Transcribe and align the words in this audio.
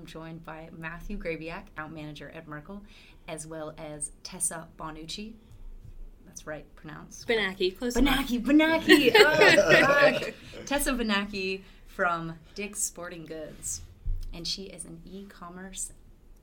I'm 0.00 0.06
joined 0.06 0.46
by 0.46 0.70
Matthew 0.78 1.18
Grabiak, 1.18 1.68
account 1.68 1.92
manager 1.94 2.32
at 2.34 2.48
Merkle, 2.48 2.80
as 3.28 3.46
well 3.46 3.74
as 3.76 4.12
Tessa 4.22 4.66
Bonucci. 4.78 5.34
That's 6.24 6.46
right, 6.46 6.64
pronounced. 6.74 7.28
Benaki, 7.28 7.76
close 7.76 7.96
enough. 7.96 8.26
Benaki. 8.26 9.12
Oh. 9.14 10.62
Tessa 10.64 10.92
Benaki 10.92 11.60
from 11.86 12.38
Dick's 12.54 12.82
Sporting 12.82 13.26
Goods, 13.26 13.82
and 14.32 14.48
she 14.48 14.62
is 14.64 14.86
an 14.86 15.02
e-commerce 15.04 15.92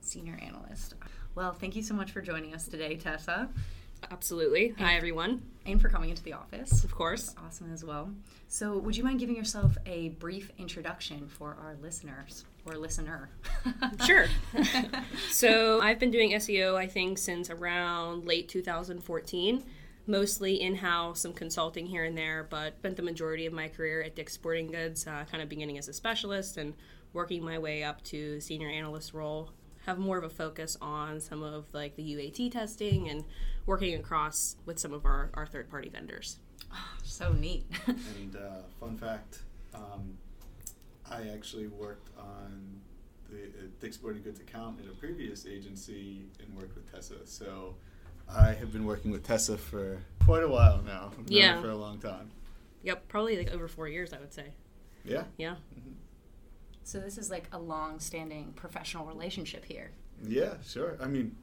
senior 0.02 0.38
analyst. 0.40 0.94
Well, 1.34 1.52
thank 1.52 1.74
you 1.74 1.82
so 1.82 1.94
much 1.94 2.12
for 2.12 2.20
joining 2.20 2.54
us 2.54 2.68
today, 2.68 2.94
Tessa, 2.94 3.48
Absolutely. 4.10 4.74
Hi, 4.78 4.94
everyone. 4.94 5.42
and 5.66 5.80
for 5.82 5.88
coming 5.88 6.10
into 6.10 6.22
the 6.22 6.32
office. 6.32 6.84
Of 6.84 6.94
course. 6.94 7.34
Awesome 7.44 7.72
as 7.72 7.84
well. 7.84 8.10
So, 8.46 8.78
would 8.78 8.96
you 8.96 9.02
mind 9.04 9.18
giving 9.18 9.34
yourself 9.36 9.76
a 9.86 10.10
brief 10.10 10.52
introduction 10.58 11.26
for 11.26 11.56
our 11.60 11.76
listeners 11.82 12.44
or 12.70 12.76
listener? 12.78 13.30
Sure. 14.06 14.26
so 15.30 15.80
I've 15.82 15.98
been 15.98 16.10
doing 16.10 16.30
SEO, 16.32 16.76
I 16.76 16.86
think, 16.86 17.18
since 17.18 17.50
around 17.50 18.24
late 18.26 18.48
2014. 18.48 19.64
Mostly 20.06 20.60
in-house, 20.60 21.20
some 21.20 21.32
consulting 21.34 21.86
here 21.86 22.04
and 22.04 22.16
there, 22.16 22.46
but 22.48 22.76
spent 22.78 22.96
the 22.96 23.02
majority 23.02 23.44
of 23.44 23.52
my 23.52 23.68
career 23.68 24.02
at 24.02 24.16
Dick's 24.16 24.32
Sporting 24.32 24.68
Goods, 24.68 25.06
uh, 25.06 25.24
kind 25.30 25.42
of 25.42 25.48
beginning 25.50 25.76
as 25.76 25.88
a 25.88 25.92
specialist 25.92 26.56
and 26.56 26.72
working 27.12 27.44
my 27.44 27.58
way 27.58 27.82
up 27.82 28.02
to 28.04 28.40
senior 28.40 28.68
analyst 28.70 29.12
role. 29.12 29.50
Have 29.84 29.98
more 29.98 30.16
of 30.16 30.24
a 30.24 30.30
focus 30.30 30.76
on 30.80 31.20
some 31.20 31.42
of 31.42 31.66
like 31.74 31.96
the 31.96 32.02
UAT 32.14 32.52
testing 32.52 33.08
and 33.10 33.24
working 33.66 33.94
across 33.94 34.56
with 34.64 34.78
some 34.78 34.94
of 34.94 35.04
our, 35.04 35.30
our 35.34 35.46
third-party 35.46 35.90
vendors. 35.90 36.38
so 37.02 37.32
neat. 37.32 37.66
And 37.86 38.36
uh, 38.36 38.62
fun 38.80 38.96
fact, 38.96 39.40
um, 39.74 40.16
I 41.10 41.28
actually 41.32 41.66
worked 41.68 42.08
on 42.18 42.80
the 43.30 43.36
uh, 43.44 43.66
Dick's 43.80 43.96
Sporting 43.96 44.22
Goods 44.22 44.40
account 44.40 44.80
in 44.80 44.88
a 44.88 44.92
previous 44.92 45.46
agency 45.46 46.26
and 46.40 46.56
worked 46.56 46.74
with 46.74 46.90
Tessa. 46.90 47.26
So 47.26 47.74
I 48.28 48.52
have 48.52 48.72
been 48.72 48.84
working 48.84 49.10
with 49.10 49.24
Tessa 49.26 49.56
for 49.58 49.98
quite 50.24 50.42
a 50.42 50.48
while 50.48 50.82
now. 50.82 51.12
I've 51.18 51.30
Yeah. 51.30 51.60
for 51.60 51.70
a 51.70 51.76
long 51.76 51.98
time. 51.98 52.30
Yep, 52.82 53.08
probably 53.08 53.36
like 53.36 53.52
over 53.52 53.68
four 53.68 53.88
years, 53.88 54.12
I 54.12 54.18
would 54.18 54.32
say. 54.32 54.46
Yeah. 55.04 55.24
Yeah. 55.36 55.56
so, 56.84 57.00
this 57.00 57.18
is 57.18 57.30
like 57.30 57.48
a 57.52 57.58
long 57.58 57.98
standing 58.00 58.52
professional 58.54 59.06
relationship 59.06 59.64
here. 59.64 59.90
Yeah, 60.26 60.54
sure. 60.66 60.96
I 61.00 61.06
mean, 61.06 61.36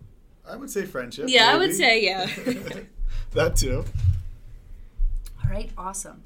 I 0.47 0.55
would 0.55 0.69
say 0.69 0.85
friendship. 0.85 1.25
Yeah, 1.27 1.49
I 1.51 1.57
would 1.57 1.73
say, 1.73 2.03
yeah. 2.03 2.25
that 3.33 3.55
too. 3.55 3.85
All 5.43 5.49
right, 5.49 5.71
awesome. 5.77 6.23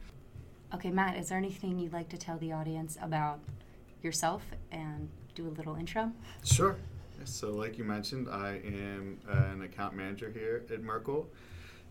Okay, 0.74 0.92
Matt, 0.92 1.18
is 1.18 1.30
there 1.30 1.38
anything 1.38 1.80
you'd 1.80 1.94
like 1.94 2.10
to 2.10 2.18
tell 2.18 2.38
the 2.38 2.52
audience 2.52 2.98
about 3.02 3.40
yourself 4.04 4.44
and 4.72 5.10
do 5.34 5.48
a 5.48 5.50
little 5.50 5.76
intro? 5.76 6.12
Sure. 6.44 6.76
So, 7.26 7.50
like 7.52 7.78
you 7.78 7.84
mentioned, 7.84 8.30
I 8.30 8.62
am 8.64 9.20
an 9.28 9.64
account 9.64 9.96
manager 9.96 10.32
here 10.32 10.64
at 10.72 10.82
Merkle. 10.84 11.28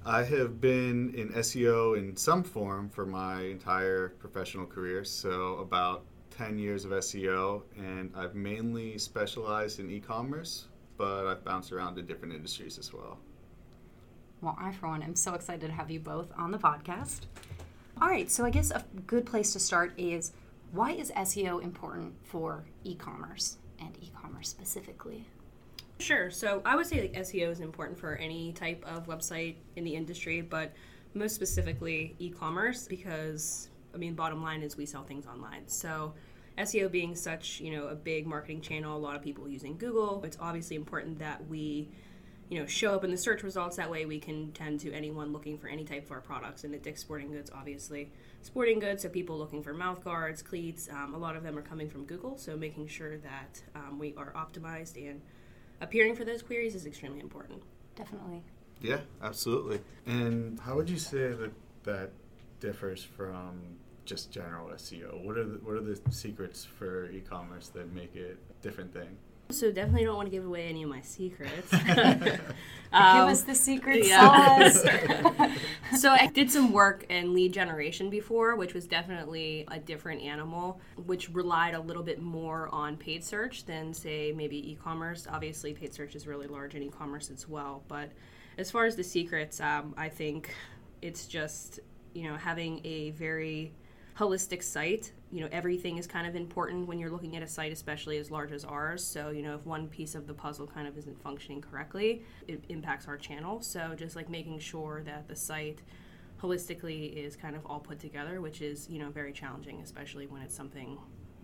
I 0.07 0.23
have 0.23 0.61
been 0.61 1.13
in 1.15 1.31
SEO 1.31 1.99
in 1.99 2.17
some 2.17 2.45
form 2.45 2.89
for 2.89 3.05
my 3.05 3.43
entire 3.43 4.11
professional 4.21 4.65
career, 4.65 5.05
so 5.05 5.57
about 5.57 6.05
10 6.31 6.57
years 6.57 6.85
of 6.85 6.93
SEO, 6.93 7.63
and 7.77 8.13
I've 8.17 8.37
mainly 8.37 8.97
specialized 8.97 9.81
in 9.81 9.91
e 9.91 9.99
commerce, 9.99 10.69
but 10.97 11.27
I've 11.27 11.45
bounced 11.45 11.73
around 11.73 11.97
to 11.97 12.03
different 12.03 12.33
industries 12.33 12.79
as 12.79 12.95
well. 12.95 13.19
Well, 14.41 14.57
I, 14.59 14.71
for 14.71 14.87
one, 14.87 15.03
am 15.03 15.17
so 15.17 15.35
excited 15.35 15.67
to 15.67 15.73
have 15.73 15.91
you 15.91 15.99
both 15.99 16.29
on 16.39 16.53
the 16.53 16.59
podcast. 16.59 17.23
All 18.01 18.09
right, 18.09 18.31
so 18.31 18.45
I 18.45 18.51
guess 18.51 18.71
a 18.71 18.85
good 19.07 19.27
place 19.27 19.53
to 19.55 19.59
start 19.59 19.93
is 19.99 20.33
why 20.71 20.93
is 20.93 21.11
SEO 21.11 21.61
important 21.63 22.15
for 22.23 22.65
e 22.85 22.95
commerce 22.95 23.57
and 23.81 23.97
e 24.01 24.13
commerce 24.15 24.49
specifically? 24.49 25.27
Sure. 25.99 26.31
So 26.31 26.63
I 26.65 26.77
would 26.77 26.87
say 26.87 27.01
like 27.01 27.15
SEO 27.15 27.51
is 27.51 27.59
important 27.59 27.99
for 27.99 28.15
any 28.17 28.53
type 28.53 28.85
of 28.87 29.09
website 29.09 29.57
in 29.75 29.83
the 29.83 29.97
industry, 29.97 30.43
but 30.43 30.73
most 31.15 31.35
specifically 31.35 32.15
e-commerce 32.21 32.87
because 32.87 33.69
I 33.93 33.97
mean 33.97 34.15
bottom 34.15 34.45
line 34.45 34.63
is 34.63 34.77
we 34.77 34.87
sell 34.87 35.03
things 35.03 35.27
online. 35.27 35.67
So 35.67 36.15
SEO 36.57 36.93
being 36.93 37.17
such, 37.17 37.61
you 37.61 37.73
know, 37.73 37.89
a 37.89 37.97
big 37.97 38.29
marketing 38.29 38.61
channel, 38.61 38.97
a 38.97 38.99
lot 39.01 39.17
of 39.17 39.23
people 39.23 39.49
using 39.49 39.77
Google, 39.77 40.23
it's 40.25 40.39
obviously 40.41 40.77
important 40.77 41.19
that 41.19 41.45
we 41.49 41.89
you 42.49 42.59
know, 42.59 42.67
show 42.67 42.95
up 42.95 43.05
in 43.05 43.11
the 43.11 43.17
search 43.17 43.43
results. 43.43 43.77
That 43.77 43.91
way, 43.91 44.07
we 44.07 44.19
can 44.19 44.53
tend 44.53 44.81
to 44.81 44.93
anyone 44.93 45.33
looking 45.33 45.59
for 45.59 45.69
any 45.69 45.85
type 45.85 46.07
of 46.07 46.13
our 46.13 46.21
products. 46.21 46.65
And 46.65 46.75
at 46.75 46.83
Dick's 46.83 47.01
Sporting 47.01 47.31
Goods, 47.31 47.51
obviously, 47.55 48.11
sporting 48.43 48.79
goods. 48.79 49.03
So 49.03 49.09
people 49.09 49.37
looking 49.37 49.63
for 49.63 49.75
mouth 49.75 50.03
guards, 50.03 50.43
cleats. 50.43 50.89
Um, 50.91 51.15
a 51.15 51.19
lot 51.19 51.37
of 51.37 51.43
them 51.43 51.59
are 51.59 51.63
coming 51.63 51.89
from 51.89 52.05
Google. 52.05 52.39
So 52.39 52.57
making 52.57 52.89
sure 52.89 53.19
that 53.19 53.63
um, 53.75 53.99
we 53.99 54.15
are 54.17 54.33
optimized 54.33 54.97
and 54.97 55.21
appearing 55.81 56.15
for 56.15 56.25
those 56.25 56.43
queries 56.43 56.75
is 56.75 56.87
extremely 56.87 57.21
important. 57.21 57.63
Definitely. 57.95 58.43
Yeah, 58.81 59.01
absolutely. 59.23 59.81
And 60.07 60.59
how 60.61 60.77
would 60.77 60.89
you 60.89 60.99
say 60.99 61.33
that 61.33 61.53
that 61.85 62.11
differs 62.61 63.03
from 63.03 63.61
just 64.05 64.33
general 64.33 64.69
SEO? 64.69 65.25
What 65.25 65.37
are 65.37 65.45
the, 65.45 65.59
what 65.59 65.75
are 65.75 65.81
the 65.81 66.01
secrets 66.11 66.65
for 66.65 67.11
e-commerce 67.11 67.69
that 67.71 67.93
make 67.93 68.17
it 68.17 68.39
a 68.51 68.63
different 68.63 68.93
thing? 68.93 69.17
So 69.51 69.73
definitely 69.73 70.05
don't 70.05 70.17
want 70.17 70.27
to 70.27 70.31
give 70.31 70.45
away 70.45 70.69
any 70.69 70.83
of 70.83 70.91
my 70.91 71.01
secrets. 71.01 71.71
Give 71.91 72.41
Um, 72.91 73.29
us 73.29 73.43
the 73.43 73.55
secret 73.55 74.07
yeah. 74.07 74.71
sauce. 74.71 74.83
so 76.01 76.11
I 76.11 76.27
did 76.29 76.51
some 76.51 76.73
work 76.73 77.05
in 77.11 77.35
lead 77.35 77.53
generation 77.53 78.09
before, 78.09 78.57
which 78.57 78.73
was 78.73 78.87
definitely 78.87 79.67
a 79.71 79.79
different 79.79 80.23
animal, 80.23 80.81
which 81.05 81.29
relied 81.31 81.75
a 81.75 81.81
little 81.81 82.03
bit 82.03 82.21
more 82.23 82.69
on 82.73 82.97
paid 82.97 83.23
search 83.23 83.67
than 83.67 83.93
say 83.93 84.33
maybe 84.35 84.71
e-commerce. 84.73 85.27
Obviously, 85.31 85.75
paid 85.75 85.93
search 85.93 86.15
is 86.15 86.27
really 86.27 86.47
large 86.47 86.75
in 86.75 86.83
e-commerce 86.83 87.31
as 87.31 87.47
well. 87.47 87.83
But 87.89 88.11
as 88.57 88.71
far 88.71 88.87
as 88.87 88.97
the 88.97 89.05
secrets, 89.05 89.61
um, 89.61 89.93
I 89.99 90.09
think 90.09 90.55
it's 91.03 91.27
just 91.27 91.81
you 92.15 92.25
know 92.31 92.37
having 92.37 92.81
a 92.85 93.11
very 93.11 93.73
holistic 94.19 94.65
site 94.65 95.13
you 95.31 95.41
know 95.41 95.49
everything 95.53 95.97
is 95.97 96.07
kind 96.07 96.27
of 96.27 96.35
important 96.35 96.89
when 96.89 96.99
you're 96.99 97.11
looking 97.11 97.37
at 97.37 97.43
a 97.43 97.47
site 97.47 97.71
especially 97.71 98.19
as 98.19 98.31
large 98.33 98.51
as 98.51 98.65
ours 98.65 99.05
so 99.05 99.31
you 99.31 99.43
know 99.43 99.55
if 99.55 99.65
one 99.65 99.87
piece 99.87 100.17
of 100.17 100.27
the 100.27 100.35
puzzle 100.35 100.67
kind 100.67 100.89
of 100.89 100.99
isn't 100.99 101.23
functioning 101.23 101.61
correctly 101.61 102.23
it 102.49 102.63
impacts 102.69 103.07
our 103.07 103.17
channel 103.17 103.61
so 103.61 103.95
just 103.97 104.17
like 104.17 104.29
making 104.29 104.59
sure 104.59 105.03
that 105.05 105.29
the 105.29 105.37
site 105.37 105.83
holistically 106.43 107.15
is 107.15 107.37
kind 107.37 107.55
of 107.55 107.65
all 107.67 107.79
put 107.79 108.01
together 108.01 108.41
which 108.41 108.61
is 108.61 108.89
you 108.91 108.99
know 108.99 109.11
very 109.11 109.33
challenging 109.33 109.81
especially 109.83 110.27
when 110.27 110.43
it's 110.43 110.55
something 110.55 110.99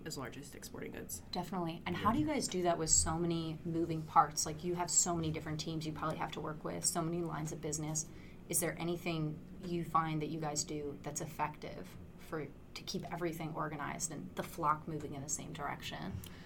as 0.07 0.19
large 0.19 0.37
as 0.37 0.51
Dick's 0.51 0.69
Sporting 0.69 0.93
Goods. 0.93 1.23
Definitely. 1.33 1.81
And 1.87 1.97
how 1.97 2.13
do 2.13 2.19
you 2.19 2.27
guys 2.27 2.47
do 2.47 2.63
that 2.65 2.77
with 2.77 2.91
so 2.91 3.17
many 3.17 3.57
moving 3.65 4.03
parts? 4.03 4.45
Like 4.45 4.63
you 4.63 4.75
have 4.75 4.91
so 4.91 5.15
many 5.15 5.31
different 5.31 5.59
teams 5.59 5.87
you 5.87 5.93
probably 5.93 6.19
have 6.19 6.31
to 6.33 6.41
work 6.41 6.63
with, 6.63 6.85
so 6.85 7.01
many 7.01 7.23
lines 7.23 7.53
of 7.53 7.63
business. 7.63 8.05
Is 8.51 8.61
there 8.61 8.77
anything 8.79 9.35
you 9.65 9.83
find 9.83 10.21
that 10.21 10.29
you 10.29 10.41
guys 10.41 10.63
do 10.63 10.95
that's 11.03 11.23
effective 11.23 11.89
for 12.29 12.47
to 12.75 12.83
keep 12.83 13.05
everything 13.13 13.53
organized 13.55 14.13
and 14.13 14.29
the 14.35 14.43
flock 14.43 14.87
moving 14.87 15.15
in 15.15 15.23
the 15.23 15.29
same 15.29 15.53
direction? 15.53 15.99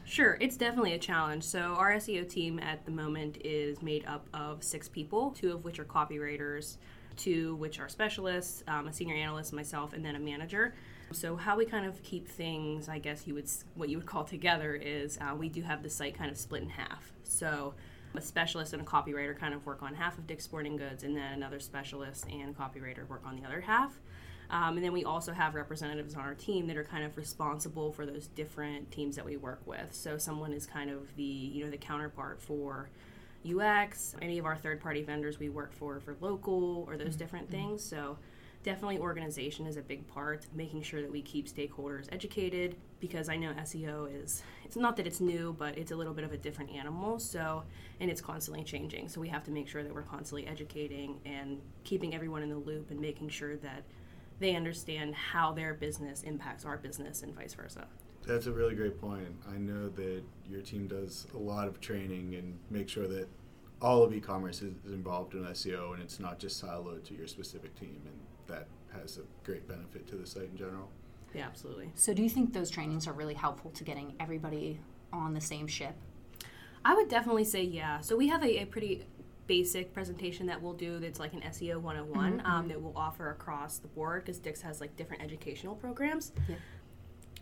Sure, 0.04 0.38
it's 0.40 0.56
definitely 0.56 0.94
a 0.94 0.98
challenge. 0.98 1.44
So, 1.44 1.74
our 1.76 1.92
SEO 1.94 2.28
team 2.28 2.58
at 2.58 2.84
the 2.86 2.90
moment 2.90 3.38
is 3.44 3.82
made 3.82 4.06
up 4.06 4.26
of 4.32 4.64
six 4.64 4.88
people, 4.88 5.32
two 5.32 5.52
of 5.52 5.64
which 5.64 5.78
are 5.78 5.84
copywriters, 5.84 6.78
two 7.16 7.56
which 7.56 7.78
are 7.78 7.88
specialists, 7.90 8.64
um, 8.68 8.88
a 8.88 8.92
senior 8.92 9.14
analyst, 9.14 9.52
myself, 9.52 9.92
and 9.92 10.02
then 10.02 10.16
a 10.16 10.18
manager. 10.18 10.74
So, 11.12 11.36
how 11.36 11.56
we 11.56 11.66
kind 11.66 11.84
of 11.84 12.02
keep 12.02 12.26
things, 12.26 12.88
I 12.88 12.98
guess 12.98 13.26
you 13.26 13.34
would, 13.34 13.50
what 13.74 13.90
you 13.90 13.98
would 13.98 14.06
call 14.06 14.24
together, 14.24 14.74
is 14.74 15.18
uh, 15.20 15.34
we 15.34 15.50
do 15.50 15.60
have 15.62 15.82
the 15.82 15.90
site 15.90 16.16
kind 16.16 16.30
of 16.30 16.38
split 16.38 16.62
in 16.62 16.70
half. 16.70 17.12
So, 17.24 17.74
a 18.14 18.20
specialist 18.20 18.72
and 18.72 18.82
a 18.82 18.84
copywriter 18.84 19.38
kind 19.38 19.52
of 19.52 19.64
work 19.66 19.82
on 19.82 19.94
half 19.94 20.16
of 20.16 20.26
Dick's 20.26 20.44
Sporting 20.44 20.76
Goods, 20.76 21.04
and 21.04 21.16
then 21.16 21.32
another 21.34 21.60
specialist 21.60 22.26
and 22.30 22.56
copywriter 22.56 23.06
work 23.08 23.22
on 23.26 23.36
the 23.36 23.46
other 23.46 23.60
half. 23.60 24.00
Um, 24.50 24.76
and 24.76 24.84
then 24.84 24.92
we 24.92 25.04
also 25.04 25.32
have 25.32 25.54
representatives 25.54 26.14
on 26.14 26.22
our 26.22 26.34
team 26.34 26.66
that 26.68 26.76
are 26.76 26.84
kind 26.84 27.04
of 27.04 27.16
responsible 27.16 27.92
for 27.92 28.06
those 28.06 28.28
different 28.28 28.90
teams 28.90 29.16
that 29.16 29.24
we 29.24 29.36
work 29.36 29.60
with. 29.66 29.92
So 29.94 30.16
someone 30.16 30.52
is 30.52 30.66
kind 30.66 30.90
of 30.90 31.14
the 31.16 31.22
you 31.22 31.64
know 31.64 31.70
the 31.70 31.76
counterpart 31.76 32.40
for 32.40 32.88
UX. 33.48 34.14
Any 34.22 34.38
of 34.38 34.46
our 34.46 34.56
third 34.56 34.80
party 34.80 35.02
vendors 35.02 35.38
we 35.38 35.48
work 35.48 35.72
for 35.72 36.00
for 36.00 36.16
local 36.20 36.84
or 36.88 36.96
those 36.96 37.14
different 37.14 37.50
things. 37.50 37.84
So 37.84 38.16
definitely 38.62 38.98
organization 38.98 39.66
is 39.66 39.76
a 39.76 39.82
big 39.82 40.06
part. 40.08 40.46
Making 40.54 40.82
sure 40.82 41.02
that 41.02 41.12
we 41.12 41.20
keep 41.20 41.46
stakeholders 41.46 42.06
educated 42.10 42.76
because 43.00 43.28
I 43.28 43.36
know 43.36 43.52
SEO 43.52 44.24
is 44.24 44.42
it's 44.64 44.76
not 44.76 44.96
that 44.96 45.06
it's 45.06 45.20
new, 45.20 45.54
but 45.58 45.76
it's 45.76 45.92
a 45.92 45.96
little 45.96 46.14
bit 46.14 46.24
of 46.24 46.32
a 46.32 46.38
different 46.38 46.70
animal. 46.70 47.18
So 47.18 47.64
and 48.00 48.10
it's 48.10 48.22
constantly 48.22 48.64
changing. 48.64 49.10
So 49.10 49.20
we 49.20 49.28
have 49.28 49.44
to 49.44 49.50
make 49.50 49.68
sure 49.68 49.82
that 49.82 49.94
we're 49.94 50.02
constantly 50.02 50.46
educating 50.46 51.20
and 51.26 51.60
keeping 51.84 52.14
everyone 52.14 52.42
in 52.42 52.48
the 52.48 52.56
loop 52.56 52.90
and 52.90 52.98
making 52.98 53.28
sure 53.28 53.56
that 53.56 53.82
they 54.38 54.54
understand 54.54 55.14
how 55.14 55.52
their 55.52 55.74
business 55.74 56.22
impacts 56.22 56.64
our 56.64 56.76
business 56.76 57.22
and 57.22 57.34
vice 57.34 57.54
versa. 57.54 57.86
That's 58.26 58.46
a 58.46 58.52
really 58.52 58.74
great 58.74 59.00
point. 59.00 59.34
I 59.48 59.56
know 59.56 59.88
that 59.88 60.22
your 60.48 60.60
team 60.60 60.86
does 60.86 61.26
a 61.34 61.38
lot 61.38 61.66
of 61.66 61.80
training 61.80 62.34
and 62.34 62.58
make 62.70 62.88
sure 62.88 63.06
that 63.08 63.28
all 63.80 64.02
of 64.02 64.12
e-commerce 64.12 64.60
is, 64.60 64.74
is 64.84 64.92
involved 64.92 65.34
in 65.34 65.44
SEO 65.44 65.94
and 65.94 66.02
it's 66.02 66.20
not 66.20 66.38
just 66.38 66.62
siloed 66.62 67.04
to 67.04 67.14
your 67.14 67.26
specific 67.26 67.78
team, 67.78 68.00
and 68.04 68.16
that 68.46 68.66
has 68.92 69.18
a 69.18 69.22
great 69.44 69.66
benefit 69.68 70.06
to 70.08 70.16
the 70.16 70.26
site 70.26 70.50
in 70.50 70.56
general. 70.56 70.90
Yeah, 71.34 71.46
absolutely. 71.46 71.90
So, 71.94 72.12
do 72.12 72.22
you 72.22 72.30
think 72.30 72.52
those 72.52 72.70
trainings 72.70 73.06
are 73.06 73.12
really 73.12 73.34
helpful 73.34 73.70
to 73.72 73.84
getting 73.84 74.14
everybody 74.18 74.80
on 75.12 75.34
the 75.34 75.40
same 75.40 75.66
ship? 75.66 75.94
I 76.84 76.94
would 76.94 77.08
definitely 77.08 77.44
say 77.44 77.62
yeah. 77.62 78.00
So 78.00 78.16
we 78.16 78.28
have 78.28 78.42
a, 78.42 78.62
a 78.62 78.66
pretty 78.66 79.04
basic 79.48 79.92
presentation 79.92 80.46
that 80.46 80.62
we'll 80.62 80.74
do 80.74 81.00
that's 81.00 81.18
like 81.18 81.32
an 81.32 81.40
SEO 81.40 81.80
101 81.80 82.40
um, 82.44 82.68
that 82.68 82.80
we'll 82.80 82.96
offer 82.96 83.30
across 83.30 83.78
the 83.78 83.88
board 83.88 84.24
because 84.24 84.38
Dick's 84.38 84.60
has 84.62 84.80
like 84.80 84.94
different 84.96 85.22
educational 85.22 85.74
programs. 85.74 86.30
Yeah. 86.48 86.54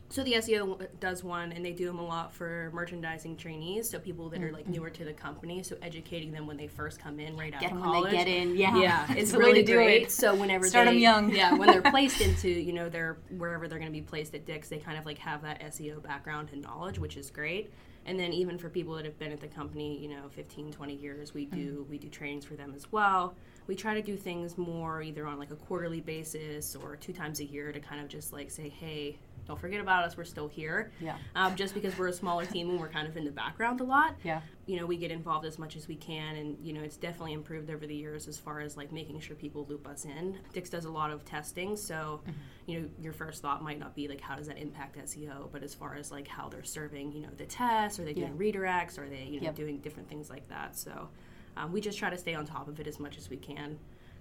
So 0.09 0.23
the 0.23 0.35
SEO 0.35 0.87
does 1.01 1.25
one, 1.25 1.51
and 1.51 1.65
they 1.65 1.73
do 1.73 1.87
them 1.87 1.99
a 1.99 2.07
lot 2.07 2.33
for 2.33 2.71
merchandising 2.73 3.37
trainees, 3.39 3.91
so 3.91 3.99
people 3.99 4.29
that 4.29 4.41
are 4.41 4.53
like 4.53 4.69
newer 4.69 4.89
to 4.89 5.05
the 5.05 5.13
company. 5.13 5.65
So 5.65 5.77
educating 5.83 6.31
them 6.31 6.47
when 6.47 6.57
they 6.57 6.69
first 6.69 7.01
come 7.01 7.19
in, 7.19 7.37
right 7.37 7.53
out 7.53 7.61
Get 7.61 7.73
of 7.73 7.79
them 7.79 7.87
when 7.91 7.93
college. 7.93 8.13
they 8.13 8.17
get 8.19 8.29
in. 8.29 8.57
Yeah, 8.57 8.79
Yeah, 8.79 9.07
It's 9.11 9.21
it's 9.23 9.33
the 9.33 9.39
way 9.41 9.47
really 9.47 9.61
to 9.63 9.67
do 9.67 9.75
great. 9.75 10.03
it. 10.05 10.13
So 10.13 10.33
whenever 10.37 10.63
they 10.63 10.69
Start 10.71 10.87
they, 10.87 10.99
young. 10.99 11.35
yeah, 11.35 11.55
when 11.55 11.69
they're 11.73 11.83
placed 11.91 12.21
into 12.21 12.49
you 12.49 12.73
know 12.73 12.89
their 12.89 13.17
wherever 13.37 13.67
they're 13.67 13.81
going 13.81 13.91
to 13.91 13.99
be 13.99 14.01
placed 14.01 14.33
at 14.37 14.47
Dick's, 14.47 14.69
they 14.69 14.79
kind 14.79 14.97
of 14.97 15.07
like 15.07 15.19
have 15.19 15.43
that 15.43 15.61
SEO 15.63 16.01
background 16.05 16.51
and 16.53 16.63
knowledge, 16.63 17.01
which 17.01 17.17
is 17.17 17.29
great. 17.33 17.73
And 18.07 18.19
then 18.19 18.33
even 18.33 18.57
for 18.57 18.71
people 18.71 18.95
that 18.95 19.05
have 19.05 19.19
been 19.19 19.33
at 19.33 19.41
the 19.41 19.49
company, 19.49 19.99
you 19.99 20.09
know, 20.09 20.29
15, 20.31 20.73
20 20.73 20.95
years, 20.95 21.35
we 21.35 21.45
do 21.45 21.81
mm-hmm. 21.81 21.91
we 21.91 21.99
do 21.99 22.09
trainings 22.09 22.45
for 22.45 22.55
them 22.55 22.73
as 22.75 22.91
well. 22.93 23.35
We 23.67 23.75
try 23.75 23.95
to 23.95 24.03
do 24.03 24.17
things 24.17 24.57
more 24.57 25.03
either 25.03 25.27
on 25.27 25.41
like 25.41 25.51
a 25.51 25.57
quarterly 25.57 26.01
basis 26.01 26.77
or 26.77 26.95
two 26.95 27.13
times 27.13 27.41
a 27.41 27.45
year 27.45 27.73
to 27.73 27.81
kind 27.81 28.01
of 28.01 28.09
just 28.09 28.33
like 28.33 28.49
say, 28.51 28.69
hey, 28.69 29.19
don't 29.47 29.61
forget 29.61 29.81
about 29.81 30.05
us, 30.05 30.17
we're 30.17 30.25
still 30.25 30.49
here. 30.49 30.91
Yeah. 31.01 31.17
Um, 31.35 31.55
just 31.57 31.75
because 31.75 31.97
we're 31.99 32.09
a 32.09 32.13
smaller 32.13 32.45
team 32.47 32.71
and 32.71 32.81
we're 32.81 32.89
kind 32.89 33.07
of 33.07 33.17
in 33.17 33.25
the 33.25 33.31
background 33.31 33.81
a 33.81 33.85
lot 33.85 34.17
Yeah. 34.25 34.41
you 34.67 34.79
know 34.81 34.87
we 34.87 34.97
get 34.97 35.11
involved 35.11 35.45
as 35.47 35.59
much 35.59 35.77
as 35.77 35.87
we 35.89 35.97
can 35.97 36.37
and 36.37 36.57
you 36.63 36.73
know 36.73 36.81
it's 36.83 36.97
definitely 36.97 37.33
improved 37.35 37.71
over 37.71 37.87
the 37.87 37.95
years 37.95 38.27
as 38.29 38.39
far 38.39 38.61
as 38.61 38.77
like 38.77 38.91
making 38.93 39.21
sure 39.21 39.37
people 39.37 39.65
loop 39.69 39.87
us 39.87 40.05
in 40.05 40.39
Dick's 40.53 40.71
does 40.71 40.85
a 40.85 40.91
lot 40.91 41.11
of 41.11 41.25
testing 41.25 41.77
so 41.77 42.21
you 42.67 42.81
know 42.81 42.89
your 43.01 43.13
first 43.13 43.43
thought 43.43 43.63
might 43.63 43.79
not 43.79 43.95
be 43.95 44.09
like 44.09 44.21
how 44.21 44.35
does 44.35 44.47
that 44.49 44.59
impact 44.59 44.97
seo 44.99 45.49
but 45.53 45.63
as 45.63 45.75
far 45.75 45.95
as 45.95 46.11
like 46.11 46.27
how 46.27 46.49
they're 46.49 46.65
serving 46.65 47.13
you 47.13 47.21
know 47.21 47.29
the 47.37 47.45
tests 47.45 47.99
are 48.01 48.05
they 48.05 48.13
doing 48.13 48.37
redirects 48.37 48.99
are 48.99 49.09
they 49.09 49.23
you 49.25 49.41
know 49.41 49.45
Yep. 49.47 49.55
doing 49.55 49.79
different 49.79 50.09
things 50.09 50.29
like 50.31 50.49
that 50.49 50.77
so 50.77 51.09
um, 51.57 51.71
we 51.73 51.81
just 51.81 51.99
try 51.99 52.11
to 52.11 52.19
stay 52.19 52.35
on 52.35 52.45
top 52.47 52.67
of 52.69 52.81
it 52.81 52.87
as 52.87 52.99
much 52.99 53.17
as 53.19 53.31
we 53.31 53.37
can 53.37 53.79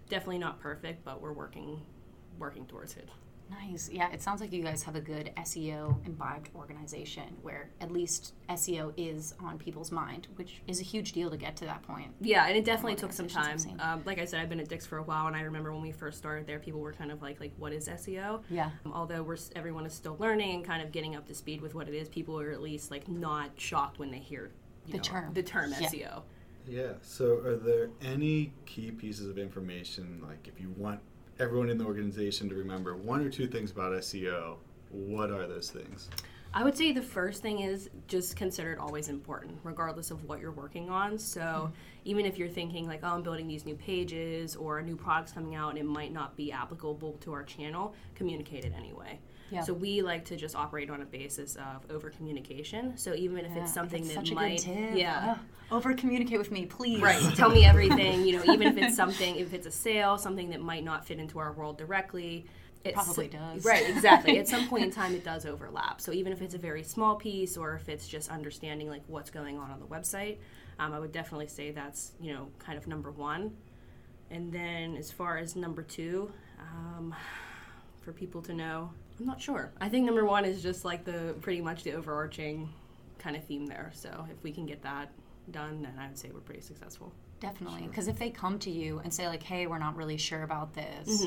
definitely 0.10 0.38
not 0.40 0.60
perfect 0.60 1.04
but 1.04 1.22
we're 1.22 1.34
working 1.34 1.82
working 2.38 2.66
towards 2.66 2.96
it 2.98 3.10
Nice. 3.50 3.90
Yeah, 3.92 4.12
it 4.12 4.22
sounds 4.22 4.42
like 4.42 4.52
you 4.52 4.64
guys 4.64 4.82
have 4.84 4.96
a 4.96 5.02
good 5.02 5.32
SEO 5.38 6.06
imbibed 6.06 6.50
organization 6.56 7.36
where 7.42 7.70
at 7.80 7.92
least 7.92 8.34
SEO 8.50 8.92
is 8.98 9.34
on 9.40 9.58
people's 9.58 9.92
mind, 9.92 10.28
which 10.36 10.62
is 10.68 10.80
a 10.80 10.84
huge 10.84 11.12
deal 11.12 11.30
to 11.30 11.38
get 11.38 11.56
to 11.58 11.66
that 11.66 11.84
point. 11.84 12.12
Yeah, 12.22 12.48
and 12.48 12.58
it 12.58 12.66
definitely 12.66 12.96
took 12.96 13.14
some 13.14 13.28
time. 13.28 13.58
Um, 13.80 14.02
like 14.06 14.20
I 14.20 14.26
said, 14.26 14.42
I've 14.42 14.50
been 14.50 14.60
at 14.60 14.68
Dick's 14.68 14.86
for 14.86 14.98
a 14.98 15.04
while, 15.04 15.28
and 15.28 15.36
I 15.36 15.42
remember 15.42 15.72
when 15.74 15.82
we 15.82 15.92
first 15.92 16.18
started 16.18 16.48
there, 16.48 16.60
people 16.60 16.80
were 16.80 16.94
kind 16.94 17.12
of 17.12 17.22
like, 17.22 17.40
like, 17.40 17.54
what 17.58 17.72
is 17.72 17.88
SEO? 17.88 18.42
Yeah. 18.50 18.72
Um, 18.86 18.94
although 18.94 19.22
we're 19.24 19.38
everyone 19.56 19.86
is 19.86 19.94
still 19.94 20.16
learning 20.20 20.56
and 20.56 20.66
kind 20.66 20.82
of 20.82 20.92
getting 20.92 21.16
up 21.16 21.28
to 21.28 21.36
speed 21.36 21.62
with 21.62 21.76
what 21.76 21.88
it 21.88 21.94
is, 21.94 22.10
people 22.10 22.40
are 22.40 22.52
at 22.52 22.62
least 22.62 22.90
like 22.90 23.08
not 23.08 23.52
shocked 23.58 24.00
when 24.00 24.10
they 24.12 24.20
hear 24.20 24.52
you 24.86 24.92
The 24.94 24.98
know, 24.98 25.04
term. 25.04 25.34
the 25.34 25.44
term 25.44 25.72
Yeah. 25.80 25.88
SEO. 25.90 26.22
Yeah. 26.68 26.94
So, 27.04 27.38
are 27.46 27.56
there 27.58 27.90
any 28.02 28.54
key 28.66 28.90
pieces 28.92 29.28
of 29.30 29.38
information, 29.38 30.22
like 30.28 30.48
if 30.48 30.60
you 30.60 30.74
want 30.78 31.00
everyone 31.40 31.70
in 31.70 31.78
the 31.78 31.86
organization 31.86 32.48
to 32.50 32.56
remember 32.56 32.96
one 32.96 33.22
or 33.22 33.30
two 33.30 33.48
things 33.48 33.72
about 33.72 33.92
SEO, 33.94 34.56
what 34.90 35.32
are 35.32 35.48
those 35.48 35.70
things? 35.70 36.10
I 36.58 36.64
would 36.64 36.78
say 36.78 36.94
the 36.94 37.02
first 37.02 37.42
thing 37.42 37.60
is 37.60 37.90
just 38.08 38.38
consider 38.38 38.72
it 38.72 38.80
always 38.80 39.10
important, 39.10 39.60
regardless 39.64 40.10
of 40.10 40.24
what 40.24 40.40
you're 40.40 40.52
working 40.54 40.90
on. 40.90 41.20
So 41.20 41.42
Mm-hmm. 41.42 41.74
even 42.06 42.26
if 42.26 42.38
you're 42.38 42.48
thinking 42.48 42.88
like, 42.88 43.02
oh, 43.04 43.08
I'm 43.10 43.24
building 43.24 43.46
these 43.48 43.66
new 43.66 43.76
pages 43.76 44.56
or 44.56 44.80
a 44.80 44.84
new 44.84 44.96
product's 44.96 45.34
coming 45.34 45.56
out 45.56 45.70
and 45.72 45.78
it 45.78 45.86
might 45.86 46.14
not 46.14 46.38
be 46.38 46.52
applicable 46.54 47.14
to 47.22 47.34
our 47.34 47.44
channel, 47.44 47.94
communicate 48.16 48.64
it 48.64 48.74
anyway. 48.78 49.20
Yeah. 49.52 49.62
So 49.62 49.74
we 49.74 50.02
like 50.02 50.24
to 50.26 50.36
just 50.38 50.56
operate 50.56 50.90
on 50.90 51.02
a 51.02 51.06
basis 51.06 51.56
of 51.58 51.92
over 51.92 52.10
communication. 52.10 52.98
So 52.98 53.14
even 53.14 53.40
if 53.46 53.52
Yeah, 53.56 53.64
it's 53.64 53.74
something 53.74 54.04
that's 54.08 54.16
that 54.30 54.34
might, 54.34 54.62
a 54.66 54.66
good 54.66 54.74
tip. 54.90 54.98
yeah, 54.98 55.38
Over 55.72 55.94
communicate 55.94 56.40
with 56.40 56.52
me, 56.52 56.66
please. 56.66 57.02
Right. 57.02 57.22
Tell 57.36 57.50
me 57.50 57.66
everything. 57.74 58.26
You 58.26 58.38
know, 58.38 58.44
even 58.54 58.68
if 58.68 58.78
it's 58.78 58.96
something, 58.96 59.36
if 59.36 59.54
it's 59.54 59.68
a 59.68 59.72
sale, 59.72 60.18
something 60.18 60.50
that 60.52 60.62
might 60.62 60.84
not 60.86 61.06
fit 61.06 61.20
into 61.20 61.38
our 61.40 61.52
world 61.54 61.78
directly. 61.78 62.46
It 62.86 62.94
Probably 62.94 63.28
does. 63.28 63.66
Right. 63.66 63.90
Exactly. 63.90 64.38
At 64.38 64.48
some 64.48 64.68
point 64.68 64.84
in 64.84 64.92
time, 65.02 65.16
it 65.16 65.26
does 65.26 65.46
overlap. 65.46 66.00
So 66.00 66.12
even 66.14 66.32
if 66.32 66.42
it's 66.42 66.54
a 66.54 66.60
very 66.60 66.84
small 66.84 67.16
piece, 67.16 67.58
or 67.58 67.74
if 67.74 67.90
it's 67.90 68.08
just 68.08 68.30
understanding 68.30 68.90
like 68.90 69.02
what's 69.08 69.32
going 69.32 69.58
on 69.58 69.72
on 69.72 69.80
the 69.80 69.88
website, 69.88 70.38
um, 70.78 70.94
I 70.94 71.00
would 71.00 71.12
definitely 71.12 71.48
say 71.48 71.72
that's 71.72 72.12
you 72.22 72.34
know 72.34 72.48
kind 72.60 72.78
of 72.78 72.88
number 72.88 73.12
one. 73.12 73.56
And 74.30 74.52
then 74.52 74.96
as 74.98 75.12
far 75.12 75.38
as 75.38 75.56
number 75.56 75.82
two, 75.82 76.32
um, 76.60 77.16
for 78.02 78.12
people 78.12 78.42
to 78.44 78.54
know, 78.54 78.92
I'm 79.20 79.26
not 79.26 79.42
sure. 79.42 79.72
I 79.82 79.90
think 79.90 80.06
number 80.06 80.26
one 80.26 80.46
is 80.46 80.62
just 80.62 80.86
like 80.86 81.06
the 81.06 81.36
pretty 81.42 81.62
much 81.62 81.84
the 81.84 81.94
overarching 81.94 82.70
kind 83.18 83.36
of 83.36 83.44
theme 83.46 83.66
there. 83.66 83.92
So 83.94 84.28
if 84.32 84.44
we 84.44 84.52
can 84.52 84.66
get 84.66 84.84
that 84.84 85.12
done, 85.52 85.82
then 85.82 85.94
I 86.00 86.08
would 86.08 86.18
say 86.18 86.30
we're 86.34 86.40
pretty 86.42 86.62
successful. 86.62 87.12
Definitely. 87.40 87.88
Because 87.88 88.08
if 88.08 88.18
they 88.18 88.30
come 88.30 88.60
to 88.60 88.70
you 88.72 89.00
and 89.04 89.14
say, 89.14 89.28
like, 89.28 89.44
hey, 89.44 89.68
we're 89.68 89.78
not 89.78 89.96
really 89.96 90.18
sure 90.18 90.44
about 90.44 90.74
this, 90.74 91.26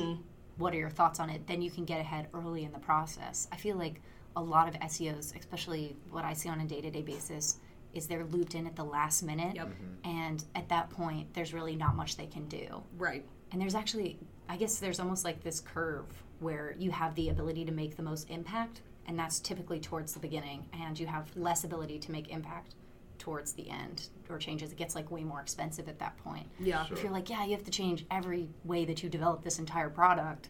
what 0.59 0.73
are 0.73 0.77
your 0.77 0.89
thoughts 0.89 1.19
on 1.19 1.29
it? 1.29 1.47
Then 1.47 1.61
you 1.61 1.71
can 1.71 1.85
get 1.85 1.99
ahead 1.99 2.27
early 2.33 2.63
in 2.65 2.71
the 2.71 2.79
process. 2.79 3.47
I 3.51 3.55
feel 3.55 3.77
like 3.77 4.01
a 4.35 4.41
lot 4.41 4.67
of 4.67 4.75
SEOs, 4.81 5.35
especially 5.37 5.95
what 6.11 6.23
I 6.23 6.33
see 6.33 6.49
on 6.49 6.61
a 6.61 6.65
day 6.65 6.81
to 6.81 6.91
day 6.91 7.01
basis, 7.01 7.57
is 7.93 8.07
they're 8.07 8.25
looped 8.25 8.55
in 8.55 8.67
at 8.67 8.75
the 8.75 8.83
last 8.83 9.23
minute. 9.23 9.55
Yep. 9.55 9.67
Mm-hmm. 9.67 10.09
And 10.09 10.43
at 10.55 10.69
that 10.69 10.89
point, 10.89 11.33
there's 11.33 11.53
really 11.53 11.75
not 11.75 11.95
much 11.95 12.17
they 12.17 12.27
can 12.27 12.45
do. 12.47 12.83
Right. 12.97 13.25
And 13.51 13.59
there's 13.59 13.75
actually, 13.75 14.19
I 14.47 14.57
guess 14.57 14.77
there's 14.77 14.99
almost 14.99 15.25
like 15.25 15.41
this 15.43 15.59
curve 15.59 16.05
where 16.39 16.75
you 16.77 16.91
have 16.91 17.15
the 17.15 17.29
ability 17.29 17.65
to 17.65 17.71
make 17.71 17.95
the 17.95 18.03
most 18.03 18.29
impact, 18.29 18.81
and 19.07 19.17
that's 19.17 19.39
typically 19.39 19.79
towards 19.79 20.13
the 20.13 20.19
beginning, 20.19 20.65
and 20.73 20.99
you 20.99 21.07
have 21.07 21.35
less 21.35 21.63
ability 21.63 21.97
to 21.99 22.11
make 22.11 22.29
impact 22.29 22.75
towards 23.19 23.51
the 23.53 23.69
end 23.69 24.07
or 24.29 24.39
changes. 24.39 24.71
It 24.71 24.77
gets 24.77 24.95
like 24.95 25.11
way 25.11 25.23
more 25.23 25.41
expensive 25.41 25.87
at 25.87 25.99
that 25.99 26.17
point. 26.17 26.47
Yeah. 26.59 26.85
If 26.89 27.03
you're 27.03 27.11
like, 27.11 27.29
yeah, 27.29 27.43
you 27.45 27.51
have 27.51 27.65
to 27.65 27.71
change 27.71 28.05
every 28.09 28.49
way 28.63 28.85
that 28.85 29.03
you 29.03 29.09
develop 29.09 29.43
this 29.43 29.59
entire 29.59 29.89
product, 29.89 30.49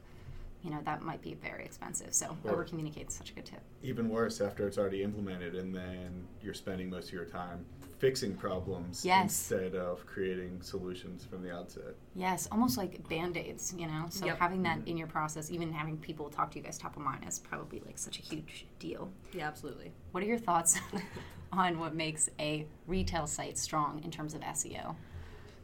you 0.64 0.70
know, 0.70 0.80
that 0.86 1.02
might 1.02 1.22
be 1.22 1.34
very 1.34 1.66
expensive. 1.66 2.14
So 2.14 2.38
Or- 2.46 2.52
over 2.52 2.64
communicate 2.64 3.08
is 3.10 3.14
such 3.16 3.32
a 3.32 3.34
good 3.34 3.46
tip. 3.46 3.62
Even 3.84 4.10
worse, 4.10 4.40
after 4.40 4.68
it's 4.68 4.78
already 4.78 5.04
implemented, 5.04 5.56
and 5.56 5.74
then 5.76 6.28
you're 6.42 6.54
spending 6.54 6.90
most 6.90 7.08
of 7.08 7.14
your 7.14 7.26
time 7.26 7.66
fixing 8.00 8.34
problems 8.34 9.06
Yes. 9.06 9.24
instead 9.24 9.76
of 9.76 10.06
creating 10.06 10.62
solutions 10.62 11.26
from 11.26 11.44
the 11.44 11.54
outset. 11.54 11.96
Yes, 12.16 12.48
almost 12.52 12.78
like 12.78 13.08
band 13.10 13.36
aids, 13.38 13.74
you 13.78 13.88
know? 13.88 14.06
So 14.10 14.26
Yep. 14.26 14.38
having 14.40 14.64
that 14.64 14.80
in 14.88 14.98
your 14.98 15.08
process, 15.08 15.52
even 15.52 15.72
having 15.74 15.98
people 15.98 16.30
talk 16.30 16.50
to 16.52 16.58
you 16.58 16.64
guys 16.64 16.78
top 16.78 16.96
of 16.96 17.04
mind 17.04 17.26
is 17.28 17.40
probably 17.40 17.82
like 17.86 17.98
such 17.98 18.18
a 18.20 18.22
huge 18.22 18.66
deal. 18.80 19.12
Yeah, 19.34 19.48
absolutely. 19.48 19.92
What 20.12 20.24
are 20.24 20.28
your 20.28 20.38
thoughts 20.38 20.80
on 21.52 21.78
what 21.78 21.94
makes 21.94 22.30
a 22.40 22.66
retail 22.88 23.28
site 23.28 23.58
strong 23.58 24.02
in 24.04 24.12
terms 24.12 24.34
of 24.34 24.42
SEO? 24.42 24.96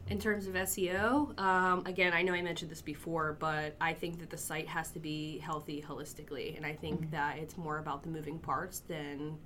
In 0.08 0.20
terms 0.20 0.46
of 0.46 0.54
SEO, 0.54 1.36
um, 1.40 1.84
again, 1.86 2.12
I 2.12 2.22
know 2.22 2.32
I 2.34 2.42
mentioned 2.42 2.70
this 2.70 2.82
before, 2.82 3.36
but 3.40 3.74
I 3.80 3.92
think 3.92 4.20
that 4.20 4.30
the 4.30 4.36
site 4.36 4.68
has 4.68 4.90
to 4.92 5.00
be 5.00 5.38
healthy 5.38 5.82
holistically. 5.82 6.56
And 6.56 6.64
I 6.66 6.74
think 6.74 7.10
that 7.10 7.38
it's 7.38 7.56
more 7.56 7.78
about 7.78 8.02
the 8.04 8.10
moving 8.10 8.38
parts 8.38 8.80
than 8.80 9.36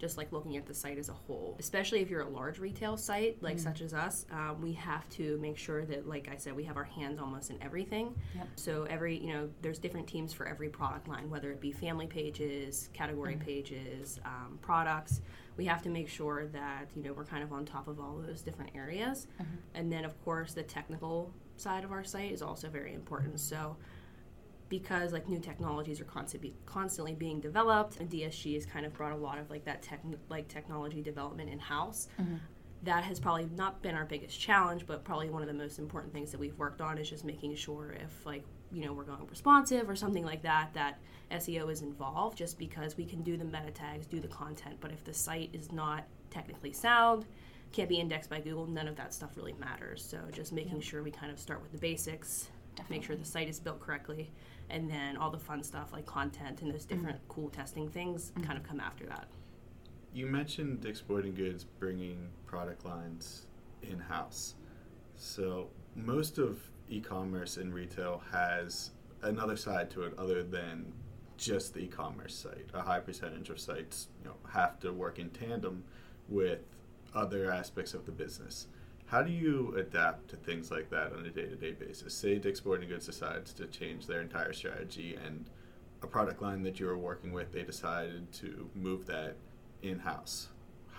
just 0.00 0.16
like 0.16 0.32
looking 0.32 0.56
at 0.56 0.66
the 0.66 0.72
site 0.72 0.98
as 0.98 1.10
a 1.10 1.12
whole. 1.12 1.56
Especially 1.60 2.00
if 2.00 2.08
you're 2.08 2.22
a 2.22 2.28
large 2.28 2.58
retail 2.58 2.96
site, 2.96 3.40
like 3.42 3.58
such 3.58 3.82
as 3.82 3.92
us, 3.92 4.24
um, 4.32 4.60
we 4.62 4.72
have 4.72 5.06
to 5.10 5.38
make 5.42 5.58
sure 5.58 5.84
that, 5.84 6.08
like 6.08 6.28
I 6.32 6.36
said, 6.36 6.56
we 6.56 6.64
have 6.64 6.78
our 6.78 6.84
hands 6.84 7.20
almost 7.20 7.50
in 7.50 7.62
everything. 7.62 8.14
Yep. 8.34 8.48
So 8.56 8.84
every, 8.84 9.18
you 9.18 9.32
know, 9.34 9.50
there's 9.60 9.78
different 9.78 10.06
teams 10.08 10.32
for 10.32 10.48
every 10.48 10.70
product 10.70 11.06
line, 11.06 11.28
whether 11.28 11.52
it 11.52 11.60
be 11.60 11.70
family 11.70 12.06
pages, 12.06 12.88
category 12.94 13.36
pages, 13.36 14.18
um, 14.24 14.58
products. 14.62 15.20
We 15.58 15.66
have 15.66 15.82
to 15.82 15.90
make 15.90 16.08
sure 16.08 16.46
that, 16.46 16.88
you 16.96 17.02
know, 17.02 17.12
we're 17.12 17.26
kind 17.26 17.42
of 17.42 17.52
on 17.52 17.66
top 17.66 17.86
of 17.86 18.00
all 18.00 18.16
those 18.26 18.40
different 18.40 18.70
areas. 18.74 19.26
And 19.74 19.92
then, 19.92 20.06
of 20.06 20.18
course, 20.24 20.54
the 20.54 20.62
technical 20.62 21.30
side 21.56 21.84
of 21.84 21.92
our 21.92 22.04
site 22.04 22.32
is 22.32 22.40
also 22.40 22.70
very 22.70 22.94
important. 22.94 23.38
So, 23.38 23.76
because 24.70 25.12
like 25.12 25.28
new 25.28 25.40
technologies 25.40 26.00
are 26.00 26.04
constantly 26.04 26.54
constantly 26.64 27.14
being 27.14 27.40
developed, 27.40 27.98
and 27.98 28.08
DSG 28.08 28.54
has 28.54 28.64
kind 28.64 28.86
of 28.86 28.94
brought 28.94 29.12
a 29.12 29.16
lot 29.16 29.36
of 29.36 29.50
like 29.50 29.66
that 29.66 29.82
tech 29.82 30.00
like 30.30 30.48
technology 30.48 31.02
development 31.02 31.50
in 31.50 31.58
house. 31.58 32.08
Mm-hmm. 32.18 32.36
That 32.84 33.04
has 33.04 33.20
probably 33.20 33.46
not 33.54 33.82
been 33.82 33.94
our 33.94 34.06
biggest 34.06 34.40
challenge, 34.40 34.86
but 34.86 35.04
probably 35.04 35.28
one 35.28 35.42
of 35.42 35.48
the 35.48 35.54
most 35.54 35.78
important 35.78 36.14
things 36.14 36.30
that 36.30 36.40
we've 36.40 36.56
worked 36.56 36.80
on 36.80 36.96
is 36.96 37.10
just 37.10 37.26
making 37.26 37.54
sure 37.56 37.94
if 38.02 38.24
like 38.24 38.44
you 38.72 38.82
know 38.82 38.94
we're 38.94 39.04
going 39.04 39.26
responsive 39.28 39.90
or 39.90 39.96
something 39.96 40.24
like 40.24 40.40
that 40.42 40.70
that 40.72 40.98
SEO 41.32 41.70
is 41.70 41.82
involved. 41.82 42.38
Just 42.38 42.58
because 42.58 42.96
we 42.96 43.04
can 43.04 43.22
do 43.22 43.36
the 43.36 43.44
meta 43.44 43.72
tags, 43.74 44.06
do 44.06 44.20
the 44.20 44.28
content, 44.28 44.76
but 44.80 44.92
if 44.92 45.04
the 45.04 45.12
site 45.12 45.50
is 45.52 45.72
not 45.72 46.04
technically 46.30 46.72
sound, 46.72 47.26
can't 47.72 47.88
be 47.88 47.98
indexed 47.98 48.30
by 48.30 48.40
Google, 48.40 48.66
none 48.66 48.88
of 48.88 48.96
that 48.96 49.12
stuff 49.12 49.30
really 49.36 49.54
matters. 49.54 50.02
So 50.02 50.18
just 50.32 50.52
making 50.52 50.80
sure 50.80 51.02
we 51.02 51.10
kind 51.10 51.32
of 51.32 51.38
start 51.38 51.60
with 51.60 51.72
the 51.72 51.78
basics, 51.78 52.48
make 52.88 53.02
sure 53.02 53.16
the 53.16 53.24
site 53.24 53.48
is 53.48 53.58
built 53.58 53.80
correctly, 53.80 54.30
and 54.70 54.90
then 54.90 55.16
all 55.16 55.30
the 55.30 55.38
fun 55.38 55.62
stuff 55.62 55.92
like 55.92 56.06
content 56.06 56.62
and 56.62 56.72
those 56.72 56.84
different 56.84 57.18
mm-hmm. 57.18 57.28
cool 57.28 57.50
testing 57.50 57.88
things 57.88 58.30
mm-hmm. 58.30 58.44
kind 58.44 58.58
of 58.58 58.64
come 58.64 58.80
after 58.80 59.04
that. 59.06 59.28
You 60.12 60.26
mentioned 60.26 60.80
Dick's 60.80 60.98
Sporting 60.98 61.34
Goods 61.34 61.64
bringing 61.64 62.28
product 62.46 62.84
lines 62.84 63.46
in 63.82 63.98
house. 63.98 64.54
So, 65.16 65.68
most 65.94 66.38
of 66.38 66.58
e 66.88 67.00
commerce 67.00 67.56
and 67.56 67.74
retail 67.74 68.22
has 68.32 68.90
another 69.22 69.56
side 69.56 69.90
to 69.90 70.02
it 70.02 70.14
other 70.18 70.42
than 70.42 70.92
just 71.40 71.72
the 71.72 71.80
e-commerce 71.80 72.34
site. 72.34 72.66
A 72.74 72.82
high 72.82 73.00
percentage 73.00 73.48
of 73.48 73.58
sites, 73.58 74.08
you 74.22 74.28
know, 74.28 74.36
have 74.52 74.78
to 74.80 74.92
work 74.92 75.18
in 75.18 75.30
tandem 75.30 75.82
with 76.28 76.60
other 77.14 77.50
aspects 77.50 77.94
of 77.94 78.04
the 78.04 78.12
business. 78.12 78.66
How 79.10 79.22
do 79.22 79.32
you 79.32 79.74
adapt 79.76 80.28
to 80.28 80.36
things 80.36 80.70
like 80.70 80.88
that 80.90 81.12
on 81.12 81.26
a 81.26 81.30
day-to-day 81.30 81.72
basis? 81.72 82.14
Say 82.14 82.38
Dick's 82.38 82.60
Sporting 82.60 82.88
Goods 82.88 83.06
decides 83.06 83.52
to 83.54 83.66
change 83.66 84.06
their 84.06 84.20
entire 84.20 84.52
strategy 84.52 85.18
and 85.26 85.46
a 86.00 86.06
product 86.06 86.40
line 86.40 86.62
that 86.62 86.78
you 86.78 86.86
were 86.86 86.96
working 86.96 87.32
with, 87.32 87.50
they 87.50 87.64
decided 87.64 88.30
to 88.34 88.70
move 88.76 89.06
that 89.06 89.34
in-house. 89.82 90.50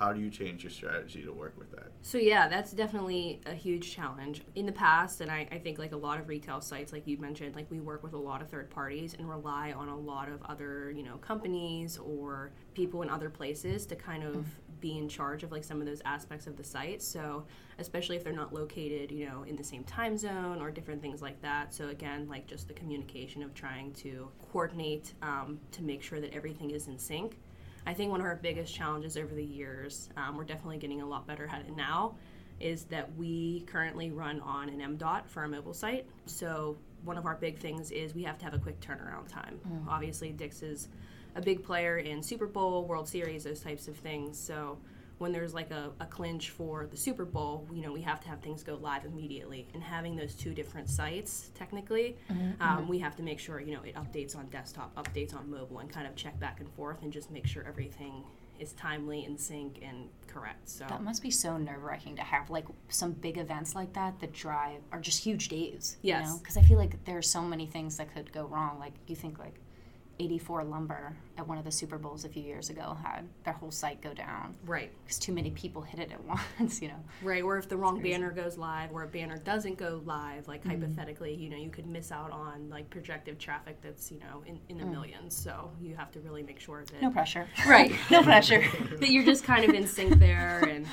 How 0.01 0.11
do 0.11 0.19
you 0.19 0.31
change 0.31 0.63
your 0.63 0.71
strategy 0.71 1.21
to 1.21 1.31
work 1.31 1.53
with 1.59 1.69
that? 1.73 1.91
So 2.01 2.17
yeah, 2.17 2.47
that's 2.47 2.71
definitely 2.71 3.39
a 3.45 3.53
huge 3.53 3.93
challenge. 3.93 4.41
In 4.55 4.65
the 4.65 4.71
past, 4.71 5.21
and 5.21 5.29
I, 5.29 5.47
I 5.51 5.59
think 5.59 5.77
like 5.77 5.91
a 5.91 5.97
lot 5.97 6.19
of 6.19 6.27
retail 6.27 6.59
sites, 6.59 6.91
like 6.91 7.05
you 7.05 7.19
mentioned, 7.19 7.55
like 7.55 7.69
we 7.69 7.79
work 7.79 8.01
with 8.01 8.13
a 8.13 8.17
lot 8.17 8.41
of 8.41 8.49
third 8.49 8.71
parties 8.71 9.13
and 9.13 9.29
rely 9.29 9.73
on 9.73 9.89
a 9.89 9.95
lot 9.95 10.27
of 10.27 10.41
other, 10.45 10.89
you 10.89 11.03
know, 11.03 11.17
companies 11.17 11.99
or 11.99 12.49
people 12.73 13.03
in 13.03 13.11
other 13.11 13.29
places 13.29 13.85
to 13.85 13.95
kind 13.95 14.23
of 14.23 14.43
be 14.79 14.97
in 14.97 15.07
charge 15.07 15.43
of 15.43 15.51
like 15.51 15.63
some 15.63 15.79
of 15.79 15.85
those 15.85 16.01
aspects 16.03 16.47
of 16.47 16.57
the 16.57 16.63
site. 16.63 17.03
So 17.03 17.45
especially 17.77 18.15
if 18.15 18.23
they're 18.23 18.33
not 18.33 18.51
located, 18.51 19.11
you 19.11 19.27
know, 19.27 19.43
in 19.43 19.55
the 19.55 19.63
same 19.63 19.83
time 19.83 20.17
zone 20.17 20.59
or 20.59 20.71
different 20.71 21.03
things 21.03 21.21
like 21.21 21.39
that. 21.43 21.75
So 21.75 21.89
again, 21.89 22.27
like 22.27 22.47
just 22.47 22.67
the 22.67 22.73
communication 22.73 23.43
of 23.43 23.53
trying 23.53 23.93
to 23.93 24.29
coordinate 24.51 25.13
um, 25.21 25.59
to 25.73 25.83
make 25.83 26.01
sure 26.01 26.19
that 26.19 26.33
everything 26.33 26.71
is 26.71 26.87
in 26.87 26.97
sync. 26.97 27.37
I 27.85 27.93
think 27.93 28.11
one 28.11 28.19
of 28.19 28.25
our 28.25 28.35
biggest 28.35 28.73
challenges 28.73 29.17
over 29.17 29.33
the 29.33 29.43
years, 29.43 30.09
um, 30.17 30.37
we're 30.37 30.43
definitely 30.43 30.77
getting 30.77 31.01
a 31.01 31.05
lot 31.05 31.25
better 31.27 31.47
at 31.51 31.61
it 31.61 31.75
now, 31.75 32.15
is 32.59 32.83
that 32.85 33.15
we 33.17 33.61
currently 33.61 34.11
run 34.11 34.39
on 34.41 34.69
an 34.69 34.97
MDOT 34.97 35.27
for 35.27 35.41
our 35.41 35.47
mobile 35.47 35.73
site. 35.73 36.05
So 36.25 36.77
one 37.03 37.17
of 37.17 37.25
our 37.25 37.35
big 37.35 37.57
things 37.57 37.91
is 37.91 38.13
we 38.13 38.23
have 38.23 38.37
to 38.37 38.45
have 38.45 38.53
a 38.53 38.59
quick 38.59 38.79
turnaround 38.79 39.27
time. 39.27 39.59
Mm. 39.67 39.87
Obviously, 39.87 40.31
Dick's 40.31 40.61
is 40.61 40.87
a 41.35 41.41
big 41.41 41.63
player 41.63 41.97
in 41.97 42.21
Super 42.21 42.45
Bowl, 42.45 42.85
World 42.85 43.07
Series, 43.07 43.43
those 43.43 43.61
types 43.61 43.87
of 43.87 43.95
things. 43.97 44.37
So 44.37 44.77
when 45.21 45.31
there's 45.31 45.53
like 45.53 45.69
a, 45.69 45.91
a 45.99 46.05
clinch 46.07 46.49
for 46.49 46.87
the 46.89 46.97
Super 46.97 47.25
Bowl, 47.25 47.67
you 47.71 47.83
know, 47.83 47.93
we 47.93 48.01
have 48.01 48.19
to 48.21 48.27
have 48.27 48.41
things 48.41 48.63
go 48.63 48.75
live 48.81 49.05
immediately. 49.05 49.67
And 49.75 49.83
having 49.83 50.15
those 50.15 50.33
two 50.33 50.51
different 50.51 50.89
sites, 50.89 51.51
technically, 51.53 52.17
mm-hmm, 52.27 52.59
um, 52.59 52.79
mm-hmm. 52.79 52.87
we 52.87 52.97
have 52.99 53.15
to 53.17 53.23
make 53.23 53.39
sure, 53.39 53.59
you 53.59 53.75
know, 53.75 53.83
it 53.83 53.93
updates 53.93 54.35
on 54.35 54.47
desktop, 54.47 54.95
updates 54.95 55.35
on 55.35 55.47
mobile, 55.49 55.77
and 55.77 55.91
kind 55.93 56.07
of 56.07 56.15
check 56.15 56.39
back 56.39 56.59
and 56.59 56.67
forth 56.73 57.03
and 57.03 57.13
just 57.13 57.29
make 57.29 57.45
sure 57.45 57.63
everything 57.67 58.23
is 58.59 58.73
timely 58.73 59.23
and 59.25 59.39
sync 59.39 59.79
and 59.83 60.09
correct. 60.25 60.67
So 60.67 60.85
that 60.89 61.03
must 61.03 61.21
be 61.21 61.29
so 61.29 61.55
nerve 61.55 61.83
wracking 61.83 62.15
to 62.15 62.23
have 62.23 62.49
like 62.49 62.65
some 62.89 63.11
big 63.11 63.37
events 63.37 63.75
like 63.75 63.93
that 63.93 64.19
that 64.21 64.33
drive 64.33 64.81
are 64.91 64.99
just 64.99 65.23
huge 65.23 65.49
days. 65.49 65.97
Yes, 66.01 66.39
because 66.39 66.55
you 66.55 66.61
know? 66.61 66.65
I 66.65 66.69
feel 66.69 66.77
like 66.79 67.05
there 67.05 67.17
are 67.17 67.23
so 67.23 67.41
many 67.43 67.67
things 67.67 67.97
that 67.97 68.11
could 68.11 68.31
go 68.33 68.45
wrong. 68.45 68.79
Like 68.79 68.93
you 69.05 69.15
think 69.15 69.37
like 69.37 69.55
84 70.19 70.63
Lumber 70.65 71.15
at 71.37 71.47
one 71.47 71.57
of 71.57 71.63
the 71.63 71.71
Super 71.71 71.97
Bowls 71.97 72.25
a 72.25 72.29
few 72.29 72.43
years 72.43 72.69
ago 72.69 72.95
had 73.03 73.27
their 73.43 73.53
whole 73.53 73.71
site 73.71 74.01
go 74.01 74.13
down. 74.13 74.53
Right. 74.65 74.91
Because 75.03 75.17
too 75.17 75.33
many 75.33 75.49
people 75.51 75.81
hit 75.81 75.99
it 75.99 76.11
at 76.11 76.23
once, 76.59 76.81
you 76.81 76.89
know. 76.89 77.03
Right, 77.21 77.43
or 77.43 77.57
if 77.57 77.67
the 77.67 77.77
wrong 77.77 78.01
banner 78.01 78.31
goes 78.31 78.57
live 78.57 78.91
or 78.91 79.03
a 79.03 79.07
banner 79.07 79.37
doesn't 79.37 79.77
go 79.77 80.01
live, 80.05 80.47
like 80.47 80.61
mm-hmm. 80.61 80.81
hypothetically, 80.81 81.33
you 81.33 81.49
know, 81.49 81.57
you 81.57 81.69
could 81.69 81.87
miss 81.87 82.11
out 82.11 82.31
on 82.31 82.69
like 82.69 82.89
projected 82.89 83.39
traffic 83.39 83.81
that's, 83.81 84.11
you 84.11 84.19
know, 84.19 84.43
in, 84.45 84.59
in 84.69 84.77
the 84.77 84.83
mm. 84.83 84.91
millions. 84.91 85.35
So 85.35 85.71
you 85.81 85.95
have 85.95 86.11
to 86.11 86.19
really 86.19 86.43
make 86.43 86.59
sure 86.59 86.83
that. 86.85 87.01
No 87.01 87.09
pressure. 87.09 87.47
Right. 87.67 87.93
no 88.11 88.21
pressure. 88.21 88.63
that 88.99 89.09
you're 89.09 89.25
just 89.25 89.43
kind 89.43 89.67
of 89.67 89.73
in 89.75 89.87
sync 89.87 90.19
there. 90.19 90.63
And 90.69 90.85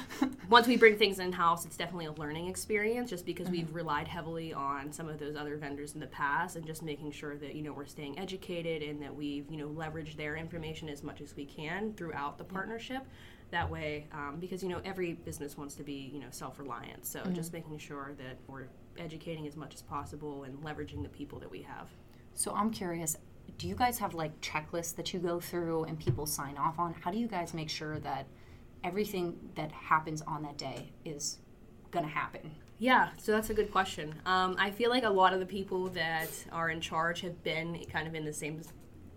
once 0.48 0.66
we 0.66 0.76
bring 0.76 0.96
things 0.96 1.18
in 1.18 1.32
house, 1.32 1.66
it's 1.66 1.76
definitely 1.76 2.06
a 2.06 2.12
learning 2.12 2.48
experience 2.48 3.10
just 3.10 3.26
because 3.26 3.46
mm-hmm. 3.46 3.56
we've 3.56 3.74
relied 3.74 4.08
heavily 4.08 4.54
on 4.54 4.92
some 4.92 5.08
of 5.08 5.18
those 5.18 5.36
other 5.36 5.56
vendors 5.56 5.94
in 5.94 6.00
the 6.00 6.06
past 6.06 6.56
and 6.56 6.66
just 6.66 6.82
making 6.82 7.12
sure 7.12 7.36
that, 7.36 7.54
you 7.54 7.62
know, 7.62 7.72
we're 7.72 7.86
staying 7.86 8.18
educated 8.18 8.82
and 8.82 9.02
that 9.02 9.14
we've, 9.18 9.50
you 9.50 9.56
know, 9.56 9.68
leveraged 9.68 10.16
their 10.16 10.36
information 10.36 10.88
as 10.88 11.02
much 11.02 11.20
as 11.20 11.34
we 11.36 11.44
can 11.44 11.92
throughout 11.94 12.38
the 12.38 12.44
partnership. 12.44 13.02
That 13.50 13.70
way, 13.70 14.06
um, 14.12 14.36
because 14.38 14.62
you 14.62 14.68
know 14.68 14.80
every 14.84 15.14
business 15.14 15.56
wants 15.56 15.74
to 15.76 15.82
be 15.82 16.10
you 16.12 16.20
know 16.20 16.26
self-reliant, 16.30 17.06
so 17.06 17.20
mm-hmm. 17.20 17.32
just 17.32 17.54
making 17.54 17.78
sure 17.78 18.12
that 18.18 18.36
we're 18.46 18.66
educating 18.98 19.46
as 19.46 19.56
much 19.56 19.74
as 19.74 19.80
possible 19.80 20.44
and 20.44 20.58
leveraging 20.58 21.02
the 21.02 21.08
people 21.08 21.38
that 21.38 21.50
we 21.50 21.62
have. 21.62 21.88
So 22.34 22.52
I'm 22.54 22.70
curious, 22.70 23.16
do 23.56 23.66
you 23.66 23.74
guys 23.74 23.98
have 23.98 24.14
like 24.14 24.38
checklists 24.40 24.94
that 24.96 25.12
you 25.12 25.20
go 25.20 25.40
through 25.40 25.84
and 25.84 25.98
people 25.98 26.26
sign 26.26 26.56
off 26.56 26.78
on? 26.78 26.94
How 26.94 27.10
do 27.10 27.18
you 27.18 27.26
guys 27.26 27.54
make 27.54 27.70
sure 27.70 27.98
that 28.00 28.26
everything 28.84 29.36
that 29.54 29.72
happens 29.72 30.22
on 30.22 30.42
that 30.42 30.56
day 30.56 30.92
is 31.04 31.38
going 31.90 32.04
to 32.04 32.10
happen? 32.10 32.50
Yeah, 32.78 33.08
so 33.16 33.32
that's 33.32 33.50
a 33.50 33.54
good 33.54 33.72
question. 33.72 34.14
Um, 34.24 34.54
I 34.58 34.70
feel 34.70 34.90
like 34.90 35.02
a 35.02 35.10
lot 35.10 35.32
of 35.32 35.40
the 35.40 35.46
people 35.46 35.88
that 35.88 36.30
are 36.52 36.70
in 36.70 36.80
charge 36.80 37.22
have 37.22 37.42
been 37.42 37.84
kind 37.90 38.06
of 38.06 38.14
in 38.14 38.24
the 38.24 38.32
same 38.32 38.60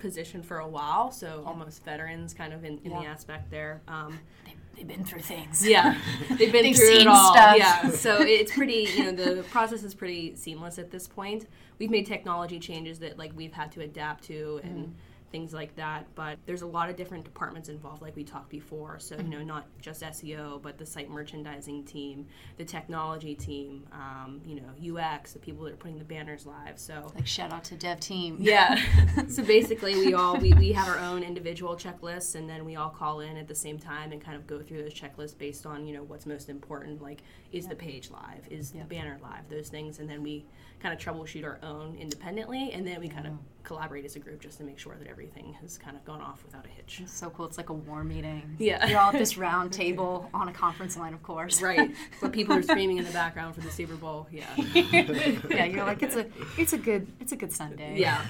position 0.01 0.43
for 0.43 0.59
a 0.59 0.67
while, 0.67 1.11
so 1.11 1.41
yeah. 1.41 1.49
almost 1.49 1.83
veterans 1.85 2.33
kind 2.33 2.53
of 2.53 2.65
in, 2.65 2.79
in 2.79 2.91
yeah. 2.91 2.99
the 2.99 3.05
aspect 3.05 3.49
there. 3.49 3.81
Um, 3.87 4.19
they, 4.43 4.79
have 4.79 4.87
been 4.87 5.05
through 5.05 5.21
things. 5.21 5.65
Yeah, 5.65 5.97
they've 6.29 6.51
been 6.51 6.63
they've 6.63 6.75
through 6.75 6.93
it 6.93 7.07
all. 7.07 7.33
Stuff. 7.33 7.57
Yeah, 7.57 7.89
so 7.91 8.21
it's 8.21 8.53
pretty. 8.53 8.87
You 8.95 9.11
know, 9.11 9.35
the 9.35 9.43
process 9.43 9.83
is 9.83 9.93
pretty 9.93 10.35
seamless 10.35 10.79
at 10.79 10.91
this 10.91 11.07
point. 11.07 11.47
We've 11.77 11.91
made 11.91 12.05
technology 12.05 12.59
changes 12.59 12.99
that 12.99 13.17
like 13.17 13.31
we've 13.35 13.53
had 13.53 13.71
to 13.73 13.81
adapt 13.81 14.25
to 14.25 14.59
and. 14.63 14.87
Mm 14.87 14.91
things 15.31 15.53
like 15.53 15.75
that. 15.75 16.05
But 16.15 16.37
there's 16.45 16.61
a 16.61 16.67
lot 16.67 16.89
of 16.89 16.95
different 16.95 17.23
departments 17.23 17.69
involved, 17.69 18.01
like 18.01 18.15
we 18.15 18.23
talked 18.23 18.49
before. 18.49 18.99
So, 18.99 19.17
you 19.17 19.23
know, 19.23 19.37
mm-hmm. 19.37 19.47
not 19.47 19.67
just 19.81 20.01
SEO, 20.01 20.61
but 20.61 20.77
the 20.77 20.85
site 20.85 21.09
merchandising 21.09 21.85
team, 21.85 22.27
the 22.57 22.65
technology 22.65 23.35
team, 23.35 23.85
um, 23.91 24.41
you 24.45 24.61
know, 24.61 24.99
UX, 24.99 25.33
the 25.33 25.39
people 25.39 25.63
that 25.65 25.73
are 25.73 25.77
putting 25.77 25.97
the 25.97 26.05
banners 26.05 26.45
live. 26.45 26.77
So, 26.77 27.11
like, 27.15 27.27
shout 27.27 27.51
out 27.51 27.63
to 27.65 27.75
dev 27.75 27.99
team. 27.99 28.37
Yeah. 28.39 28.79
so 29.29 29.43
basically, 29.43 29.95
we 29.95 30.13
all 30.13 30.37
we, 30.37 30.53
we 30.53 30.71
have 30.73 30.87
our 30.87 30.99
own 30.99 31.23
individual 31.23 31.75
checklists, 31.75 32.35
and 32.35 32.49
then 32.49 32.65
we 32.65 32.75
all 32.75 32.89
call 32.89 33.21
in 33.21 33.37
at 33.37 33.47
the 33.47 33.55
same 33.55 33.79
time 33.79 34.11
and 34.11 34.21
kind 34.21 34.35
of 34.35 34.47
go 34.47 34.59
through 34.59 34.83
those 34.83 34.93
checklists 34.93 35.37
based 35.37 35.65
on 35.65 35.85
you 35.85 35.93
know 35.93 36.03
what's 36.03 36.25
most 36.25 36.49
important. 36.49 37.01
Like, 37.01 37.23
is 37.51 37.67
the 37.67 37.75
page 37.75 38.09
live? 38.11 38.47
Is 38.49 38.71
the 38.71 38.79
banner 38.79 39.17
live? 39.21 39.49
Those 39.49 39.69
things, 39.69 39.99
and 39.99 40.09
then 40.09 40.23
we 40.23 40.45
kind 40.81 40.93
of 40.93 40.99
troubleshoot 40.99 41.45
our 41.45 41.59
own 41.63 41.95
independently, 41.95 42.71
and 42.71 42.85
then 42.85 42.99
we 42.99 43.07
kind 43.07 43.27
of 43.27 43.33
collaborate 43.63 44.05
as 44.05 44.15
a 44.15 44.19
group 44.19 44.41
just 44.41 44.57
to 44.57 44.63
make 44.63 44.79
sure 44.79 44.95
that 44.97 45.07
everything 45.07 45.53
has 45.61 45.77
kind 45.77 45.95
of 45.95 46.03
gone 46.05 46.21
off 46.21 46.43
without 46.43 46.65
a 46.65 46.69
hitch. 46.69 46.99
It's 47.03 47.13
so 47.13 47.29
cool. 47.29 47.45
It's 47.45 47.57
like 47.57 47.69
a 47.69 47.73
war 47.73 48.03
meeting. 48.03 48.55
Yeah. 48.57 48.85
You're 48.87 48.99
all 48.99 49.11
at 49.11 49.17
this 49.17 49.37
round 49.37 49.71
table 49.71 50.29
on 50.33 50.47
a 50.47 50.53
conference 50.53 50.97
line, 50.97 51.13
of 51.13 51.23
course. 51.23 51.61
Right. 51.61 51.95
But 52.21 52.33
people 52.33 52.55
are 52.55 52.61
screaming 52.61 52.97
in 52.97 53.05
the 53.05 53.11
background 53.11 53.55
for 53.55 53.61
the 53.61 53.71
Super 53.71 53.95
Bowl. 53.95 54.27
Yeah. 54.31 54.45
yeah. 54.57 55.65
You're 55.65 55.85
like 55.85 56.03
it's 56.03 56.15
a 56.15 56.27
it's 56.57 56.73
a 56.73 56.77
good 56.77 57.07
it's 57.19 57.31
a 57.31 57.35
good 57.35 57.51
Sunday. 57.51 57.97
Yeah. 57.97 58.23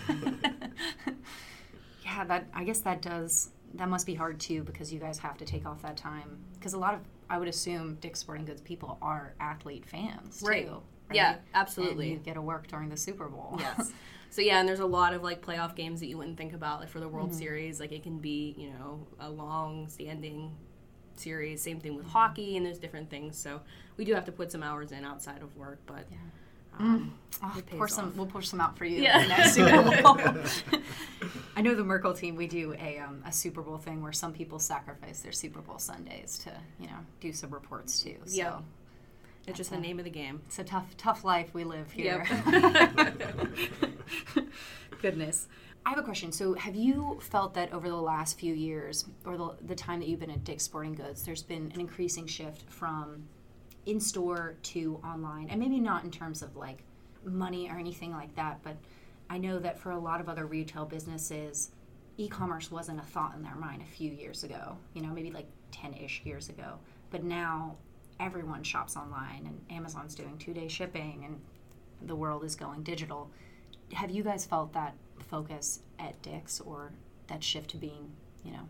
yeah. 2.05 2.23
That 2.23 2.47
I 2.53 2.63
guess 2.63 2.79
that 2.81 3.01
does 3.01 3.49
that 3.75 3.89
must 3.89 4.05
be 4.05 4.13
hard 4.13 4.39
too 4.39 4.63
because 4.63 4.93
you 4.93 4.99
guys 4.99 5.17
have 5.19 5.37
to 5.37 5.45
take 5.45 5.65
off 5.65 5.81
that 5.81 5.97
time 5.97 6.37
because 6.53 6.73
a 6.73 6.77
lot 6.77 6.93
of 6.93 7.01
I 7.29 7.37
would 7.37 7.47
assume 7.47 7.95
Dick's 7.95 8.19
Sporting 8.19 8.45
Goods 8.45 8.61
people 8.61 8.97
are 9.01 9.33
athlete 9.39 9.85
fans 9.85 10.41
right. 10.45 10.67
too. 10.67 10.81
Right? 11.09 11.15
Yeah, 11.15 11.35
absolutely. 11.53 12.11
And 12.11 12.19
you 12.19 12.23
get 12.23 12.33
to 12.35 12.41
work 12.41 12.67
during 12.67 12.89
the 12.89 12.97
Super 12.97 13.27
Bowl. 13.27 13.57
Yes. 13.59 13.91
So 14.31 14.41
yeah, 14.41 14.59
and 14.59 14.67
there's 14.67 14.79
a 14.79 14.85
lot 14.85 15.13
of 15.13 15.23
like 15.23 15.45
playoff 15.45 15.75
games 15.75 15.99
that 15.99 16.07
you 16.07 16.17
wouldn't 16.17 16.37
think 16.37 16.53
about, 16.53 16.79
like 16.79 16.89
for 16.89 17.01
the 17.01 17.07
World 17.07 17.29
mm-hmm. 17.29 17.39
Series. 17.39 17.79
Like 17.81 17.91
it 17.91 18.01
can 18.01 18.17
be, 18.17 18.55
you 18.57 18.69
know, 18.69 19.05
a 19.19 19.29
long 19.29 19.89
standing 19.89 20.55
series. 21.15 21.61
Same 21.61 21.81
thing 21.81 21.95
with 21.95 22.07
hockey 22.07 22.55
and 22.55 22.65
there's 22.65 22.79
different 22.79 23.09
things. 23.09 23.37
So 23.37 23.59
we 23.97 24.05
do 24.05 24.15
have 24.15 24.23
to 24.25 24.31
put 24.31 24.49
some 24.49 24.63
hours 24.63 24.93
in 24.93 25.05
outside 25.05 25.41
of 25.41 25.55
work, 25.57 25.79
but. 25.85 26.05
Yeah. 26.09 26.17
Um, 26.79 27.13
mm. 27.33 27.43
oh, 27.43 27.61
pour 27.75 27.89
some. 27.89 28.13
We'll 28.15 28.25
push 28.25 28.47
some 28.47 28.61
out 28.61 28.77
for 28.77 28.85
you. 28.85 29.03
Yeah. 29.03 29.27
next 29.27 29.55
Super 29.55 30.01
Bowl. 30.01 30.17
I 31.57 31.61
know 31.61 31.75
the 31.75 31.83
Merkle 31.83 32.13
team. 32.13 32.37
We 32.37 32.47
do 32.47 32.73
a 32.79 32.99
um, 32.99 33.21
a 33.27 33.31
Super 33.33 33.61
Bowl 33.61 33.77
thing 33.77 34.01
where 34.01 34.13
some 34.13 34.31
people 34.31 34.57
sacrifice 34.57 35.19
their 35.19 35.33
Super 35.33 35.59
Bowl 35.59 35.77
Sundays 35.79 36.37
to 36.45 36.53
you 36.79 36.87
know 36.87 36.95
do 37.19 37.33
some 37.33 37.49
reports 37.49 38.01
too. 38.01 38.15
So. 38.25 38.63
It's 39.47 39.57
just 39.57 39.71
the 39.71 39.77
name 39.77 39.97
of 39.97 40.05
the 40.05 40.11
game. 40.11 40.41
It's 40.45 40.59
a 40.59 40.63
tough, 40.63 40.95
tough 40.97 41.23
life 41.23 41.51
we 41.53 41.63
live 41.63 41.91
here. 41.91 42.25
Yep. 42.29 43.17
Goodness. 45.01 45.47
I 45.85 45.89
have 45.89 45.99
a 45.99 46.03
question. 46.03 46.31
So, 46.31 46.53
have 46.53 46.75
you 46.75 47.19
felt 47.21 47.55
that 47.55 47.73
over 47.73 47.89
the 47.89 47.95
last 47.95 48.39
few 48.39 48.53
years, 48.53 49.05
or 49.25 49.37
the, 49.37 49.55
the 49.65 49.75
time 49.75 49.99
that 49.99 50.07
you've 50.07 50.19
been 50.19 50.29
at 50.29 50.43
Dick's 50.43 50.63
Sporting 50.63 50.93
Goods, 50.93 51.23
there's 51.23 51.41
been 51.41 51.71
an 51.73 51.79
increasing 51.79 52.27
shift 52.27 52.69
from 52.69 53.27
in 53.85 53.99
store 53.99 54.55
to 54.63 54.99
online? 55.03 55.49
And 55.49 55.59
maybe 55.59 55.79
not 55.79 56.03
in 56.03 56.11
terms 56.11 56.43
of 56.43 56.55
like 56.55 56.83
money 57.25 57.69
or 57.69 57.77
anything 57.77 58.11
like 58.11 58.35
that, 58.35 58.59
but 58.63 58.77
I 59.29 59.37
know 59.37 59.59
that 59.59 59.79
for 59.79 59.91
a 59.91 59.99
lot 59.99 60.21
of 60.21 60.29
other 60.29 60.45
retail 60.45 60.85
businesses, 60.85 61.71
e 62.17 62.27
commerce 62.27 62.69
wasn't 62.69 62.99
a 62.99 63.03
thought 63.03 63.33
in 63.35 63.41
their 63.41 63.55
mind 63.55 63.81
a 63.81 63.85
few 63.85 64.11
years 64.11 64.43
ago, 64.43 64.77
you 64.93 65.01
know, 65.01 65.09
maybe 65.09 65.31
like 65.31 65.47
10 65.71 65.93
ish 65.95 66.21
years 66.23 66.49
ago. 66.49 66.77
But 67.09 67.23
now 67.23 67.77
everyone 68.19 68.63
shops 68.63 68.95
online 68.95 69.47
and 69.47 69.59
Amazon's 69.75 70.15
doing 70.15 70.37
two 70.37 70.53
day 70.53 70.67
shipping 70.67 71.23
and 71.25 71.39
the 72.07 72.15
world 72.15 72.43
is 72.43 72.55
going 72.55 72.83
digital. 72.83 73.31
Have 73.93 74.11
you 74.11 74.23
guys 74.23 74.45
felt 74.45 74.73
that 74.73 74.95
focus 75.19 75.79
at 75.99 76.21
Dick's 76.21 76.59
or 76.59 76.91
that 77.27 77.43
shift 77.43 77.71
to 77.71 77.77
being, 77.77 78.11
you 78.43 78.51
know, 78.51 78.67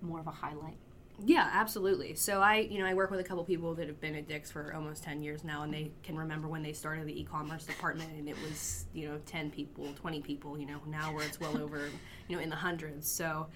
more 0.00 0.20
of 0.20 0.26
a 0.26 0.32
highlight? 0.32 0.76
Yeah, 1.24 1.48
absolutely. 1.52 2.14
So 2.14 2.40
I, 2.40 2.56
you 2.56 2.78
know, 2.80 2.86
I 2.86 2.94
work 2.94 3.10
with 3.10 3.20
a 3.20 3.24
couple 3.24 3.44
people 3.44 3.74
that 3.74 3.86
have 3.86 4.00
been 4.00 4.16
at 4.16 4.26
Dick's 4.26 4.50
for 4.50 4.74
almost 4.74 5.04
10 5.04 5.22
years 5.22 5.44
now 5.44 5.62
and 5.62 5.72
they 5.72 5.92
can 6.02 6.16
remember 6.16 6.48
when 6.48 6.62
they 6.62 6.72
started 6.72 7.06
the 7.06 7.20
e-commerce 7.20 7.64
department 7.64 8.10
and 8.18 8.28
it 8.28 8.36
was, 8.42 8.86
you 8.92 9.08
know, 9.08 9.20
10 9.26 9.50
people, 9.50 9.86
20 9.94 10.20
people, 10.22 10.58
you 10.58 10.66
know, 10.66 10.80
now 10.88 11.14
where 11.14 11.24
it's 11.24 11.38
well 11.38 11.56
over, 11.56 11.88
you 12.26 12.36
know, 12.36 12.42
in 12.42 12.50
the 12.50 12.56
hundreds. 12.56 13.08
So 13.08 13.46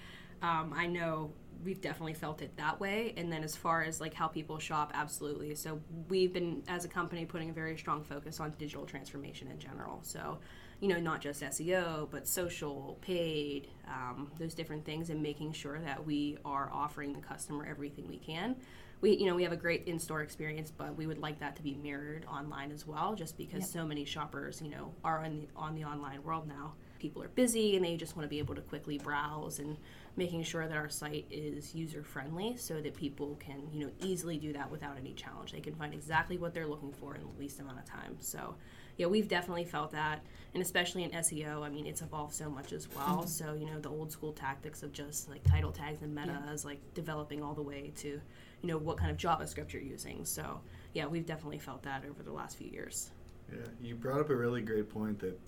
um, 0.41 0.73
I 0.75 0.87
know 0.87 1.31
we've 1.63 1.81
definitely 1.81 2.13
felt 2.13 2.41
it 2.41 2.55
that 2.57 2.79
way. 2.79 3.13
And 3.17 3.31
then 3.31 3.43
as 3.43 3.55
far 3.55 3.83
as 3.83 3.99
like 3.99 4.13
how 4.13 4.27
people 4.27 4.59
shop, 4.59 4.91
absolutely. 4.93 5.55
So 5.55 5.79
we've 6.07 6.33
been, 6.33 6.63
as 6.67 6.85
a 6.85 6.87
company, 6.87 7.25
putting 7.25 7.49
a 7.49 7.53
very 7.53 7.77
strong 7.77 8.03
focus 8.03 8.39
on 8.39 8.53
digital 8.57 8.85
transformation 8.85 9.49
in 9.49 9.59
general. 9.59 9.99
So 10.03 10.39
you 10.79 10.87
know, 10.87 10.99
not 10.99 11.19
just 11.19 11.41
SEO, 11.41 12.09
but 12.09 12.27
social, 12.27 12.97
paid, 13.01 13.67
um, 13.87 14.31
those 14.39 14.53
different 14.53 14.85
things, 14.85 15.09
and 15.09 15.21
making 15.21 15.51
sure 15.51 15.79
that 15.79 16.05
we 16.05 16.37
are 16.45 16.69
offering 16.71 17.13
the 17.13 17.19
customer 17.19 17.67
everything 17.69 18.07
we 18.07 18.17
can. 18.17 18.55
We, 19.01 19.17
you 19.17 19.25
know, 19.25 19.35
we 19.35 19.43
have 19.43 19.51
a 19.51 19.57
great 19.57 19.85
in-store 19.87 20.21
experience, 20.21 20.71
but 20.71 20.95
we 20.95 21.07
would 21.07 21.19
like 21.19 21.39
that 21.39 21.55
to 21.57 21.61
be 21.61 21.75
mirrored 21.75 22.25
online 22.25 22.71
as 22.71 22.85
well, 22.85 23.15
just 23.15 23.37
because 23.37 23.61
yep. 23.61 23.69
so 23.69 23.85
many 23.85 24.05
shoppers, 24.05 24.61
you 24.61 24.69
know, 24.69 24.93
are 25.03 25.23
on 25.23 25.39
the, 25.39 25.47
on 25.55 25.75
the 25.75 25.83
online 25.83 26.23
world 26.23 26.47
now. 26.47 26.73
People 26.99 27.23
are 27.23 27.29
busy 27.29 27.75
and 27.75 27.83
they 27.83 27.95
just 27.95 28.15
want 28.15 28.25
to 28.25 28.29
be 28.29 28.39
able 28.39 28.55
to 28.55 28.61
quickly 28.61 28.97
browse 28.97 29.59
and 29.59 29.77
making 30.15 30.43
sure 30.43 30.67
that 30.67 30.75
our 30.75 30.89
site 30.89 31.25
is 31.31 31.73
user 31.73 32.03
friendly 32.03 32.55
so 32.57 32.81
that 32.81 32.95
people 32.95 33.37
can, 33.39 33.61
you 33.71 33.85
know, 33.85 33.91
easily 34.03 34.37
do 34.37 34.51
that 34.53 34.69
without 34.69 34.97
any 34.97 35.13
challenge. 35.13 35.51
They 35.51 35.61
can 35.61 35.75
find 35.75 35.93
exactly 35.93 36.37
what 36.37 36.53
they're 36.53 36.67
looking 36.67 36.91
for 36.91 37.15
in 37.15 37.21
the 37.21 37.39
least 37.39 37.59
amount 37.59 37.79
of 37.79 37.85
time. 37.85 38.17
So 38.19 38.55
yeah, 38.99 39.07
we've 39.07 39.29
definitely 39.29 39.63
felt 39.63 39.91
that, 39.91 40.21
and 40.53 40.61
especially 40.61 41.05
in 41.05 41.11
SEO. 41.11 41.63
I 41.63 41.69
mean, 41.69 41.85
it's 41.85 42.01
evolved 42.01 42.33
so 42.33 42.49
much 42.49 42.73
as 42.73 42.89
well. 42.93 43.19
Mm-hmm. 43.19 43.27
So 43.27 43.53
you 43.53 43.65
know, 43.65 43.79
the 43.79 43.89
old 43.89 44.11
school 44.11 44.33
tactics 44.33 44.83
of 44.83 44.91
just 44.91 45.29
like 45.29 45.41
title 45.45 45.71
tags 45.71 46.01
and 46.01 46.13
meta 46.13 46.37
yeah. 46.45 46.53
is 46.53 46.65
like 46.65 46.79
developing 46.93 47.41
all 47.41 47.53
the 47.53 47.61
way 47.61 47.93
to, 47.99 48.07
you 48.09 48.67
know, 48.67 48.77
what 48.77 48.97
kind 48.97 49.09
of 49.09 49.15
JavaScript 49.15 49.71
you're 49.71 49.81
using. 49.81 50.25
So 50.25 50.59
yeah, 50.93 51.05
we've 51.05 51.25
definitely 51.25 51.59
felt 51.59 51.81
that 51.83 52.03
over 52.09 52.23
the 52.23 52.33
last 52.33 52.57
few 52.57 52.69
years. 52.69 53.11
Yeah, 53.49 53.65
you 53.81 53.95
brought 53.95 54.19
up 54.19 54.29
a 54.31 54.35
really 54.35 54.61
great 54.61 54.89
point 54.89 55.17
that 55.19 55.39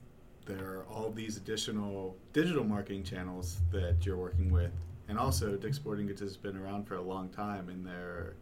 there 0.46 0.78
are 0.78 0.86
all 0.90 1.12
these 1.12 1.38
additional 1.38 2.16
digital 2.34 2.64
marketing 2.64 3.04
channels 3.04 3.58
that 3.72 4.06
you're 4.06 4.18
working 4.18 4.52
with, 4.52 4.72
and 5.08 5.18
also 5.18 5.56
Dick's 5.56 5.78
Sporting 5.78 6.08
Goods 6.08 6.22
has 6.22 6.38
been 6.38 6.58
around 6.58 6.88
for 6.88 6.96
a 6.96 7.02
long 7.02 7.30
time, 7.30 7.70
and 7.70 7.86
there 7.86 7.94
are 7.94 8.36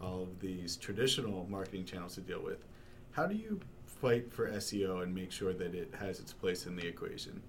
all 0.00 0.22
of 0.22 0.40
these 0.40 0.76
traditional 0.76 1.46
marketing 1.48 1.84
channels 1.84 2.14
to 2.14 2.20
deal 2.20 2.42
with. 2.42 2.64
How 3.12 3.26
do 3.26 3.34
you 3.34 3.60
fight 3.86 4.32
for 4.32 4.50
SEO 4.50 5.02
and 5.02 5.14
make 5.14 5.30
sure 5.30 5.52
that 5.52 5.74
it 5.74 5.92
has 5.98 6.18
its 6.18 6.32
place 6.32 6.66
in 6.66 6.74
the 6.76 6.86
equation? 6.86 7.42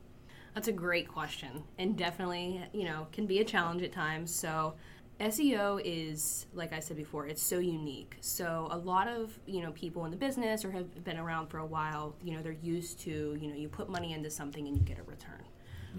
That's 0.54 0.68
a 0.68 0.74
great 0.74 1.08
question, 1.08 1.64
and 1.80 1.98
definitely, 1.98 2.62
you 2.74 2.84
know, 2.84 3.08
can 3.12 3.26
be 3.26 3.40
a 3.40 3.46
challenge 3.46 3.82
at 3.82 3.92
times. 3.92 4.34
So, 4.34 4.76
SEO 5.20 5.82
is, 5.84 6.48
like 6.54 6.74
I 6.74 6.80
said 6.80 6.98
before, 6.98 7.28
it's 7.28 7.42
so 7.42 7.60
unique. 7.60 8.18
So, 8.22 8.68
a 8.72 8.78
lot 8.78 9.08
of, 9.08 9.38
you 9.46 9.62
know, 9.62 9.72
people 9.72 10.06
in 10.06 10.12
the 10.12 10.18
business 10.18 10.66
or 10.66 10.72
have 10.72 11.04
been 11.04 11.18
around 11.18 11.48
for 11.48 11.60
a 11.60 11.66
while, 11.66 12.16
you 12.24 12.36
know, 12.36 12.42
they're 12.42 12.52
used 12.52 13.00
to, 13.02 13.38
you 13.40 13.48
know, 13.48 13.56
you 13.56 13.70
put 13.70 13.90
money 13.90 14.14
into 14.14 14.30
something 14.30 14.68
and 14.68 14.76
you 14.76 14.84
get 14.84 15.00
a 15.00 15.04
return. 15.04 15.44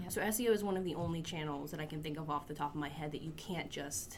Yep. 0.01 0.11
So, 0.11 0.21
SEO 0.21 0.51
is 0.51 0.63
one 0.63 0.77
of 0.77 0.83
the 0.83 0.95
only 0.95 1.21
channels 1.21 1.71
that 1.71 1.79
I 1.79 1.85
can 1.85 2.03
think 2.03 2.17
of 2.17 2.29
off 2.29 2.47
the 2.47 2.53
top 2.53 2.73
of 2.73 2.79
my 2.79 2.89
head 2.89 3.11
that 3.13 3.21
you 3.21 3.31
can't 3.37 3.69
just 3.69 4.17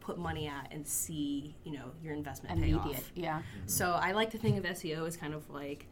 put 0.00 0.18
money 0.18 0.46
at 0.46 0.68
and 0.70 0.86
see, 0.86 1.56
you 1.64 1.72
know, 1.72 1.90
your 2.02 2.14
investment 2.14 2.56
Immediate. 2.56 3.02
Yeah. 3.14 3.38
Mm-hmm. 3.38 3.66
So 3.66 3.90
I 3.90 4.12
like 4.12 4.30
to 4.30 4.38
think 4.38 4.56
of 4.56 4.64
SEO 4.64 5.06
as 5.06 5.16
kind 5.16 5.34
of 5.34 5.50
like 5.50 5.86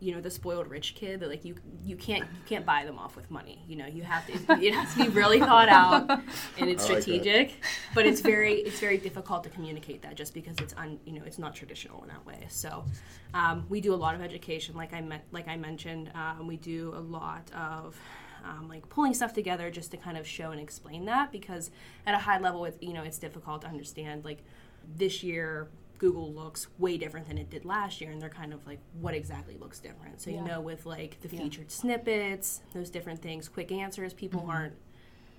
you 0.00 0.14
know 0.14 0.20
the 0.20 0.30
spoiled 0.30 0.68
rich 0.68 0.94
kid 0.94 1.20
that 1.20 1.28
like 1.28 1.44
you 1.44 1.54
you 1.82 1.96
can't 1.96 2.22
you 2.22 2.40
can't 2.46 2.64
buy 2.64 2.84
them 2.84 2.98
off 2.98 3.16
with 3.16 3.28
money 3.30 3.64
you 3.66 3.74
know 3.74 3.86
you 3.86 4.02
have 4.02 4.26
to 4.26 4.32
it 4.62 4.72
has 4.72 4.92
to 4.94 5.04
be 5.04 5.08
really 5.08 5.40
thought 5.40 5.68
out 5.68 6.08
and 6.58 6.70
it's 6.70 6.84
strategic 6.84 7.54
but 7.94 8.06
it's 8.06 8.20
very 8.20 8.54
it's 8.60 8.78
very 8.78 8.96
difficult 8.96 9.42
to 9.42 9.50
communicate 9.50 10.00
that 10.02 10.14
just 10.14 10.34
because 10.34 10.56
it's 10.58 10.74
un 10.76 10.98
you 11.04 11.12
know 11.12 11.22
it's 11.24 11.38
not 11.38 11.54
traditional 11.54 12.02
in 12.02 12.08
that 12.08 12.24
way. 12.24 12.46
So 12.48 12.84
um, 13.34 13.66
we 13.68 13.80
do 13.80 13.92
a 13.92 13.96
lot 13.96 14.14
of 14.14 14.22
education 14.22 14.74
like 14.76 14.92
i 14.92 15.00
met 15.00 15.24
like 15.32 15.48
i 15.48 15.56
mentioned 15.56 16.10
um, 16.14 16.46
we 16.46 16.56
do 16.56 16.92
a 16.96 17.00
lot 17.00 17.50
of 17.52 17.98
um, 18.44 18.68
like 18.68 18.88
pulling 18.88 19.14
stuff 19.14 19.32
together 19.32 19.70
just 19.70 19.90
to 19.90 19.96
kind 19.96 20.16
of 20.16 20.26
show 20.26 20.52
and 20.52 20.60
explain 20.60 21.04
that 21.06 21.32
because 21.32 21.70
at 22.06 22.14
a 22.14 22.18
high 22.18 22.38
level 22.38 22.64
it's 22.64 22.78
you 22.80 22.92
know 22.92 23.02
it's 23.02 23.18
difficult 23.18 23.62
to 23.62 23.68
understand 23.68 24.24
like 24.24 24.44
this 24.96 25.22
year 25.22 25.68
Google 25.98 26.32
looks 26.32 26.68
way 26.78 26.96
different 26.96 27.26
than 27.26 27.38
it 27.38 27.50
did 27.50 27.64
last 27.64 28.00
year, 28.00 28.10
and 28.10 28.22
they're 28.22 28.28
kind 28.28 28.52
of 28.52 28.66
like, 28.66 28.78
what 29.00 29.14
exactly 29.14 29.56
looks 29.58 29.80
different? 29.80 30.20
So, 30.20 30.30
yeah. 30.30 30.36
you 30.36 30.44
know, 30.44 30.60
with 30.60 30.86
like 30.86 31.20
the 31.20 31.28
featured 31.28 31.66
yeah. 31.68 31.76
snippets, 31.76 32.60
those 32.72 32.90
different 32.90 33.20
things, 33.20 33.48
quick 33.48 33.72
answers, 33.72 34.14
people 34.14 34.40
mm-hmm. 34.40 34.50
aren't 34.50 34.74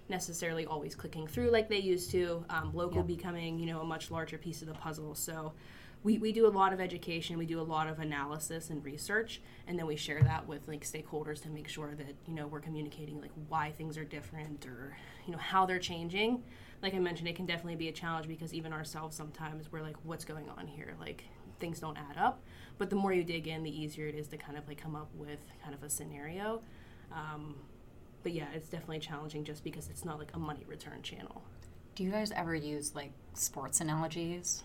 necessarily 0.09 0.65
always 0.65 0.95
clicking 0.95 1.27
through 1.27 1.51
like 1.51 1.69
they 1.69 1.79
used 1.79 2.11
to. 2.11 2.43
Um, 2.49 2.71
local 2.73 2.97
yeah. 2.97 3.03
becoming, 3.03 3.59
you 3.59 3.67
know, 3.67 3.81
a 3.81 3.85
much 3.85 4.11
larger 4.11 4.37
piece 4.37 4.61
of 4.61 4.67
the 4.67 4.73
puzzle. 4.73 5.15
So, 5.15 5.53
we, 6.03 6.17
we 6.17 6.31
do 6.31 6.47
a 6.47 6.49
lot 6.49 6.71
of 6.71 6.79
education, 6.79 7.37
we 7.37 7.45
do 7.45 7.59
a 7.59 7.61
lot 7.61 7.87
of 7.87 7.99
analysis 7.99 8.69
and 8.69 8.83
research, 8.85 9.41
and 9.67 9.77
then 9.77 9.85
we 9.85 9.95
share 9.95 10.23
that 10.23 10.47
with 10.47 10.67
like 10.67 10.85
stakeholders 10.85 11.41
to 11.43 11.49
make 11.49 11.67
sure 11.67 11.93
that 11.95 12.15
you 12.25 12.33
know 12.33 12.47
we're 12.47 12.61
communicating 12.61 13.19
like 13.19 13.31
why 13.49 13.73
things 13.77 13.97
are 13.97 14.05
different 14.05 14.65
or 14.65 14.95
you 15.25 15.33
know 15.33 15.39
how 15.39 15.65
they're 15.65 15.79
changing. 15.79 16.41
Like 16.81 16.93
I 16.93 16.99
mentioned, 16.99 17.27
it 17.27 17.35
can 17.35 17.45
definitely 17.45 17.75
be 17.75 17.89
a 17.89 17.91
challenge 17.91 18.27
because 18.27 18.53
even 18.53 18.71
ourselves 18.71 19.15
sometimes 19.15 19.71
we're 19.71 19.81
like, 19.81 19.97
what's 20.03 20.25
going 20.25 20.49
on 20.57 20.67
here? 20.67 20.95
Like 20.99 21.25
things 21.59 21.79
don't 21.79 21.97
add 21.97 22.17
up. 22.17 22.41
But 22.77 22.89
the 22.89 22.95
more 22.95 23.11
you 23.11 23.23
dig 23.23 23.47
in, 23.47 23.63
the 23.63 23.81
easier 23.81 24.07
it 24.07 24.15
is 24.15 24.27
to 24.29 24.37
kind 24.37 24.57
of 24.57 24.67
like 24.67 24.81
come 24.81 24.95
up 24.95 25.09
with 25.13 25.39
kind 25.61 25.75
of 25.75 25.83
a 25.83 25.89
scenario. 25.89 26.61
Um, 27.11 27.55
but 28.23 28.31
yeah, 28.31 28.47
it's 28.53 28.69
definitely 28.69 28.99
challenging 28.99 29.43
just 29.43 29.63
because 29.63 29.89
it's 29.89 30.05
not 30.05 30.19
like 30.19 30.31
a 30.33 30.39
money 30.39 30.63
return 30.67 31.01
channel. 31.01 31.43
Do 31.95 32.03
you 32.03 32.11
guys 32.11 32.31
ever 32.31 32.55
use 32.55 32.95
like 32.95 33.11
sports 33.33 33.81
analogies? 33.81 34.63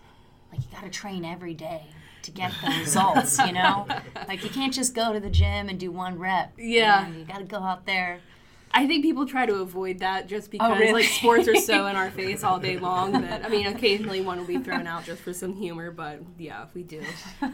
like 0.51 0.65
you 0.65 0.71
got 0.71 0.83
to 0.83 0.89
train 0.89 1.25
every 1.25 1.53
day 1.53 1.83
to 2.23 2.31
get 2.31 2.51
the 2.63 2.69
results, 2.79 3.37
you 3.39 3.53
know? 3.53 3.87
Like 4.27 4.43
you 4.43 4.49
can't 4.49 4.73
just 4.73 4.95
go 4.95 5.13
to 5.13 5.19
the 5.19 5.29
gym 5.29 5.69
and 5.69 5.79
do 5.79 5.91
one 5.91 6.17
rep. 6.17 6.53
Yeah. 6.57 7.07
You, 7.07 7.13
know? 7.13 7.19
you 7.19 7.25
got 7.25 7.37
to 7.39 7.43
go 7.43 7.57
out 7.57 7.85
there. 7.85 8.19
I 8.75 8.85
think 8.87 9.03
people 9.03 9.25
try 9.25 9.45
to 9.45 9.55
avoid 9.55 9.99
that 9.99 10.27
just 10.27 10.47
oh, 10.47 10.51
because 10.51 10.71
oh, 10.73 10.79
really? 10.79 11.03
like 11.03 11.05
sports 11.05 11.47
are 11.47 11.55
so 11.55 11.85
in 11.87 11.95
our 11.95 12.11
face 12.11 12.43
all 12.43 12.59
day 12.59 12.77
long 12.77 13.13
that 13.13 13.45
I 13.45 13.47
mean 13.47 13.67
occasionally 13.67 14.19
one 14.19 14.37
will 14.37 14.45
be 14.45 14.57
thrown 14.57 14.85
out 14.85 15.05
just 15.05 15.21
for 15.21 15.31
some 15.31 15.55
humor, 15.55 15.91
but 15.91 16.19
yeah, 16.37 16.63
if 16.63 16.75
we 16.75 16.83
do 16.83 17.01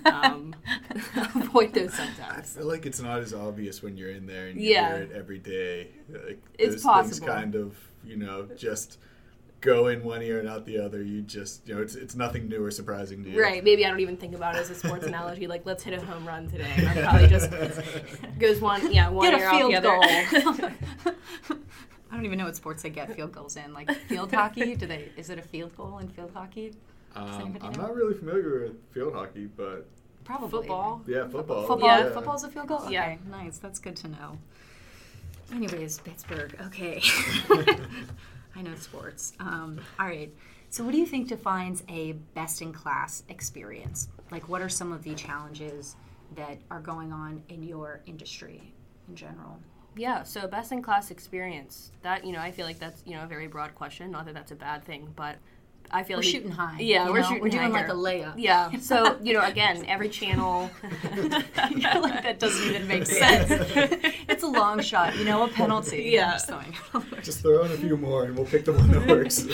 um, 0.05 0.55
avoid 1.35 1.73
those 1.75 1.93
sometimes. 1.93 2.57
I 2.57 2.59
feel 2.59 2.67
like 2.67 2.87
it's 2.87 2.99
not 2.99 3.19
as 3.19 3.35
obvious 3.35 3.83
when 3.83 3.97
you're 3.97 4.09
in 4.09 4.25
there 4.25 4.47
and 4.47 4.59
you 4.59 4.71
yeah. 4.71 4.95
hear 4.95 5.03
it 5.03 5.11
every 5.11 5.37
day. 5.37 5.89
Like, 6.09 6.41
it's 6.57 6.81
possible. 6.81 7.09
Things 7.13 7.19
kind 7.19 7.53
of 7.55 7.77
you 8.03 8.17
know 8.17 8.47
just 8.57 8.97
go 9.61 9.87
in 9.87 10.03
one 10.03 10.21
ear 10.21 10.39
and 10.39 10.49
out 10.49 10.65
the 10.65 10.79
other. 10.79 11.01
You 11.01 11.21
just, 11.21 11.67
you 11.67 11.75
know, 11.75 11.81
it's, 11.81 11.95
it's 11.95 12.15
nothing 12.15 12.49
new 12.49 12.63
or 12.63 12.71
surprising 12.71 13.23
to 13.23 13.29
you. 13.29 13.41
Right. 13.41 13.63
Maybe 13.63 13.85
I 13.85 13.89
don't 13.89 13.99
even 13.99 14.17
think 14.17 14.35
about 14.35 14.55
it 14.55 14.59
as 14.59 14.69
a 14.71 14.75
sports 14.75 15.05
analogy. 15.05 15.47
Like, 15.47 15.65
let's 15.65 15.83
hit 15.83 15.93
a 15.93 16.03
home 16.03 16.27
run 16.27 16.49
today. 16.49 16.71
And 16.75 16.89
I 16.89 17.01
probably 17.01 17.27
just 17.27 17.51
goes 18.39 18.59
one, 18.59 18.91
yeah, 18.91 19.09
one 19.09 19.29
get 19.31 19.39
ear 19.39 19.47
out 19.47 19.71
the 19.71 19.77
other. 19.77 20.75
I 22.11 22.15
don't 22.15 22.25
even 22.25 22.37
know 22.37 22.45
what 22.45 22.55
sports 22.55 22.83
they 22.83 22.89
get 22.89 23.15
field 23.15 23.31
goals 23.31 23.55
in. 23.55 23.71
Like 23.73 23.89
field 24.07 24.33
hockey, 24.33 24.75
do 24.75 24.85
they? 24.85 25.11
Is 25.15 25.29
it 25.29 25.39
a 25.39 25.43
field 25.43 25.75
goal 25.77 25.99
in 25.99 26.09
field 26.09 26.31
hockey? 26.33 26.73
Um, 27.15 27.57
I'm 27.61 27.73
know? 27.73 27.81
not 27.81 27.95
really 27.95 28.13
familiar 28.13 28.63
with 28.63 28.91
field 28.91 29.13
hockey, 29.13 29.45
but 29.45 29.85
probably 30.23 30.49
football. 30.49 31.01
Yeah, 31.07 31.27
football. 31.27 31.67
Football. 31.67 31.87
Yeah. 31.87 32.11
Football's 32.11 32.43
a 32.43 32.49
field 32.49 32.67
goal. 32.67 32.81
Okay, 32.83 32.93
yeah. 32.93 33.15
nice. 33.29 33.57
That's 33.57 33.79
good 33.79 33.95
to 33.97 34.07
know. 34.07 34.37
Anyways, 35.53 35.99
Pittsburgh. 35.99 36.55
Okay. 36.67 37.01
I 38.55 38.61
know 38.61 38.75
sports. 38.75 39.33
Um, 39.39 39.79
all 39.99 40.07
right. 40.07 40.33
So, 40.69 40.83
what 40.83 40.91
do 40.91 40.97
you 40.97 41.05
think 41.05 41.27
defines 41.27 41.83
a 41.89 42.13
best 42.33 42.61
in 42.61 42.71
class 42.71 43.23
experience? 43.29 44.07
Like, 44.31 44.47
what 44.47 44.61
are 44.61 44.69
some 44.69 44.93
of 44.93 45.03
the 45.03 45.13
challenges 45.15 45.95
that 46.35 46.57
are 46.69 46.79
going 46.79 47.11
on 47.11 47.43
in 47.49 47.63
your 47.63 48.01
industry 48.05 48.73
in 49.09 49.15
general? 49.15 49.59
Yeah, 49.97 50.23
so 50.23 50.47
best 50.47 50.71
in 50.71 50.81
class 50.81 51.11
experience. 51.11 51.91
That, 52.01 52.25
you 52.25 52.31
know, 52.31 52.39
I 52.39 52.51
feel 52.51 52.65
like 52.65 52.79
that's, 52.79 53.03
you 53.05 53.15
know, 53.15 53.23
a 53.23 53.27
very 53.27 53.47
broad 53.47 53.75
question. 53.75 54.11
Not 54.11 54.25
that 54.25 54.33
that's 54.33 54.51
a 54.51 54.55
bad 54.55 54.85
thing, 54.85 55.09
but 55.15 55.35
I 55.93 56.03
feel 56.03 56.17
we're 56.17 56.23
like 56.23 56.31
shooting 56.31 56.51
high. 56.51 56.77
Yeah, 56.79 57.09
we're 57.09 57.19
know? 57.19 57.27
shooting. 57.27 57.43
We're 57.43 57.49
doing 57.49 57.71
higher. 57.71 57.87
like 57.87 57.89
a 57.89 57.93
layup. 57.93 58.33
Yeah. 58.37 58.77
So 58.79 59.17
you 59.23 59.33
know, 59.33 59.41
again, 59.41 59.85
every 59.87 60.09
channel. 60.09 60.71
like 61.03 62.23
that 62.23 62.39
doesn't 62.39 62.67
even 62.67 62.87
make 62.87 63.05
sense. 63.05 63.49
it's 64.29 64.43
a 64.43 64.47
long 64.47 64.81
shot. 64.81 65.17
You 65.17 65.25
know, 65.25 65.43
a 65.43 65.47
penalty. 65.47 66.03
Yeah. 66.11 66.33
Just, 66.33 66.51
just 67.23 67.41
throw 67.41 67.63
in 67.63 67.71
a 67.71 67.77
few 67.77 67.97
more, 67.97 68.25
and 68.25 68.35
we'll 68.35 68.45
pick 68.45 68.65
the 68.65 68.73
one 68.73 68.91
that 68.91 69.07
works. 69.07 69.45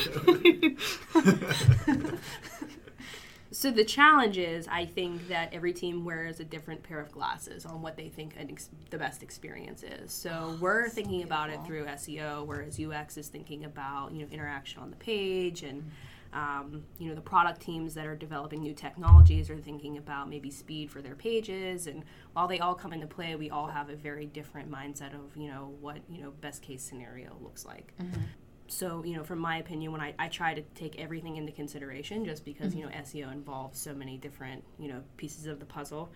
so 3.51 3.71
the 3.71 3.83
challenge 3.83 4.37
is, 4.37 4.67
I 4.67 4.85
think 4.85 5.27
that 5.29 5.53
every 5.53 5.73
team 5.73 6.05
wears 6.05 6.39
a 6.39 6.43
different 6.43 6.83
pair 6.83 6.99
of 6.99 7.11
glasses 7.11 7.65
on 7.65 7.81
what 7.81 7.97
they 7.97 8.09
think 8.09 8.35
ex- 8.37 8.69
the 8.91 8.97
best 8.97 9.23
experience 9.23 9.83
is. 9.83 10.11
So 10.11 10.31
oh, 10.31 10.57
we're 10.61 10.89
thinking 10.89 11.23
about 11.23 11.49
it 11.49 11.59
through 11.65 11.85
SEO, 11.85 12.45
whereas 12.45 12.79
UX 12.79 13.17
is 13.17 13.27
thinking 13.27 13.65
about 13.65 14.11
you 14.11 14.21
know 14.21 14.27
interaction 14.31 14.81
on 14.81 14.91
the 14.91 14.97
page 14.97 15.63
and. 15.63 15.81
Mm-hmm 15.81 15.89
um, 16.33 16.83
you 16.99 17.09
know, 17.09 17.15
the 17.15 17.21
product 17.21 17.61
teams 17.61 17.93
that 17.95 18.05
are 18.05 18.15
developing 18.15 18.61
new 18.61 18.73
technologies 18.73 19.49
are 19.49 19.57
thinking 19.57 19.97
about 19.97 20.29
maybe 20.29 20.49
speed 20.51 20.91
for 20.91 21.01
their 21.01 21.15
pages. 21.15 21.87
And 21.87 22.03
while 22.33 22.47
they 22.47 22.59
all 22.59 22.75
come 22.75 22.93
into 22.93 23.07
play, 23.07 23.35
we 23.35 23.49
all 23.49 23.67
have 23.67 23.89
a 23.89 23.95
very 23.95 24.25
different 24.25 24.69
mindset 24.71 25.13
of, 25.13 25.35
you 25.35 25.49
know, 25.49 25.73
what, 25.81 25.97
you 26.09 26.21
know, 26.21 26.31
best 26.41 26.61
case 26.61 26.81
scenario 26.83 27.35
looks 27.41 27.65
like. 27.65 27.93
Mm-hmm. 28.01 28.21
so 28.67 29.01
you 29.05 29.15
know 29.15 29.23
from 29.23 29.39
my 29.39 29.57
opinion 29.59 29.93
when 29.93 30.01
I, 30.01 30.13
I 30.19 30.27
try 30.27 30.53
to 30.53 30.61
take 30.75 30.99
everything 30.99 31.37
into 31.37 31.53
consideration 31.53 32.25
just 32.25 32.43
because 32.43 32.75
you 32.75 32.83
know 32.83 32.89
seo 32.89 33.31
involves 33.31 33.79
so 33.79 33.93
many 33.93 34.17
different 34.17 34.61
you 34.77 34.89
know 34.89 35.01
pieces 35.15 35.45
of 35.45 35.59
the 35.61 35.65
puzzle 35.65 36.09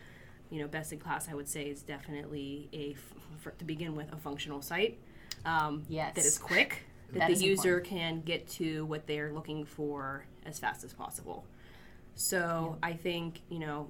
you 0.50 0.60
know 0.62 0.68
best 0.68 0.92
in 0.92 1.00
class 1.00 1.30
i 1.30 1.34
would 1.34 1.48
say 1.48 1.64
is 1.70 1.82
definitely 1.82 2.68
a 2.74 2.92
f- 2.92 3.14
for, 3.42 3.52
to 3.52 3.64
begin 3.64 3.96
with 3.96 4.12
a 4.12 4.18
functional 4.18 4.62
site 4.62 5.00
um, 5.46 5.84
Yes. 5.88 6.14
that 6.16 6.26
is 6.26 6.38
quick 6.38 6.84
that, 7.14 7.20
That 7.20 7.28
the 7.30 7.46
user 7.46 7.78
important. 7.78 7.88
can 7.88 8.22
get 8.22 8.48
to 8.52 8.86
what 8.86 9.08
they're 9.08 9.32
looking 9.34 9.66
for 9.66 10.26
as 10.46 10.60
fast 10.60 10.84
as 10.84 10.94
possible 10.94 11.46
so 12.16 12.78
i 12.84 12.94
think 12.94 13.42
you 13.50 13.60
know 13.60 13.90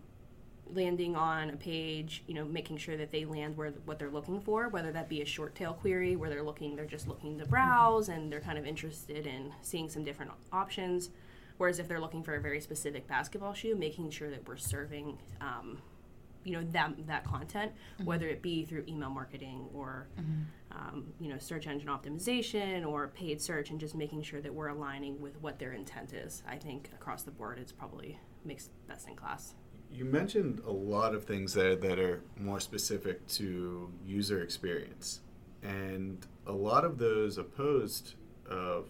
landing 0.74 1.16
on 1.16 1.50
a 1.50 1.56
page, 1.56 2.24
you 2.28 2.34
know, 2.34 2.46
making 2.46 2.78
sure 2.78 2.98
that 2.98 3.12
they 3.12 3.26
land 3.26 3.58
where 3.58 3.72
what 3.86 4.00
they're 4.00 4.10
looking 4.10 4.40
for, 4.40 4.70
whether 4.70 4.92
that 4.92 5.10
be 5.10 5.22
a 5.22 5.26
short 5.26 5.56
tail 5.56 5.74
query 5.74 6.16
where 6.16 6.30
they're 6.30 6.44
looking, 6.44 6.76
they're 6.76 6.86
just 6.86 7.08
looking 7.08 7.38
to 7.40 7.46
browse 7.46 8.10
and 8.10 8.32
they're 8.32 8.42
kind 8.42 8.58
of 8.58 8.66
interested 8.66 9.26
in 9.28 9.52
seeing 9.62 9.90
some 9.90 10.04
different 10.04 10.32
options. 10.52 11.10
Whereas 11.58 11.80
if 11.80 11.88
they're 11.88 12.00
looking 12.00 12.24
for 12.24 12.36
a 12.36 12.42
very 12.42 12.60
specific 12.62 13.08
basketball 13.08 13.54
shoe, 13.54 13.76
making 13.76 14.10
sure 14.12 14.30
that 14.30 14.48
we're 14.48 14.58
serving, 14.58 15.18
um, 15.42 15.80
you 16.44 16.54
know, 16.54 16.64
that 16.72 16.94
that 17.08 17.24
content, 17.24 17.72
whether 18.04 18.28
it 18.28 18.42
be 18.42 18.66
through 18.66 18.84
email 18.88 19.10
marketing 19.10 19.68
or, 19.74 20.08
um, 20.72 21.14
you 21.20 21.30
know, 21.30 21.38
search 21.38 21.68
engine 21.68 21.90
optimization 21.90 22.86
or 22.86 23.08
paid 23.10 23.42
search, 23.42 23.70
and 23.70 23.80
just 23.80 23.96
making 23.96 24.22
sure 24.24 24.42
that 24.42 24.54
we're 24.54 24.70
aligning 24.70 25.20
with 25.22 25.40
what 25.42 25.60
their 25.60 25.74
intent 25.74 26.14
is. 26.14 26.44
I 26.48 26.58
think 26.58 26.90
across 26.94 27.24
the 27.24 27.32
board, 27.32 27.60
it's 27.60 27.72
probably 27.72 28.20
makes 28.44 28.70
best 28.88 29.08
in 29.08 29.16
class. 29.16 29.54
You 29.92 30.06
mentioned 30.06 30.62
a 30.66 30.72
lot 30.72 31.14
of 31.14 31.26
things 31.26 31.54
there 31.54 31.76
that 31.76 32.00
are 32.00 32.24
more 32.40 32.60
specific 32.60 33.28
to 33.28 33.92
user 34.06 34.42
experience. 34.42 35.20
And 35.64 36.26
a 36.48 36.54
lot 36.54 36.86
of 36.86 36.98
those 36.98 37.38
opposed 37.38 38.16
of 38.50 38.90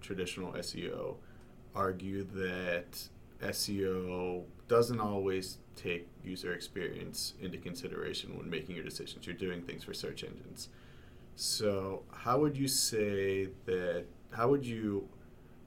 traditional 0.00 0.52
SEO 0.52 1.16
argue 1.74 2.24
that 2.24 3.08
SEO 3.42 4.44
doesn't 4.68 5.00
always 5.00 5.58
take 5.82 6.08
user 6.24 6.52
experience 6.52 7.34
into 7.40 7.58
consideration 7.58 8.36
when 8.36 8.50
making 8.50 8.74
your 8.74 8.84
decisions. 8.84 9.26
You're 9.26 9.34
doing 9.36 9.62
things 9.62 9.84
for 9.84 9.94
search 9.94 10.24
engines. 10.24 10.68
So, 11.36 12.02
how 12.12 12.38
would 12.40 12.56
you 12.56 12.68
say 12.68 13.48
that, 13.64 14.04
how 14.32 14.48
would 14.48 14.64
you 14.66 15.08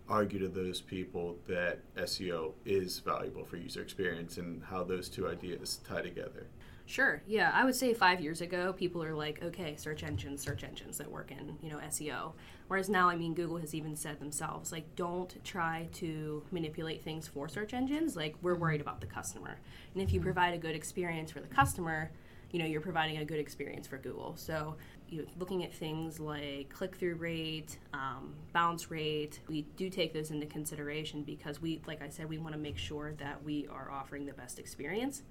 argue 0.08 0.40
to 0.40 0.48
those 0.48 0.82
people 0.82 1.38
that 1.48 1.80
SEO 1.96 2.52
is 2.66 3.00
valuable 3.00 3.46
for 3.46 3.58
user 3.58 3.82
experience 3.82 4.38
and 4.38 4.62
how 4.64 4.84
those 4.84 5.10
two 5.10 5.28
ideas 5.28 5.80
tie 5.88 6.02
together? 6.02 6.46
Sure. 6.86 7.24
Yeah, 7.26 7.52
I 7.54 7.64
would 7.64 7.76
say 7.76 7.94
five 7.94 8.20
years 8.20 8.42
ago, 8.42 8.74
people 8.74 9.02
are 9.04 9.16
like, 9.16 9.42
okay, 9.42 9.76
search 9.78 10.04
engines, 10.04 10.42
search 10.42 10.64
engines 10.64 10.98
that 10.98 11.10
work 11.10 11.32
in 11.32 11.58
you 11.62 11.70
know 11.70 11.78
SEO. 11.78 12.34
Whereas 12.68 12.90
now, 12.90 13.08
I 13.10 13.16
mean, 13.16 13.34
Google 13.34 13.58
has 13.58 13.74
even 13.74 13.96
said 13.96 14.20
themselves, 14.20 14.72
like, 14.72 14.96
don't 14.96 15.34
try 15.44 15.88
to 15.94 16.44
manipulate 16.52 17.04
things 17.04 17.28
for 17.28 17.48
search 17.48 17.74
engines. 17.74 18.16
Like, 18.16 18.36
we're 18.42 18.56
worried 18.56 18.82
about 18.82 19.00
the 19.00 19.08
customer, 19.08 19.60
and 19.94 20.04
if 20.04 20.12
you 20.12 20.20
provide 20.20 20.54
a 20.54 20.58
good 20.58 20.76
experience 20.76 21.32
for 21.32 21.40
the 21.40 21.48
customer, 21.48 22.12
you 22.52 22.60
know, 22.60 22.66
you're 22.66 22.82
providing 22.82 23.18
a 23.18 23.26
good 23.26 23.40
experience 23.40 23.88
for 23.88 23.98
Google. 23.98 24.36
So, 24.36 24.76
you 25.10 25.20
know, 25.22 25.28
looking 25.40 25.64
at 25.64 25.74
things 25.74 26.20
like 26.20 26.70
click-through 26.70 27.16
rate, 27.16 27.80
um, 27.94 28.36
bounce 28.52 28.92
rate, 28.92 29.40
we 29.48 29.64
do 29.78 29.90
take 29.90 30.14
those 30.14 30.32
into 30.32 30.46
consideration 30.46 31.24
because 31.24 31.62
we, 31.62 31.82
like 31.88 32.02
I 32.04 32.10
said, 32.10 32.30
we 32.30 32.38
want 32.38 32.54
to 32.54 32.60
make 32.60 32.78
sure 32.78 33.14
that 33.18 33.44
we 33.44 33.68
are 33.72 33.90
offering 33.90 34.26
the 34.26 34.34
best 34.34 34.60
experience. 34.60 35.24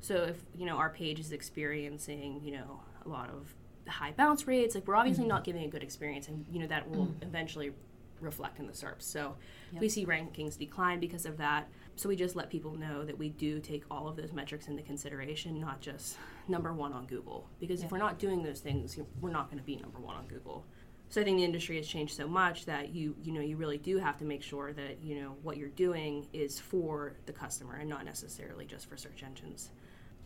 So 0.00 0.14
if 0.24 0.36
you 0.56 0.66
know 0.66 0.76
our 0.76 0.90
page 0.90 1.18
is 1.18 1.32
experiencing 1.32 2.40
you 2.42 2.52
know 2.52 2.80
a 3.04 3.08
lot 3.08 3.30
of 3.30 3.54
high 3.88 4.12
bounce 4.12 4.46
rates, 4.46 4.74
like 4.74 4.86
we're 4.86 4.96
obviously 4.96 5.24
mm-hmm. 5.24 5.30
not 5.30 5.44
giving 5.44 5.64
a 5.64 5.68
good 5.68 5.82
experience, 5.82 6.28
and 6.28 6.46
you 6.50 6.60
know 6.60 6.66
that 6.66 6.88
will 6.90 7.06
mm. 7.06 7.22
eventually 7.22 7.72
reflect 8.20 8.58
in 8.58 8.66
the 8.66 8.72
SERPs. 8.72 9.02
So 9.02 9.36
Yep. 9.72 9.82
we 9.82 9.88
see 9.88 10.06
rankings 10.06 10.58
decline 10.58 11.00
because 11.00 11.26
of 11.26 11.36
that. 11.38 11.68
So 11.96 12.08
we 12.08 12.16
just 12.16 12.36
let 12.36 12.48
people 12.48 12.74
know 12.74 13.04
that 13.04 13.18
we 13.18 13.30
do 13.30 13.60
take 13.60 13.84
all 13.90 14.08
of 14.08 14.16
those 14.16 14.32
metrics 14.32 14.68
into 14.68 14.82
consideration, 14.82 15.60
not 15.60 15.80
just 15.80 16.16
number 16.46 16.72
one 16.72 16.92
on 16.92 17.06
Google. 17.06 17.48
Because 17.60 17.82
if 17.82 17.90
we're 17.90 17.98
not 17.98 18.18
doing 18.18 18.42
those 18.42 18.60
things, 18.60 18.98
we're 19.20 19.30
not 19.30 19.50
going 19.50 19.58
to 19.58 19.64
be 19.64 19.76
number 19.76 19.98
one 19.98 20.16
on 20.16 20.26
Google. 20.26 20.64
So 21.10 21.20
I 21.20 21.24
think 21.24 21.38
the 21.38 21.44
industry 21.44 21.76
has 21.76 21.86
changed 21.86 22.14
so 22.14 22.28
much 22.28 22.66
that 22.66 22.94
you 22.94 23.16
you 23.22 23.32
know 23.32 23.40
you 23.40 23.56
really 23.56 23.78
do 23.78 23.96
have 23.96 24.18
to 24.18 24.24
make 24.24 24.42
sure 24.42 24.74
that 24.74 25.02
you 25.02 25.20
know 25.20 25.36
what 25.42 25.56
you're 25.56 25.70
doing 25.70 26.26
is 26.34 26.60
for 26.60 27.14
the 27.24 27.32
customer 27.32 27.76
and 27.76 27.88
not 27.88 28.04
necessarily 28.04 28.66
just 28.66 28.88
for 28.88 28.96
search 28.96 29.22
engines. 29.22 29.70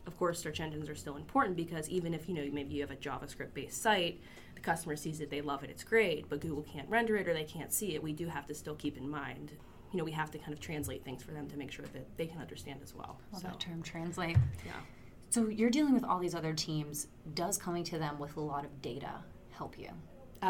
Of 0.06 0.18
course, 0.18 0.40
search 0.40 0.60
engines 0.60 0.88
are 0.88 0.94
still 0.94 1.16
important 1.16 1.56
because 1.56 1.88
even 1.88 2.12
if 2.12 2.28
you 2.28 2.34
know 2.34 2.48
maybe 2.52 2.74
you 2.74 2.80
have 2.80 2.90
a 2.90 2.96
JavaScript 2.96 3.54
based 3.54 3.80
site, 3.80 4.20
the 4.54 4.60
customer 4.60 4.96
sees 4.96 5.20
it, 5.20 5.30
they 5.30 5.40
love 5.40 5.62
it, 5.62 5.70
it's 5.70 5.84
great, 5.84 6.28
but 6.28 6.40
Google 6.40 6.62
can't 6.62 6.88
render 6.88 7.16
it 7.16 7.28
or 7.28 7.34
they 7.34 7.44
can't 7.44 7.72
see 7.72 7.94
it. 7.94 8.02
We 8.02 8.12
do 8.12 8.26
have 8.26 8.46
to 8.46 8.54
still 8.54 8.74
keep 8.74 8.96
in 8.96 9.08
mind, 9.08 9.52
you 9.92 9.98
know, 9.98 10.04
we 10.04 10.12
have 10.12 10.30
to 10.32 10.38
kind 10.38 10.52
of 10.52 10.60
translate 10.60 11.04
things 11.04 11.22
for 11.22 11.32
them 11.32 11.48
to 11.50 11.56
make 11.56 11.70
sure 11.70 11.84
that 11.92 12.16
they 12.16 12.26
can 12.26 12.40
understand 12.40 12.80
as 12.82 12.94
well. 12.94 13.18
Love 13.32 13.42
so 13.42 13.48
that 13.48 13.60
term 13.60 13.82
translate. 13.82 14.36
yeah. 14.64 14.72
So 15.30 15.48
you're 15.48 15.70
dealing 15.70 15.94
with 15.94 16.04
all 16.04 16.18
these 16.18 16.34
other 16.34 16.52
teams. 16.52 17.06
Does 17.34 17.56
coming 17.56 17.84
to 17.84 17.98
them 17.98 18.18
with 18.18 18.36
a 18.36 18.40
lot 18.40 18.64
of 18.64 18.82
data 18.82 19.12
help 19.50 19.78
you 19.78 19.88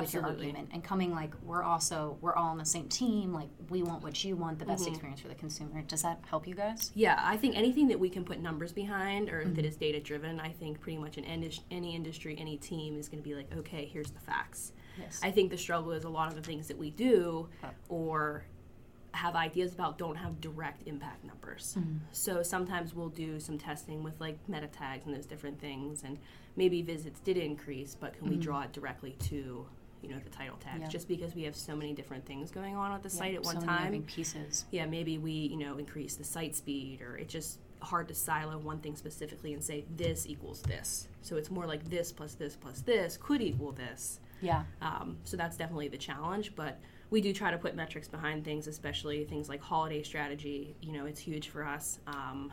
with 0.00 0.12
your 0.14 0.22
Absolutely. 0.22 0.46
argument 0.46 0.70
and 0.72 0.82
coming 0.82 1.14
like 1.14 1.32
we're 1.42 1.62
also 1.62 2.16
we're 2.20 2.34
all 2.34 2.48
on 2.48 2.58
the 2.58 2.64
same 2.64 2.88
team. 2.88 3.32
Like 3.32 3.48
we 3.68 3.82
want 3.82 4.02
what 4.02 4.22
you 4.24 4.36
want, 4.36 4.58
the 4.58 4.64
best 4.64 4.82
Mm-hmm. 4.82 4.94
experience 4.94 5.20
for 5.20 5.28
the 5.28 5.34
consumer. 5.34 5.82
Does 5.82 6.02
that 6.02 6.20
help 6.28 6.46
you 6.46 6.54
guys? 6.54 6.90
Yeah, 6.94 7.20
I 7.22 7.36
think 7.36 7.56
anything 7.56 7.88
that 7.88 8.00
we 8.00 8.08
can 8.08 8.24
put 8.24 8.40
numbers 8.40 8.72
behind 8.72 9.28
or 9.28 9.44
that 9.44 9.54
mm-hmm. 9.54 9.64
is 9.64 9.76
data 9.76 10.00
driven, 10.00 10.40
I 10.40 10.50
think 10.50 10.80
pretty 10.80 10.98
much 10.98 11.18
in 11.18 11.24
any 11.24 11.94
industry, 11.94 12.36
any 12.38 12.56
team 12.56 12.98
is 12.98 13.08
going 13.08 13.22
to 13.22 13.28
be 13.28 13.34
like, 13.34 13.54
okay, 13.56 13.88
here's 13.92 14.10
the 14.10 14.20
facts. 14.20 14.72
Yes. 14.98 15.20
I 15.22 15.30
think 15.30 15.50
the 15.50 15.58
struggle 15.58 15.92
is 15.92 16.04
a 16.04 16.08
lot 16.08 16.28
of 16.28 16.34
the 16.34 16.42
things 16.42 16.68
that 16.68 16.78
we 16.78 16.90
do 16.90 17.48
or 17.88 18.44
have 19.14 19.36
ideas 19.36 19.72
about 19.74 19.98
don't 19.98 20.16
have 20.16 20.40
direct 20.40 20.82
impact 20.86 21.24
numbers. 21.24 21.76
Mm-hmm. 21.78 21.98
So 22.12 22.42
sometimes 22.42 22.94
we'll 22.94 23.10
do 23.10 23.38
some 23.38 23.58
testing 23.58 24.02
with 24.02 24.18
like 24.20 24.38
meta 24.48 24.68
tags 24.68 25.06
and 25.06 25.14
those 25.14 25.26
different 25.26 25.60
things, 25.60 26.02
and 26.02 26.18
maybe 26.56 26.82
visits 26.82 27.20
did 27.20 27.36
increase, 27.36 27.94
but 27.94 28.14
can 28.14 28.26
we 28.28 28.34
mm-hmm. 28.34 28.40
draw 28.40 28.62
it 28.62 28.72
directly 28.72 29.16
to 29.28 29.66
you 30.02 30.08
know 30.08 30.18
the 30.22 30.30
title 30.30 30.56
tag 30.56 30.80
Yeah. 30.80 30.88
Just 30.88 31.08
because 31.08 31.34
we 31.34 31.42
have 31.44 31.56
so 31.56 31.76
many 31.76 31.92
different 31.92 32.24
things 32.26 32.50
going 32.50 32.76
on 32.76 32.92
at 32.92 33.02
the 33.02 33.10
site 33.10 33.34
at 33.34 33.44
so 33.44 33.54
one 33.54 33.66
many 33.66 33.98
time 33.98 34.02
pieces. 34.02 34.64
yeah, 34.70 34.86
maybe 34.86 35.18
we, 35.18 35.32
you 35.32 35.56
know, 35.56 35.78
increase 35.78 36.16
the 36.16 36.24
site 36.24 36.56
speed 36.56 37.02
or 37.02 37.16
it's 37.16 37.32
just 37.32 37.58
hard 37.80 38.06
to 38.08 38.14
silo 38.14 38.58
one 38.58 38.78
thing 38.78 38.94
specifically 38.94 39.54
and 39.54 39.62
say 39.62 39.84
this 39.96 40.26
equals 40.26 40.62
this. 40.62 41.08
So 41.22 41.36
it's 41.36 41.50
more 41.50 41.66
like 41.66 41.88
this 41.90 42.12
plus 42.12 42.34
this 42.34 42.56
plus 42.56 42.80
this 42.80 43.16
could 43.16 43.40
equal 43.42 43.72
this. 43.72 44.20
Yeah. 44.40 44.64
Um, 44.80 45.16
so 45.24 45.36
that's 45.36 45.56
definitely 45.56 45.88
the 45.88 45.98
challenge, 45.98 46.54
but 46.56 46.78
we 47.10 47.20
do 47.20 47.32
try 47.32 47.50
to 47.50 47.58
put 47.58 47.76
metrics 47.76 48.08
behind 48.08 48.44
things, 48.44 48.66
especially 48.66 49.24
things 49.24 49.48
like 49.48 49.60
holiday 49.60 50.02
strategy. 50.02 50.74
You 50.80 50.92
know, 50.92 51.06
it's 51.06 51.20
huge 51.20 51.48
for 51.48 51.64
us 51.64 51.98
um, 52.06 52.52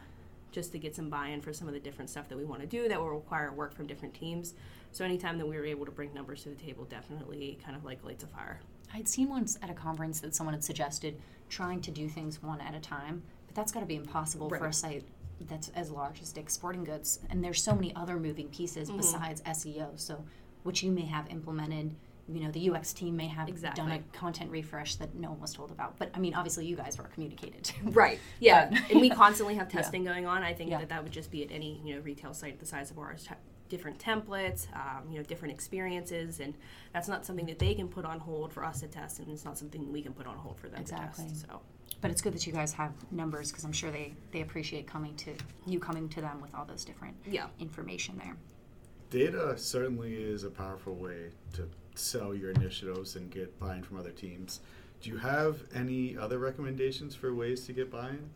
just 0.52 0.72
to 0.74 0.80
get 0.80 0.96
some 0.96 1.10
buy-in 1.10 1.42
for 1.42 1.54
some 1.54 1.68
of 1.68 1.74
the 1.74 1.80
different 1.80 2.10
stuff 2.10 2.28
that 2.30 2.38
we 2.38 2.46
want 2.46 2.62
to 2.62 2.68
do 2.68 2.88
that 2.90 3.00
will 3.00 3.10
require 3.10 3.52
work 3.52 3.74
from 3.74 3.88
different 3.88 4.14
teams. 4.14 4.54
So 4.92 5.06
anytime 5.06 5.38
that 5.38 5.48
we 5.48 5.56
were 5.56 5.66
able 5.66 5.86
to 5.86 5.92
bring 5.92 6.14
numbers 6.14 6.44
to 6.44 6.50
the 6.50 6.56
table, 6.56 6.86
definitely 6.86 7.60
kind 7.64 7.76
of 7.76 7.86
like 7.86 8.04
lights 8.04 8.24
a 8.24 8.28
fire. 8.28 8.60
I'd 8.94 9.08
seen 9.08 9.30
once 9.30 9.58
at 9.62 9.70
a 9.70 9.74
conference 9.74 10.20
that 10.22 10.36
someone 10.36 10.54
had 10.54 10.64
suggested 10.64 11.22
trying 11.48 11.82
to 11.82 11.92
do 11.92 12.08
things 12.08 12.42
one 12.42 12.62
at 12.62 12.76
a 12.76 12.80
time, 12.80 13.22
but 13.46 13.56
that's 13.56 13.72
got 13.72 13.82
to 13.82 13.86
be 13.86 13.96
impossible 13.96 14.50
for 14.50 14.66
a 14.66 14.74
site 14.74 15.04
that's 15.48 15.70
as 15.70 15.92
large 15.92 16.22
as 16.22 16.32
Dick's 16.32 16.54
Sporting 16.54 16.84
Goods. 16.84 17.20
And 17.30 17.44
there's 17.44 17.62
so 17.62 17.74
many 17.74 17.96
other 17.96 18.20
moving 18.20 18.48
pieces 18.50 18.90
mm-hmm. 18.90 18.98
besides 18.98 19.42
SEO. 19.42 20.00
So, 20.00 20.24
which 20.64 20.84
you 20.84 20.92
may 20.92 21.06
have 21.06 21.30
implemented, 21.30 21.96
you 22.28 22.42
know, 22.42 22.52
the 22.52 22.70
UX 22.70 22.94
team 22.94 23.16
may 23.16 23.28
have 23.28 23.48
done 23.76 23.92
a 23.92 24.00
content 24.18 24.52
refresh 24.52 24.96
that 24.96 25.16
no 25.16 25.30
one 25.30 25.40
was 25.40 25.54
told 25.54 25.72
about. 25.72 25.98
But 25.98 26.12
I 26.14 26.20
mean, 26.20 26.34
obviously, 26.34 26.66
you 26.66 26.76
guys 26.76 26.98
were 26.98 27.06
communicated. 27.06 27.72
Right. 27.84 28.20
Yeah. 28.40 28.70
But- 28.70 28.92
and 28.92 29.02
we 29.02 29.10
constantly 29.24 29.56
have 29.56 29.70
testing 29.70 30.04
going 30.04 30.26
on. 30.26 30.44
I 30.44 30.54
think 30.54 30.70
Yeah. 30.70 30.80
that 30.80 30.90
that 30.90 31.04
would 31.04 31.12
just 31.12 31.32
be 31.32 31.44
at 31.44 31.52
any 31.52 31.82
you 31.84 31.96
know 31.96 32.02
retail 32.02 32.34
site 32.34 32.60
the 32.60 32.66
size 32.66 32.92
of 32.92 33.00
ours. 33.00 33.28
Te- 33.70 33.80
Different 33.80 34.00
templates, 34.00 34.68
um, 34.76 35.10
you 35.10 35.18
know, 35.18 35.24
different 35.24 35.54
experiences, 35.54 36.40
and 36.40 36.54
that's 36.94 37.08
not 37.08 37.26
something 37.26 37.46
that 37.46 37.60
they 37.60 37.74
can 37.74 37.88
put 37.88 38.04
on 38.04 38.20
hold 38.20 38.52
for 38.52 38.66
us 38.66 38.82
to 38.82 38.88
test, 38.88 39.20
and 39.20 39.30
it's 39.30 39.46
not 39.46 39.58
something 39.58 39.92
we 39.92 40.02
can 40.02 40.14
put 40.14 40.28
on 40.28 40.36
hold 40.38 40.60
for 40.60 40.68
them 40.68 40.82
Exactly. 40.82 41.26
to 41.26 41.30
test. 41.30 41.46
So, 41.48 41.62
but 42.02 42.12
it's 42.12 42.22
good 42.22 42.34
that 42.34 42.46
you 42.46 42.54
guys 42.54 42.74
have 42.74 42.92
numbers 43.12 43.52
because 43.52 43.64
I'm 43.64 43.72
sure 43.72 43.92
they, 43.92 44.14
they 44.32 44.42
appreciate 44.42 44.88
coming 44.88 45.16
to 45.18 45.34
you 45.66 45.80
coming 45.80 46.10
to 46.10 46.22
them 46.22 46.42
with 46.42 46.54
all 46.56 46.66
those 46.66 46.84
different 46.84 47.16
yeah. 47.26 47.48
information 47.60 48.18
there. 48.18 48.36
Data 49.10 49.58
certainly 49.58 50.14
is 50.14 50.44
a 50.44 50.50
powerful 50.50 50.96
way 50.96 51.30
to 51.54 51.68
sell 51.96 52.34
your 52.36 52.52
initiatives 52.52 53.16
and 53.16 53.32
get 53.32 53.58
buy-in 53.60 53.84
from 53.84 53.98
other 53.98 54.12
teams. 54.12 54.60
Do 55.02 55.10
you 55.10 55.18
have 55.18 55.64
any 55.74 56.18
other 56.18 56.38
recommendations 56.40 57.16
for 57.16 57.34
ways 57.34 57.66
to 57.68 57.74
get 57.74 57.90
buy-in? 57.90 58.30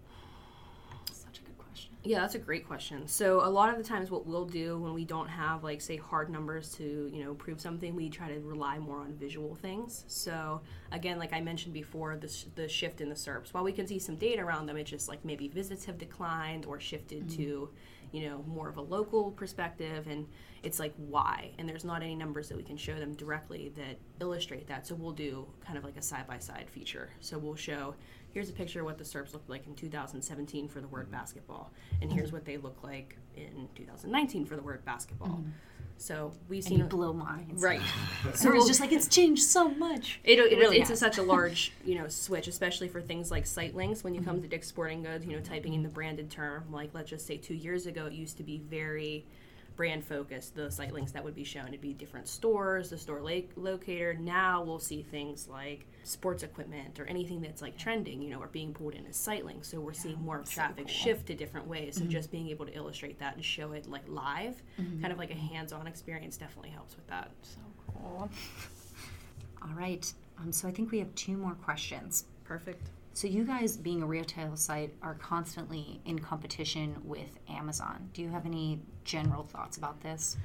Such 1.11 1.39
a 1.39 1.41
good 1.43 1.57
question. 1.57 1.92
Yeah, 2.05 2.19
that's 2.19 2.35
a 2.35 2.39
great 2.39 2.67
question. 2.67 3.07
So 3.07 3.45
a 3.45 3.47
lot 3.47 3.69
of 3.69 3.77
the 3.77 3.83
times, 3.83 4.11
what 4.11 4.25
we'll 4.25 4.45
do 4.45 4.77
when 4.77 4.93
we 4.93 5.05
don't 5.05 5.29
have 5.29 5.63
like 5.63 5.79
say 5.79 5.95
hard 5.95 6.29
numbers 6.29 6.73
to 6.75 7.09
you 7.13 7.23
know 7.23 7.33
prove 7.33 7.61
something, 7.61 7.95
we 7.95 8.09
try 8.09 8.27
to 8.27 8.39
rely 8.41 8.77
more 8.77 8.99
on 8.99 9.13
visual 9.13 9.55
things. 9.55 10.03
So 10.07 10.61
again, 10.91 11.17
like 11.17 11.31
I 11.31 11.39
mentioned 11.39 11.73
before, 11.73 12.17
the, 12.17 12.27
sh- 12.27 12.45
the 12.55 12.67
shift 12.67 12.99
in 12.99 13.07
the 13.07 13.15
SERPs. 13.15 13.53
While 13.53 13.63
we 13.63 13.71
can 13.71 13.87
see 13.87 13.99
some 13.99 14.17
data 14.17 14.41
around 14.41 14.65
them, 14.65 14.75
it's 14.75 14.89
just 14.89 15.07
like 15.07 15.23
maybe 15.23 15.47
visits 15.47 15.85
have 15.85 15.97
declined 15.97 16.65
or 16.65 16.77
shifted 16.77 17.27
mm-hmm. 17.27 17.41
to 17.41 17.69
you 18.13 18.29
know, 18.29 18.43
more 18.47 18.69
of 18.69 18.77
a 18.77 18.81
local 18.81 19.31
perspective 19.31 20.07
and 20.07 20.27
it's 20.61 20.79
like 20.79 20.93
why 20.95 21.51
and 21.57 21.67
there's 21.67 21.83
not 21.83 22.01
any 22.01 22.15
numbers 22.15 22.47
that 22.47 22.55
we 22.55 22.63
can 22.63 22.77
show 22.77 22.95
them 22.95 23.13
directly 23.15 23.73
that 23.75 23.97
illustrate 24.21 24.65
that 24.67 24.87
so 24.87 24.95
we'll 24.95 25.11
do 25.11 25.45
kind 25.65 25.77
of 25.77 25.83
like 25.83 25.97
a 25.97 26.01
side 26.01 26.25
by 26.25 26.37
side 26.37 26.69
feature 26.69 27.09
so 27.19 27.37
we'll 27.37 27.55
show 27.55 27.93
here's 28.33 28.49
a 28.49 28.53
picture 28.53 28.79
of 28.79 28.85
what 28.85 28.97
the 28.97 29.03
serps 29.03 29.33
looked 29.33 29.49
like 29.49 29.65
in 29.67 29.75
2017 29.75 30.67
for 30.67 30.81
the 30.81 30.87
word 30.87 31.03
mm-hmm. 31.03 31.15
basketball 31.15 31.71
and 32.01 32.11
here's 32.11 32.31
what 32.31 32.45
they 32.45 32.57
look 32.57 32.83
like 32.83 33.17
in 33.35 33.67
2019 33.75 34.45
for 34.45 34.55
the 34.55 34.61
word 34.61 34.83
basketball 34.85 35.27
mm-hmm. 35.27 35.49
so 35.97 36.31
we've 36.49 36.59
And 36.59 36.69
seen 36.69 36.79
you 36.79 36.85
blow 36.85 37.13
minds. 37.13 37.61
right 37.61 37.81
So 38.35 38.53
it's 38.53 38.67
just 38.67 38.79
like 38.79 38.91
it's 38.91 39.07
changed 39.07 39.43
so 39.43 39.69
much. 39.69 40.19
it, 40.23 40.39
it, 40.39 40.57
really 40.57 40.79
it's 40.79 40.89
a, 40.89 40.95
such 40.95 41.17
a 41.17 41.23
large, 41.23 41.73
you 41.85 41.95
know, 41.95 42.07
switch, 42.07 42.47
especially 42.47 42.87
for 42.87 43.01
things 43.01 43.29
like 43.31 43.45
site 43.45 43.75
links. 43.75 44.03
When 44.03 44.15
you 44.15 44.21
come 44.21 44.35
mm-hmm. 44.35 44.43
to 44.43 44.47
Dick's 44.47 44.67
Sporting 44.67 45.03
Goods, 45.03 45.25
you 45.25 45.35
know, 45.35 45.41
typing 45.41 45.73
in 45.73 45.83
the 45.83 45.89
branded 45.89 46.31
term, 46.31 46.63
like 46.71 46.89
let's 46.93 47.09
just 47.09 47.27
say 47.27 47.37
two 47.37 47.53
years 47.53 47.85
ago, 47.85 48.05
it 48.05 48.13
used 48.13 48.37
to 48.37 48.43
be 48.43 48.59
very 48.59 49.25
brand 49.75 50.03
focused. 50.03 50.55
The 50.55 50.69
site 50.71 50.93
links 50.93 51.11
that 51.11 51.23
would 51.23 51.35
be 51.35 51.43
shown, 51.43 51.67
it'd 51.67 51.81
be 51.81 51.93
different 51.93 52.27
stores, 52.27 52.89
the 52.89 52.97
store 52.97 53.21
la- 53.21 53.41
locator. 53.55 54.13
Now 54.13 54.63
we'll 54.63 54.79
see 54.79 55.01
things 55.03 55.47
like 55.47 55.85
sports 56.03 56.43
equipment 56.43 56.99
or 56.99 57.05
anything 57.05 57.41
that's 57.41 57.61
like 57.61 57.77
trending, 57.77 58.21
you 58.21 58.29
know, 58.29 58.39
or 58.39 58.47
being 58.47 58.73
pulled 58.73 58.93
in 58.93 59.05
as 59.05 59.15
site 59.15 59.45
links. 59.45 59.67
So 59.67 59.79
we're 59.79 59.93
seeing 59.93 60.21
more 60.21 60.39
of 60.39 60.49
traffic 60.49 60.87
shift 60.89 61.27
to 61.27 61.35
different 61.35 61.67
ways. 61.67 61.95
So 61.97 62.05
just 62.05 62.31
being 62.31 62.49
able 62.49 62.65
to 62.65 62.75
illustrate 62.75 63.19
that 63.19 63.35
and 63.35 63.43
show 63.43 63.71
it 63.73 63.87
like 63.89 64.03
live, 64.07 64.61
kind 65.01 65.11
of 65.11 65.17
like 65.17 65.31
a 65.31 65.35
hands-on 65.35 65.87
experience, 65.87 66.37
definitely 66.37 66.71
helps 66.71 66.95
with 66.95 67.07
that. 67.07 67.31
So 67.41 67.59
cool. 67.93 68.29
All 69.61 69.73
right. 69.75 70.11
Um, 70.39 70.51
so 70.51 70.67
I 70.67 70.71
think 70.71 70.91
we 70.91 70.99
have 70.99 71.13
two 71.15 71.37
more 71.37 71.53
questions. 71.53 72.25
Perfect. 72.43 72.89
So 73.15 73.27
you 73.27 73.43
guys, 73.43 73.77
being 73.77 74.01
a 74.01 74.05
retail 74.07 74.55
site, 74.55 74.93
are 75.03 75.13
constantly 75.15 76.01
in 76.05 76.17
competition 76.19 76.95
with 77.03 77.29
Amazon. 77.47 78.09
Do 78.13 78.21
you 78.23 78.29
have 78.29 78.45
any 78.45 78.79
general 79.03 79.43
thoughts 79.43 79.77
about 79.77 80.01
this? 80.01 80.35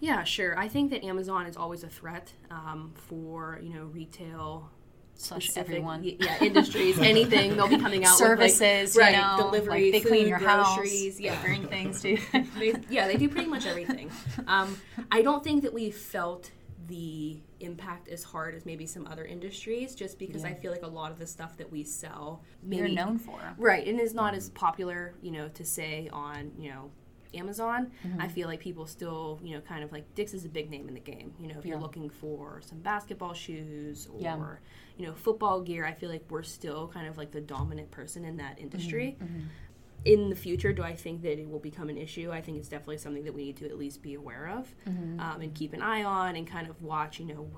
Yeah, 0.00 0.24
sure. 0.24 0.58
I 0.58 0.66
think 0.68 0.90
that 0.92 1.04
Amazon 1.04 1.46
is 1.46 1.56
always 1.56 1.82
a 1.84 1.88
threat 1.88 2.32
um, 2.50 2.92
for 2.94 3.60
you 3.62 3.74
know 3.74 3.84
retail 3.86 4.70
Slash 5.14 5.44
specific- 5.44 5.70
everyone. 5.70 6.02
y- 6.02 6.16
yeah, 6.20 6.38
industries, 6.42 6.98
anything. 6.98 7.54
They'll 7.56 7.68
be 7.68 7.78
coming 7.78 8.04
out 8.04 8.16
Services, 8.18 8.94
with 8.94 9.02
like, 9.04 9.14
you 9.16 9.20
right, 9.22 9.36
know, 9.38 9.44
delivery, 9.44 9.84
like 9.84 9.92
they 9.92 10.00
food, 10.00 10.08
clean 10.08 10.28
your 10.28 10.38
groceries. 10.38 11.14
house, 11.14 11.20
Yeah, 11.20 11.40
they 11.42 11.46
bring 11.48 11.66
things 11.68 12.00
to. 12.02 12.18
they, 12.58 12.74
yeah, 12.90 13.06
they 13.08 13.16
do 13.16 13.28
pretty 13.28 13.48
much 13.48 13.66
everything. 13.66 14.10
Um, 14.46 14.78
I 15.12 15.20
don't 15.22 15.42
think 15.44 15.62
that 15.62 15.72
we 15.72 15.90
felt 15.90 16.50
the 16.88 17.40
impact 17.60 18.08
as 18.08 18.22
hard 18.22 18.54
as 18.54 18.64
maybe 18.66 18.86
some 18.86 19.06
other 19.06 19.24
industries, 19.24 19.94
just 19.94 20.18
because 20.18 20.44
I 20.44 20.54
feel 20.54 20.70
like 20.72 20.82
a 20.82 20.86
lot 20.88 21.10
of 21.10 21.18
the 21.18 21.26
stuff 21.26 21.56
that 21.58 21.70
we 21.70 21.82
sell, 21.84 22.42
They're 22.62 22.88
known 22.88 23.18
for. 23.18 23.40
right, 23.58 23.86
and 23.86 24.00
is 24.00 24.14
not 24.14 24.34
as 24.34 24.50
popular, 24.50 25.14
you 25.22 25.30
know, 25.30 25.48
to 25.48 25.64
say 25.64 26.08
on 26.12 26.52
you 26.58 26.70
know 26.70 26.90
Amazon. 27.34 27.90
Mm-hmm. 28.06 28.20
I 28.20 28.28
feel 28.28 28.48
like 28.48 28.60
people 28.60 28.86
still, 28.86 29.40
you 29.42 29.54
know, 29.54 29.60
kind 29.60 29.82
of 29.84 29.92
like 29.92 30.14
Dick's 30.14 30.32
is 30.32 30.44
a 30.44 30.48
big 30.48 30.70
name 30.70 30.88
in 30.88 30.94
the 30.94 31.00
game. 31.00 31.32
You 31.40 31.48
know, 31.48 31.58
if 31.58 31.66
you're 31.66 31.78
looking 31.78 32.08
for 32.08 32.60
some 32.64 32.78
basketball 32.78 33.34
shoes 33.34 34.08
or 34.12 34.20
Yeah. 34.20 34.56
you 34.96 35.06
know 35.06 35.14
football 35.14 35.60
gear, 35.60 35.84
I 35.84 35.92
feel 35.92 36.08
like 36.08 36.24
we're 36.30 36.42
still 36.42 36.88
kind 36.88 37.06
of 37.06 37.18
like 37.18 37.32
the 37.32 37.40
dominant 37.40 37.90
person 37.90 38.24
in 38.24 38.36
that 38.38 38.58
industry. 38.58 39.16
Mm-hmm. 39.22 39.40
In 40.04 40.30
the 40.30 40.36
future, 40.36 40.72
do 40.72 40.82
I 40.82 40.94
think 40.94 41.22
that 41.22 41.38
it 41.40 41.48
will 41.48 41.58
become 41.58 41.88
an 41.88 41.96
issue? 41.96 42.30
I 42.32 42.40
think 42.40 42.58
it's 42.58 42.68
definitely 42.68 42.98
something 42.98 43.24
that 43.24 43.34
we 43.34 43.44
need 43.46 43.56
to 43.56 43.66
at 43.66 43.76
least 43.78 44.02
be 44.02 44.14
aware 44.14 44.48
of 44.56 44.72
Mm-hmm. 44.88 45.18
um, 45.20 45.40
and 45.40 45.52
keep 45.54 45.72
an 45.72 45.82
eye 45.82 46.04
on 46.04 46.36
and 46.36 46.46
kind 46.46 46.68
of 46.68 46.80
watch, 46.80 47.18
you 47.18 47.26
know, 47.26 47.50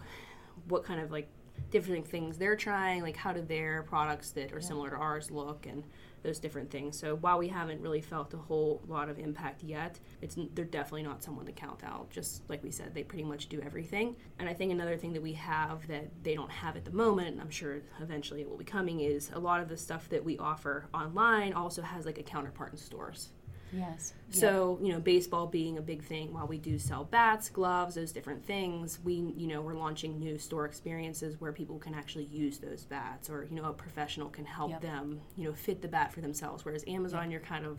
what 0.68 0.84
kind 0.84 1.00
of 1.00 1.10
like 1.10 1.28
different 1.70 2.06
things 2.06 2.38
they're 2.38 2.56
trying, 2.56 3.02
like 3.02 3.16
how 3.16 3.32
do 3.32 3.42
their 3.42 3.82
products 3.82 4.30
that 4.30 4.52
are 4.52 4.60
similar 4.60 4.90
to 4.90 4.96
ours 4.96 5.30
look 5.30 5.66
and 5.66 5.82
those 6.22 6.38
different 6.38 6.70
things. 6.70 6.98
So 6.98 7.16
while 7.16 7.38
we 7.38 7.48
haven't 7.48 7.80
really 7.80 8.00
felt 8.00 8.34
a 8.34 8.38
whole 8.38 8.82
lot 8.86 9.08
of 9.08 9.18
impact 9.18 9.62
yet, 9.62 9.98
it's 10.20 10.36
they're 10.54 10.64
definitely 10.64 11.02
not 11.02 11.22
someone 11.22 11.46
to 11.46 11.52
count 11.52 11.82
out. 11.84 12.10
Just 12.10 12.48
like 12.48 12.62
we 12.62 12.70
said, 12.70 12.94
they 12.94 13.02
pretty 13.02 13.24
much 13.24 13.48
do 13.48 13.60
everything. 13.60 14.16
And 14.38 14.48
I 14.48 14.54
think 14.54 14.72
another 14.72 14.96
thing 14.96 15.12
that 15.12 15.22
we 15.22 15.32
have 15.34 15.86
that 15.88 16.10
they 16.22 16.34
don't 16.34 16.50
have 16.50 16.76
at 16.76 16.84
the 16.84 16.92
moment, 16.92 17.28
and 17.28 17.40
I'm 17.40 17.50
sure 17.50 17.80
eventually 18.00 18.40
it 18.40 18.48
will 18.48 18.56
be 18.56 18.64
coming, 18.64 19.00
is 19.00 19.30
a 19.34 19.38
lot 19.38 19.60
of 19.60 19.68
the 19.68 19.76
stuff 19.76 20.08
that 20.10 20.24
we 20.24 20.38
offer 20.38 20.88
online 20.94 21.52
also 21.52 21.82
has 21.82 22.06
like 22.06 22.18
a 22.18 22.22
counterpart 22.22 22.72
in 22.72 22.78
stores. 22.78 23.30
Yes. 23.72 24.14
So, 24.30 24.78
you 24.82 24.92
know, 24.92 25.00
baseball 25.00 25.46
being 25.46 25.78
a 25.78 25.80
big 25.82 26.02
thing, 26.02 26.34
while 26.34 26.46
we 26.46 26.58
do 26.58 26.78
sell 26.78 27.04
bats, 27.04 27.48
gloves, 27.48 27.94
those 27.94 28.12
different 28.12 28.44
things, 28.44 28.98
we, 29.02 29.14
you 29.36 29.46
know, 29.46 29.60
we're 29.62 29.74
launching 29.74 30.18
new 30.18 30.38
store 30.38 30.66
experiences 30.66 31.40
where 31.40 31.52
people 31.52 31.78
can 31.78 31.94
actually 31.94 32.24
use 32.24 32.58
those 32.58 32.84
bats 32.84 33.30
or, 33.30 33.44
you 33.50 33.56
know, 33.56 33.64
a 33.68 33.72
professional 33.72 34.28
can 34.28 34.44
help 34.44 34.70
Yep. 34.70 34.80
them, 34.82 35.20
you 35.36 35.44
know, 35.44 35.54
fit 35.54 35.80
the 35.80 35.88
bat 35.88 36.12
for 36.12 36.20
themselves. 36.20 36.64
Whereas 36.64 36.84
Amazon, 36.86 37.30
you're 37.30 37.40
kind 37.40 37.64
of 37.64 37.78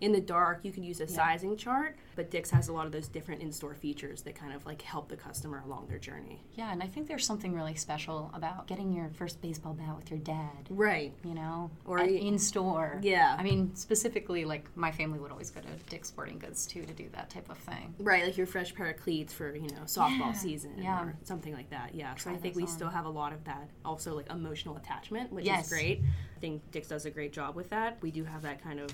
in 0.00 0.12
the 0.12 0.20
dark, 0.20 0.60
you 0.62 0.70
could 0.72 0.84
use 0.84 1.00
a 1.00 1.08
sizing 1.08 1.56
chart, 1.56 1.96
but 2.14 2.30
Dick's 2.30 2.50
has 2.50 2.68
a 2.68 2.72
lot 2.72 2.86
of 2.86 2.92
those 2.92 3.08
different 3.08 3.42
in 3.42 3.50
store 3.50 3.74
features 3.74 4.22
that 4.22 4.34
kind 4.36 4.52
of 4.52 4.64
like 4.64 4.80
help 4.82 5.08
the 5.08 5.16
customer 5.16 5.60
along 5.66 5.88
their 5.88 5.98
journey. 5.98 6.40
Yeah, 6.54 6.70
and 6.72 6.82
I 6.82 6.86
think 6.86 7.08
there's 7.08 7.26
something 7.26 7.52
really 7.52 7.74
special 7.74 8.30
about 8.32 8.66
getting 8.68 8.92
your 8.92 9.10
first 9.14 9.40
baseball 9.42 9.74
bat 9.74 9.96
with 9.96 10.10
your 10.10 10.20
dad. 10.20 10.66
Right. 10.70 11.12
You 11.24 11.34
know, 11.34 11.70
Or 11.84 11.96
y- 11.98 12.04
in 12.06 12.38
store. 12.38 13.00
Yeah. 13.02 13.34
I 13.38 13.42
mean, 13.42 13.74
specifically, 13.74 14.44
like 14.44 14.68
my 14.76 14.92
family 14.92 15.18
would 15.18 15.32
always 15.32 15.50
go 15.50 15.60
to 15.60 15.66
Dick's 15.90 16.08
Sporting 16.08 16.38
Goods 16.38 16.66
too 16.66 16.84
to 16.84 16.92
do 16.94 17.08
that 17.14 17.28
type 17.30 17.50
of 17.50 17.58
thing. 17.58 17.94
Right, 17.98 18.24
like 18.24 18.36
your 18.36 18.46
fresh 18.46 18.72
pair 18.74 18.90
of 18.90 18.98
cleats 18.98 19.32
for 19.32 19.54
you 19.54 19.62
know 19.70 19.82
softball 19.86 20.18
Yeah, 20.18 20.32
season 20.32 20.74
yeah. 20.78 21.02
or 21.02 21.16
something 21.24 21.52
like 21.52 21.70
that. 21.70 21.94
Yeah, 21.94 22.14
so 22.16 22.30
I 22.30 22.36
think 22.36 22.54
we 22.54 22.62
on. 22.62 22.68
still 22.68 22.88
have 22.90 23.04
a 23.04 23.10
lot 23.10 23.32
of 23.32 23.42
that. 23.44 23.68
Also, 23.84 24.14
like 24.14 24.30
emotional 24.30 24.76
attachment, 24.76 25.32
which 25.32 25.44
Yes. 25.44 25.64
is 25.66 25.72
great. 25.72 26.02
I 26.36 26.40
think 26.40 26.70
Dick's 26.70 26.88
does 26.88 27.04
a 27.04 27.10
great 27.10 27.32
job 27.32 27.56
with 27.56 27.70
that. 27.70 27.98
We 28.00 28.12
do 28.12 28.22
have 28.24 28.42
that 28.42 28.62
kind 28.62 28.78
of 28.78 28.90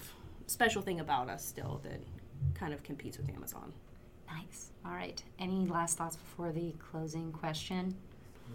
special 0.46 0.82
thing 0.82 1.00
about 1.00 1.28
us 1.28 1.44
still 1.44 1.80
that 1.84 2.00
kind 2.54 2.72
of 2.72 2.82
competes 2.82 3.16
with 3.18 3.28
Amazon. 3.30 3.72
Nice. 4.28 4.70
All 4.84 4.92
right. 4.92 5.22
Any 5.38 5.66
last 5.66 5.96
thoughts 5.98 6.16
before 6.16 6.52
the 6.52 6.74
closing 6.90 7.32
question? 7.32 7.94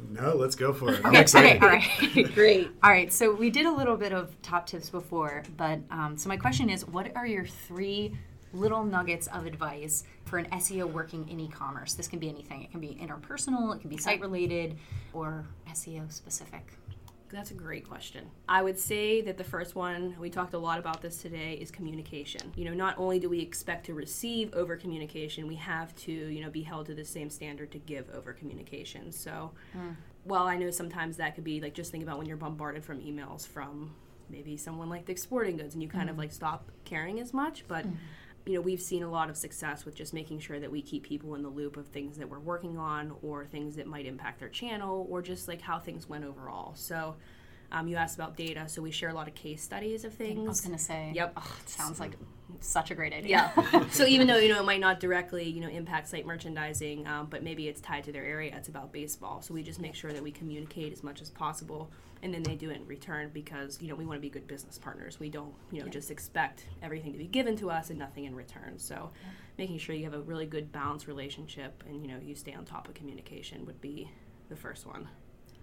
No, 0.10 0.36
let's 0.36 0.56
go 0.56 0.71
for 0.73 0.93
it. 0.93 0.99
I'm 1.04 1.08
Okay, 1.12 1.21
excited. 1.21 1.62
all 1.63 1.69
right. 1.69 2.32
Great. 2.36 2.69
All 2.84 2.91
right, 2.91 3.12
so 3.12 3.34
we 3.34 3.49
did 3.49 3.65
a 3.65 3.71
little 3.71 3.97
bit 3.97 4.13
of 4.13 4.39
top 4.41 4.67
tips 4.67 4.89
before, 4.89 5.43
but 5.58 5.80
um, 5.91 6.15
so 6.17 6.30
my 6.30 6.38
question 6.38 6.69
is 6.69 6.88
what 6.88 7.15
are 7.15 7.25
your 7.25 7.45
three 7.45 8.15
little 8.54 8.84
nuggets 8.84 9.28
of 9.28 9.45
advice 9.45 10.04
for 10.25 10.38
an 10.38 10.45
SEO 10.52 10.91
working 10.91 11.28
in 11.30 11.39
e 11.39 11.47
commerce? 11.49 11.93
This 11.95 12.08
can 12.08 12.19
be 12.19 12.30
anything, 12.30 12.63
it 12.63 12.71
can 12.71 12.80
be 12.80 12.97
interpersonal, 13.02 13.75
it 13.75 13.82
can 13.82 13.89
be 13.89 13.97
site 13.97 14.21
related, 14.21 14.78
or 15.13 15.45
SEO 15.71 16.12
specific. 16.12 16.71
That's 17.31 17.51
a 17.51 17.55
great 17.55 17.87
question. 17.87 18.29
I 18.47 18.61
would 18.61 18.79
say 18.79 19.21
that 19.21 19.37
the 19.37 19.43
first 19.43 19.75
one, 19.75 20.15
we 20.19 20.29
talked 20.29 20.53
a 20.53 20.57
lot 20.57 20.79
about 20.79 21.01
this 21.01 21.17
today, 21.17 21.53
is 21.53 21.69
communication. 21.69 22.51
You 22.55 22.65
know, 22.65 22.73
not 22.73 22.97
only 22.97 23.19
do 23.19 23.29
we 23.29 23.39
expect 23.39 23.85
to 23.85 23.93
receive 23.93 24.53
over 24.53 24.75
communication, 24.75 25.47
we 25.47 25.55
have 25.55 25.95
to, 25.97 26.11
you 26.11 26.41
know, 26.41 26.49
be 26.49 26.63
held 26.63 26.87
to 26.87 26.95
the 26.95 27.05
same 27.05 27.29
standard 27.29 27.71
to 27.71 27.77
give 27.77 28.09
over 28.15 28.33
communication. 28.33 29.11
So, 29.11 29.51
hmm. 29.73 29.91
while 30.23 30.47
I 30.47 30.57
know 30.57 30.71
sometimes 30.71 31.17
that 31.17 31.35
could 31.35 31.43
be 31.43 31.61
like 31.61 31.73
just 31.73 31.91
think 31.91 32.03
about 32.03 32.17
when 32.17 32.27
you're 32.27 32.37
bombarded 32.37 32.83
from 32.83 32.99
emails 32.99 33.47
from 33.47 33.93
maybe 34.29 34.57
someone 34.57 34.89
like 34.89 35.05
Dick's 35.05 35.21
Sporting 35.21 35.57
Goods 35.57 35.73
and 35.73 35.83
you 35.83 35.89
kind 35.89 36.09
of 36.09 36.15
hmm. 36.15 36.21
like 36.21 36.31
stop 36.31 36.71
caring 36.83 37.19
as 37.19 37.33
much, 37.33 37.63
but 37.67 37.85
hmm. 37.85 37.93
You 38.45 38.54
know, 38.56 38.62
we've 38.62 38.82
seen 38.82 39.04
a 39.04 39.10
lot 39.10 39.30
of 39.30 39.38
success 39.38 39.86
with 39.86 39.95
just 39.95 40.13
making 40.13 40.39
sure 40.39 40.60
that 40.60 40.71
we 40.71 40.82
keep 40.82 41.04
people 41.04 41.36
in 41.36 41.43
the 41.43 41.49
loop 41.49 41.78
of 41.78 41.88
things 41.88 42.17
that 42.17 42.30
we're 42.30 42.39
working 42.39 42.78
on 42.78 43.15
or 43.21 43.45
things 43.45 43.75
that 43.75 43.88
might 43.88 44.06
impact 44.06 44.39
their 44.39 44.49
channel 44.49 45.08
or 45.10 45.21
just 45.21 45.47
like 45.47 45.62
how 45.62 45.80
things 45.80 46.08
went 46.08 46.23
overall. 46.23 46.73
So, 46.75 47.15
um, 47.71 47.88
you 47.88 47.95
asked 47.95 48.15
about 48.15 48.36
data, 48.36 48.67
so 48.67 48.82
we 48.82 48.91
share 48.91 49.10
a 49.10 49.13
lot 49.13 49.27
of 49.27 49.36
case 49.36 49.62
studies 49.62 50.03
of 50.05 50.13
things. 50.13 50.39
I 50.45 50.49
was 50.49 50.62
going 50.62 50.77
to 50.77 50.84
say, 50.84 51.12
Yep. 51.13 51.34
oh, 51.38 51.58
it 51.62 51.69
sounds 51.69 51.99
like 51.99 52.13
such 52.62 52.91
a 52.91 52.95
great 52.95 53.13
idea. 53.13 53.51
Yeah. 53.55 53.88
so 53.91 54.05
even 54.05 54.27
though 54.27 54.38
you 54.38 54.49
know 54.49 54.60
it 54.60 54.65
might 54.65 54.79
not 54.79 54.99
directly 54.99 55.47
you 55.47 55.62
know 55.62 55.69
impact 55.69 56.10
site 56.10 56.25
merchandising, 56.25 57.08
um, 57.08 57.27
but 57.29 57.43
maybe 57.43 57.67
it's 57.67 57.82
tied 57.82 58.03
to 58.05 58.12
their 58.12 58.25
area. 58.25 58.53
It's 58.55 58.67
about 58.69 58.91
baseball, 58.91 59.41
so 59.41 59.53
we 59.53 59.63
just 59.63 59.79
make 59.79 59.95
sure 59.95 60.12
that 60.12 60.21
we 60.23 60.32
communicate 60.32 60.91
as 60.91 61.03
much 61.03 61.21
as 61.21 61.29
possible, 61.29 61.91
and 62.23 62.34
then 62.34 62.43
they 62.43 62.55
do 62.55 62.69
it 62.69 62.77
in 62.77 62.88
return 62.88 63.29
because 63.34 63.79
you 63.82 63.88
know 63.88 63.95
we 63.95 64.05
want 64.05 64.17
to 64.17 64.21
be 64.21 64.29
good 64.29 64.47
business 64.47 64.77
partners. 64.77 65.19
We 65.19 65.29
don't 65.29 65.53
you 65.71 65.82
know 65.82 65.88
just 65.88 66.10
expect 66.12 66.65
everything 66.82 67.12
to 67.13 67.17
be 67.19 67.27
given 67.27 67.55
to 67.58 67.69
us 67.69 67.89
and 67.91 67.99
nothing 67.99 68.25
in 68.25 68.36
return. 68.36 68.77
So 68.77 69.12
making 69.58 69.77
sure 69.77 69.95
you 69.95 70.05
have 70.05 70.13
a 70.13 70.21
really 70.21 70.45
good 70.45 70.71
balanced 70.71 71.08
relationship 71.08 71.84
and 71.88 72.01
you 72.01 72.08
know 72.08 72.19
you 72.21 72.36
stay 72.36 72.53
on 72.53 72.65
top 72.65 72.88
of 72.88 72.93
communication 72.95 73.65
would 73.65 73.79
be 73.79 74.10
the 74.49 74.55
first 74.55 74.86
one. 74.88 75.08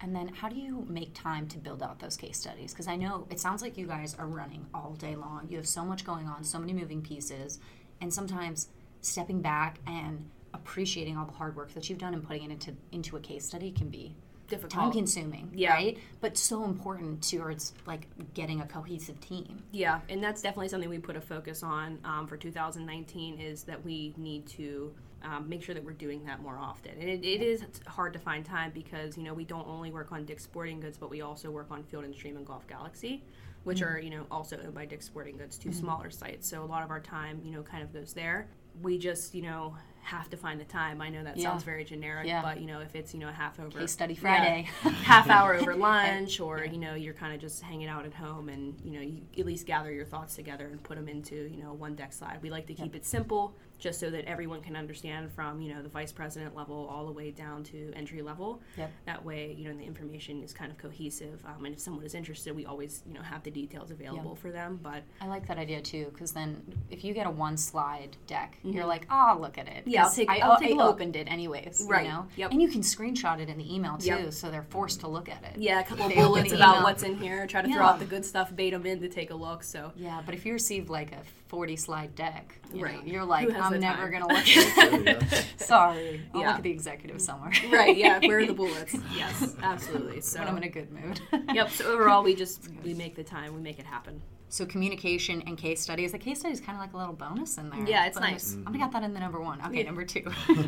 And 0.01 0.15
then 0.15 0.27
how 0.27 0.47
do 0.49 0.55
you 0.55 0.85
make 0.89 1.13
time 1.13 1.47
to 1.49 1.57
build 1.57 1.81
out 1.81 1.99
those 1.99 2.15
case 2.17 2.37
studies? 2.37 2.71
Because 2.71 2.87
I 2.87 2.95
know 2.95 3.25
it 3.29 3.39
sounds 3.39 3.61
like 3.61 3.77
you 3.77 3.87
guys 3.87 4.15
are 4.15 4.27
running 4.27 4.65
all 4.73 4.93
day 4.93 5.15
long. 5.15 5.47
You 5.49 5.57
have 5.57 5.67
so 5.67 5.83
much 5.83 6.05
going 6.05 6.27
on, 6.27 6.43
so 6.43 6.59
many 6.59 6.73
moving 6.73 7.01
pieces, 7.01 7.59
and 8.01 8.13
sometimes 8.13 8.67
stepping 9.01 9.41
back 9.41 9.79
and 9.87 10.29
appreciating 10.53 11.17
all 11.17 11.25
the 11.25 11.31
hard 11.33 11.55
work 11.55 11.73
that 11.73 11.89
you've 11.89 11.99
done 11.99 12.13
and 12.13 12.23
putting 12.23 12.43
it 12.43 12.51
into 12.51 12.73
into 12.91 13.15
a 13.17 13.19
case 13.19 13.45
study 13.45 13.71
can 13.71 13.89
be 13.89 14.15
Difficult. 14.47 14.71
time 14.71 14.91
consuming, 14.91 15.51
Yeah. 15.53 15.73
right? 15.73 15.97
But 16.21 16.37
so 16.37 16.63
important 16.63 17.21
towards 17.27 17.73
like 17.85 18.07
getting 18.33 18.61
a 18.61 18.65
cohesive 18.67 19.19
team. 19.19 19.61
Yeah, 19.71 19.99
and 20.09 20.23
that's 20.23 20.41
definitely 20.41 20.69
something 20.69 20.89
we 20.89 20.99
put 20.99 21.15
a 21.15 21.21
focus 21.21 21.63
on 21.63 21.99
um, 22.05 22.27
for 22.27 22.37
2019 22.37 23.39
is 23.39 23.63
that 23.63 23.83
we 23.83 24.13
need 24.17 24.47
to 24.47 24.93
um, 25.23 25.47
make 25.49 25.63
sure 25.63 25.73
that 25.75 25.83
we're 25.83 25.91
doing 25.93 26.23
that 26.25 26.41
more 26.41 26.57
often. 26.57 26.91
And 26.99 27.09
it, 27.09 27.25
it 27.25 27.41
is 27.41 27.63
hard 27.87 28.13
to 28.13 28.19
find 28.19 28.45
time 28.45 28.71
because 28.73 29.17
you 29.17 29.23
know 29.23 29.33
we 29.33 29.45
don't 29.45 29.67
only 29.67 29.91
work 29.91 30.11
on 30.11 30.25
Dick's 30.25 30.43
Sporting 30.43 30.79
Goods, 30.79 30.97
but 30.97 31.09
we 31.09 31.21
also 31.21 31.49
work 31.51 31.67
on 31.71 31.83
Field 31.83 32.03
and 32.05 32.13
Stream 32.15 32.37
and 32.37 32.45
Golf 32.45 32.67
Galaxy, 32.67 33.23
which 33.63 33.79
Mm-hmm. 33.81 33.93
are 33.95 33.99
you 33.99 34.09
know 34.09 34.25
also 34.31 34.57
owned 34.63 34.73
by 34.73 34.85
Dick's 34.85 35.05
Sporting 35.05 35.37
Goods, 35.37 35.57
2 35.57 35.71
smaller 35.73 36.09
sites. 36.09 36.47
So 36.47 36.63
a 36.63 36.65
lot 36.65 36.83
of 36.83 36.89
our 36.91 36.99
time 36.99 37.41
you 37.43 37.51
know 37.51 37.63
kind 37.63 37.83
of 37.83 37.93
goes 37.93 38.13
there. 38.13 38.47
We 38.81 38.97
just 38.97 39.33
you 39.33 39.41
know 39.41 39.75
have 40.03 40.29
to 40.29 40.37
find 40.37 40.57
the 40.57 40.63
time. 40.65 41.01
I 41.01 41.09
know 41.09 41.21
that 41.25 41.35
Yeah. 41.35 41.49
sounds 41.49 41.63
very 41.63 41.83
generic, 41.83 42.27
Yeah. 42.27 42.41
but 42.41 42.61
you 42.61 42.67
know 42.67 42.79
if 42.79 42.95
it's 42.95 43.13
you 43.13 43.19
know 43.19 43.27
a 43.27 43.33
half 43.33 43.59
over 43.59 43.79
Case 43.79 43.91
study 43.91 44.13
Yeah. 44.13 44.19
Friday. 44.21 44.67
half 45.03 45.29
hour 45.29 45.55
over 45.55 45.75
lunch 45.75 46.39
or 46.39 46.63
you 46.63 46.77
know 46.77 46.93
you're 46.93 47.13
kind 47.15 47.33
of 47.33 47.41
just 47.41 47.61
hanging 47.61 47.87
out 47.89 48.05
at 48.05 48.13
home 48.13 48.47
and 48.47 48.75
you 48.85 48.91
know 48.91 49.01
you 49.01 49.21
at 49.37 49.45
least 49.45 49.65
gather 49.65 49.91
your 49.91 50.05
thoughts 50.05 50.35
together 50.35 50.67
and 50.67 50.81
put 50.83 50.95
them 50.95 51.09
into 51.09 51.35
you 51.35 51.57
know 51.61 51.73
one 51.73 51.95
deck 51.95 52.13
slide 52.13 52.39
we 52.41 52.49
like 52.49 52.67
to 52.67 52.73
keep 52.73 52.95
it 52.95 53.05
simple 53.05 53.55
just 53.79 53.99
so 53.99 54.09
that 54.09 54.25
everyone 54.25 54.61
can 54.61 54.75
understand 54.75 55.31
from 55.31 55.61
you 55.61 55.73
know 55.73 55.81
the 55.81 55.89
vice 55.89 56.11
president 56.11 56.55
level 56.55 56.87
all 56.91 57.05
the 57.05 57.11
way 57.11 57.31
down 57.31 57.63
to 57.63 57.91
entry 57.95 58.21
level 58.21 58.61
Yep. 58.77 58.91
that 59.05 59.23
way 59.25 59.53
you 59.57 59.69
know 59.69 59.75
the 59.77 59.83
information 59.85 60.41
is 60.43 60.53
kind 60.53 60.71
of 60.71 60.77
cohesive 60.77 61.43
um, 61.45 61.65
and 61.65 61.73
if 61.75 61.79
someone 61.79 62.03
is 62.05 62.15
interested 62.15 62.55
we 62.55 62.65
always 62.65 63.03
you 63.07 63.13
know 63.13 63.21
have 63.21 63.43
the 63.43 63.51
details 63.51 63.91
available 63.91 64.35
for 64.35 64.51
them 64.51 64.79
but 64.81 65.03
I 65.21 65.27
like 65.27 65.47
that 65.47 65.57
idea 65.57 65.81
too, 65.81 66.05
because 66.13 66.31
then 66.31 66.61
if 66.89 67.03
you 67.03 67.13
get 67.13 67.27
a 67.27 67.31
one 67.31 67.57
slide 67.57 68.17
deck, 68.27 68.57
you're 68.63 68.85
like, 68.85 69.05
oh, 69.11 69.37
look 69.39 69.57
at 69.57 69.67
it. 69.67 69.81
Mm-hmm. 69.81 69.89
Yeah, 69.89 70.05
I'll 70.05 70.11
take- 70.11 70.29
I, 70.29 70.39
I'll 70.39 70.59
take 70.59 70.75
a 70.75 70.79
I 70.81 70.85
opened 70.87 71.15
it 71.15 71.27
anyways. 71.29 71.85
Right, 71.89 72.05
You 72.05 72.11
know? 72.11 72.27
yep. 72.35 72.51
And 72.51 72.61
you 72.61 72.67
can 72.67 72.81
screenshot 72.81 73.39
it 73.39 73.49
in 73.49 73.57
the 73.57 73.73
email 73.75 73.97
too, 73.97 74.07
Yep. 74.07 74.33
so 74.33 74.49
they're 74.51 74.63
forced 74.63 74.99
to 75.01 75.07
look 75.07 75.29
at 75.29 75.43
it. 75.43 75.57
yeah 75.57 75.79
a 75.79 75.83
couple 75.83 76.05
of 76.07 76.13
bullets 76.13 76.51
about 76.51 76.83
what's 76.83 77.03
in 77.03 77.17
here 77.17 77.45
try 77.47 77.61
to 77.61 77.67
throw 77.71 77.83
out 77.83 77.99
the 77.99 78.05
good 78.05 78.25
stuff 78.25 78.55
bait 78.55 78.71
them 78.71 78.85
in 78.85 78.99
to 79.01 79.09
take 79.09 79.31
a 79.31 79.35
look 79.35 79.63
so 79.63 79.91
Yeah, 79.95 80.21
but 80.25 80.33
if 80.35 80.45
you 80.45 80.53
receive 80.53 80.89
like 80.89 81.11
a 81.11 81.21
40 81.47 81.75
slide 81.77 82.15
deck, 82.15 82.55
you 82.73 82.83
Right. 82.83 83.05
know, 83.05 83.11
you're 83.11 83.25
like, 83.25 83.49
I'm 83.53 83.79
never 83.79 84.09
going 84.09 84.21
to 84.21 84.27
look 84.27 84.47
at 85.07 85.07
it. 85.31 85.45
Sorry. 85.57 86.21
I'll 86.33 86.41
Yeah. 86.41 86.47
look 86.49 86.57
at 86.57 86.63
the 86.63 86.71
executive 86.71 87.21
somewhere. 87.21 87.51
right 87.71 87.95
yeah 87.95 88.19
where 88.19 88.39
are 88.39 88.45
the 88.45 88.53
bullets 88.53 88.95
yes 89.15 89.55
absolutely 89.61 90.21
so 90.21 90.39
when 90.39 90.47
I'm 90.47 90.57
in 90.57 90.63
a 90.63 90.69
good 90.69 90.91
mood. 90.91 91.21
yep. 91.53 91.69
So 91.71 91.85
overall, 91.91 92.23
we 92.23 92.35
just 92.35 92.67
we 92.83 92.93
make 92.93 93.15
the 93.15 93.23
time, 93.23 93.55
we 93.55 93.61
make 93.61 93.79
it 93.79 93.85
happen. 93.85 94.21
So 94.49 94.65
communication 94.65 95.41
and 95.45 95.57
case 95.57 95.81
studies. 95.81 96.13
The 96.13 96.17
case 96.17 96.39
study 96.39 96.53
is 96.53 96.61
kind 96.61 96.77
of 96.77 96.81
like 96.81 96.93
a 96.93 96.97
little 96.97 97.13
bonus 97.13 97.57
in 97.57 97.69
there. 97.69 97.85
Yeah, 97.87 98.05
it's 98.05 98.17
Bonus. 98.17 98.31
nice. 98.31 98.53
I'm 98.55 98.63
gonna 98.65 98.77
get 98.79 98.91
that 98.93 99.03
in 99.03 99.13
the 99.13 99.19
number 99.19 99.41
one. 99.41 99.61
Okay, 99.61 99.79
Yeah. 99.79 99.83
number 99.83 100.05
two. 100.05 100.23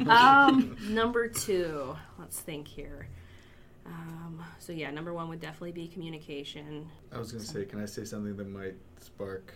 Um, 0.08 0.76
number 0.90 1.28
two, 1.30 1.96
let's 2.18 2.40
think 2.40 2.68
here. 2.68 3.08
Um, 3.86 4.44
so 4.60 4.72
yeah, 4.74 4.92
number 4.92 5.14
one 5.14 5.30
would 5.30 5.40
definitely 5.40 5.72
be 5.72 5.88
communication. 5.88 6.88
I 7.12 7.18
was 7.18 7.32
going 7.32 7.44
to 7.44 7.50
say, 7.50 7.66
can 7.66 7.82
I 7.82 7.86
say 7.86 8.04
something 8.06 8.36
that 8.38 8.48
might 8.48 8.76
spark 9.00 9.54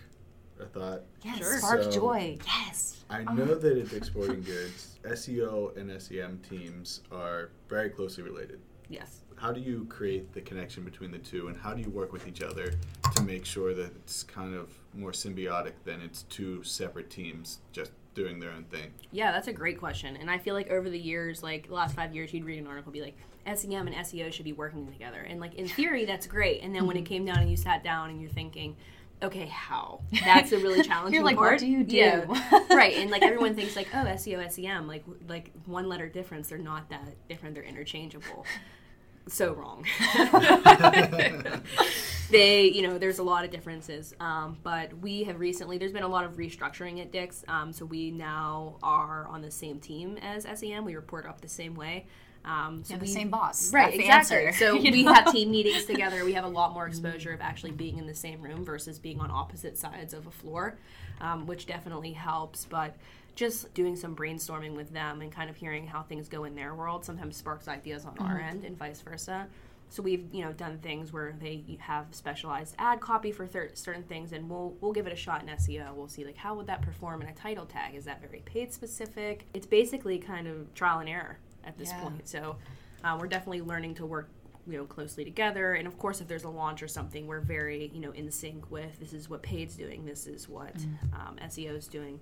a 0.64 0.68
thought? 0.68 1.02
yes, 1.24 1.38
Sure. 1.38 1.58
spark 1.58 1.84
So- 1.84 1.92
joy. 1.92 2.38
Yes. 2.46 3.04
I 3.10 3.24
ah. 3.28 3.34
know 3.34 3.54
that 3.54 3.78
at 3.78 3.90
Dick's 3.90 4.08
Sporting 4.08 4.42
Goods, 4.42 4.98
SEO 5.04 5.76
and 5.78 5.92
SEM 6.02 6.40
teams 6.50 7.02
are 7.12 7.50
very 7.70 7.90
closely 7.90 8.24
related. 8.24 8.60
Yes. 8.90 9.22
How 9.36 9.52
do 9.52 9.60
you 9.60 9.86
create 9.86 10.34
the 10.34 10.42
connection 10.42 10.84
between 10.84 11.12
the 11.12 11.18
two, 11.20 11.48
and 11.48 11.58
how 11.58 11.74
do 11.74 11.82
you 11.82 11.90
work 11.90 12.14
with 12.14 12.28
each 12.28 12.42
other 12.42 12.74
to 13.16 13.24
make 13.24 13.46
sure 13.46 13.74
that 13.74 13.96
it's 13.96 14.24
kind 14.24 14.56
of 14.56 14.70
more 14.94 15.12
symbiotic 15.12 15.74
than 15.84 16.02
it's 16.02 16.24
two 16.24 16.64
separate 16.64 17.10
teams 17.10 17.60
just 17.72 17.92
doing 18.16 18.40
their 18.40 18.52
own 18.52 18.64
thing? 18.66 18.94
Yeah, 19.12 19.32
that's 19.32 19.48
a 19.48 19.54
great 19.54 19.80
question. 19.80 20.16
And 20.16 20.30
I 20.30 20.38
feel 20.38 20.54
like 20.54 20.70
over 20.70 20.90
the 20.90 21.00
years, 21.00 21.44
like 21.44 21.68
the 21.68 21.74
last 21.74 21.96
five 21.96 22.16
years, 22.16 22.34
you'd 22.34 22.46
read 22.46 22.60
an 22.60 22.68
article 22.68 22.92
be 22.92 23.02
like, 23.02 23.18
SEM 23.46 23.88
and 23.88 23.96
SEO 23.98 24.32
should 24.32 24.46
be 24.46 24.54
working 24.54 24.88
together. 24.88 25.20
And 25.20 25.40
like 25.40 25.56
in 25.56 25.68
theory, 25.68 26.06
that's 26.06 26.28
great. 26.28 26.62
And 26.62 26.74
then 26.74 26.88
when 26.88 26.96
it 26.96 27.02
mm-hmm. 27.02 27.08
came 27.08 27.26
down 27.26 27.40
and 27.40 27.50
you 27.50 27.58
sat 27.58 27.84
down 27.84 28.10
and 28.10 28.22
you're 28.22 28.32
thinking, 28.32 28.76
okay, 29.22 29.46
how? 29.48 30.02
That's 30.26 30.52
a 30.52 30.58
really 30.58 30.84
challenging 30.84 31.24
like, 31.24 31.40
what 31.40 31.60
do 31.60 31.68
you 31.68 31.84
do? 31.84 31.96
Yeah. 31.96 32.26
right. 32.70 32.96
And 32.96 33.12
like 33.12 33.22
everyone 33.22 33.56
thinks 33.56 33.76
like, 33.76 33.88
oh, 33.94 34.06
SEO, 34.06 34.50
SEM, 34.52 34.88
like 34.88 35.04
like 35.28 35.52
one 35.66 35.88
letter 35.88 36.10
difference. 36.10 36.50
They're 36.50 36.58
not 36.58 36.90
that 36.90 37.16
different. 37.28 37.56
They're 37.56 37.64
interchangeable. 37.64 38.46
So 39.28 39.54
wrong. 39.54 39.86
they, 42.30 42.70
you 42.70 42.82
know, 42.82 42.98
there's 42.98 43.20
a 43.20 43.24
lot 43.24 43.46
of 43.46 43.52
differences. 43.52 44.14
Um, 44.20 44.58
but 44.64 44.98
we 44.98 45.24
have 45.24 45.40
recently, 45.40 45.78
there's 45.78 45.94
been 45.94 46.04
a 46.04 46.10
lot 46.10 46.26
of 46.26 46.34
restructuring 46.34 47.00
at 47.00 47.12
Dick's. 47.12 47.46
Um, 47.48 47.72
so 47.72 47.86
we 47.86 48.12
now 48.12 48.76
are 48.84 49.26
on 49.28 49.42
the 49.42 49.52
same 49.52 49.80
team 49.80 50.18
as 50.22 50.46
SEM. 50.60 50.84
We 50.84 50.96
report 50.96 51.26
up 51.26 51.40
the 51.40 51.48
same 51.48 51.74
way. 51.74 52.06
Um, 52.46 52.84
so 52.84 52.90
You 52.90 52.94
have 52.96 53.00
the 53.00 53.06
we- 53.06 53.14
same 53.14 53.30
boss. 53.30 53.72
Right, 53.72 53.86
That's 53.86 53.98
the 53.98 54.04
exactly. 54.04 54.48
answer. 54.48 54.58
So 54.66 54.74
You 54.76 54.92
we 54.92 55.04
know? 55.04 55.14
have 55.14 55.32
team 55.32 55.52
meetings 55.52 55.86
together. 55.86 56.26
We 56.26 56.34
have 56.34 56.44
a 56.44 56.50
lot 56.50 56.74
more 56.74 56.88
exposure 56.88 57.32
of 57.34 57.42
actually 57.42 57.72
being 57.72 57.98
in 57.98 58.06
the 58.06 58.16
same 58.16 58.42
room 58.42 58.66
versus 58.66 59.00
being 59.00 59.20
on 59.20 59.32
opposite 59.32 59.78
sides 59.78 60.14
of 60.14 60.28
a 60.28 60.32
floor, 60.32 60.78
um, 61.22 61.46
which 61.46 61.66
definitely 61.66 62.12
helps. 62.14 62.66
But 62.66 62.96
just 63.36 63.74
doing 63.74 63.96
some 63.96 64.16
brainstorming 64.16 64.76
with 64.76 64.92
them 64.94 65.22
and 65.22 65.32
kind 65.32 65.50
of 65.50 65.56
hearing 65.56 65.88
how 65.88 66.04
things 66.04 66.28
go 66.30 66.44
in 66.44 66.54
their 66.54 66.76
world 66.76 67.04
sometimes 67.04 67.36
sparks 67.38 67.68
ideas 67.68 68.06
on 68.06 68.16
our 68.20 68.40
end 68.40 68.64
and 68.64 68.78
vice 68.78 69.02
versa. 69.02 69.48
So 69.90 70.02
we've 70.04 70.26
you 70.34 70.44
know 70.44 70.52
done 70.52 70.80
things 70.80 71.14
where 71.14 71.36
they 71.40 71.64
have 71.80 72.08
specialized 72.12 72.76
ad 72.80 73.00
copy 73.00 73.32
for 73.32 73.46
thir- 73.48 73.70
certain 73.76 74.04
things, 74.04 74.34
and 74.34 74.50
we'll 74.50 74.74
we'll 74.82 74.92
give 74.92 75.06
it 75.08 75.14
a 75.14 75.16
shot 75.16 75.44
in 75.44 75.48
SEO. 75.50 75.94
We'll 75.94 76.08
see 76.08 76.26
like 76.26 76.36
how 76.38 76.56
would 76.56 76.68
that 76.68 76.82
perform 76.82 77.22
in 77.22 77.28
a 77.28 77.34
title 77.34 77.66
tag? 77.68 77.94
Is 77.96 78.04
that 78.06 78.20
very 78.22 78.42
paid 78.44 78.74
specific? 78.74 79.46
It's 79.54 79.68
basically 79.68 80.18
kind 80.18 80.48
of 80.48 80.74
trial 80.74 81.00
and 81.00 81.08
error 81.10 81.38
at 81.66 81.78
this 81.78 81.90
Yeah. 81.90 82.02
point. 82.02 82.28
So 82.28 82.58
uh, 83.04 83.18
we're 83.20 83.28
definitely 83.28 83.62
learning 83.62 83.96
to 83.96 84.06
work 84.06 84.30
you 84.66 84.78
know 84.78 84.86
closely 84.86 85.26
together 85.26 85.74
and 85.74 85.86
of 85.86 85.98
course 85.98 86.22
if 86.22 86.28
there's 86.30 86.46
a 86.46 86.50
launch 86.50 86.82
or 86.82 86.88
something 86.88 87.28
we're 87.28 87.42
very 87.42 87.92
you 87.94 88.00
know 88.00 88.12
in 88.12 88.32
sync 88.32 88.72
with 88.72 88.98
this 88.98 89.12
is 89.12 89.30
what 89.30 89.44
paid's 89.44 89.76
doing 89.76 90.06
this 90.06 90.26
is 90.26 90.48
what 90.48 90.74
um, 91.12 91.36
seo 91.48 91.76
is 91.76 91.86
doing 91.86 92.18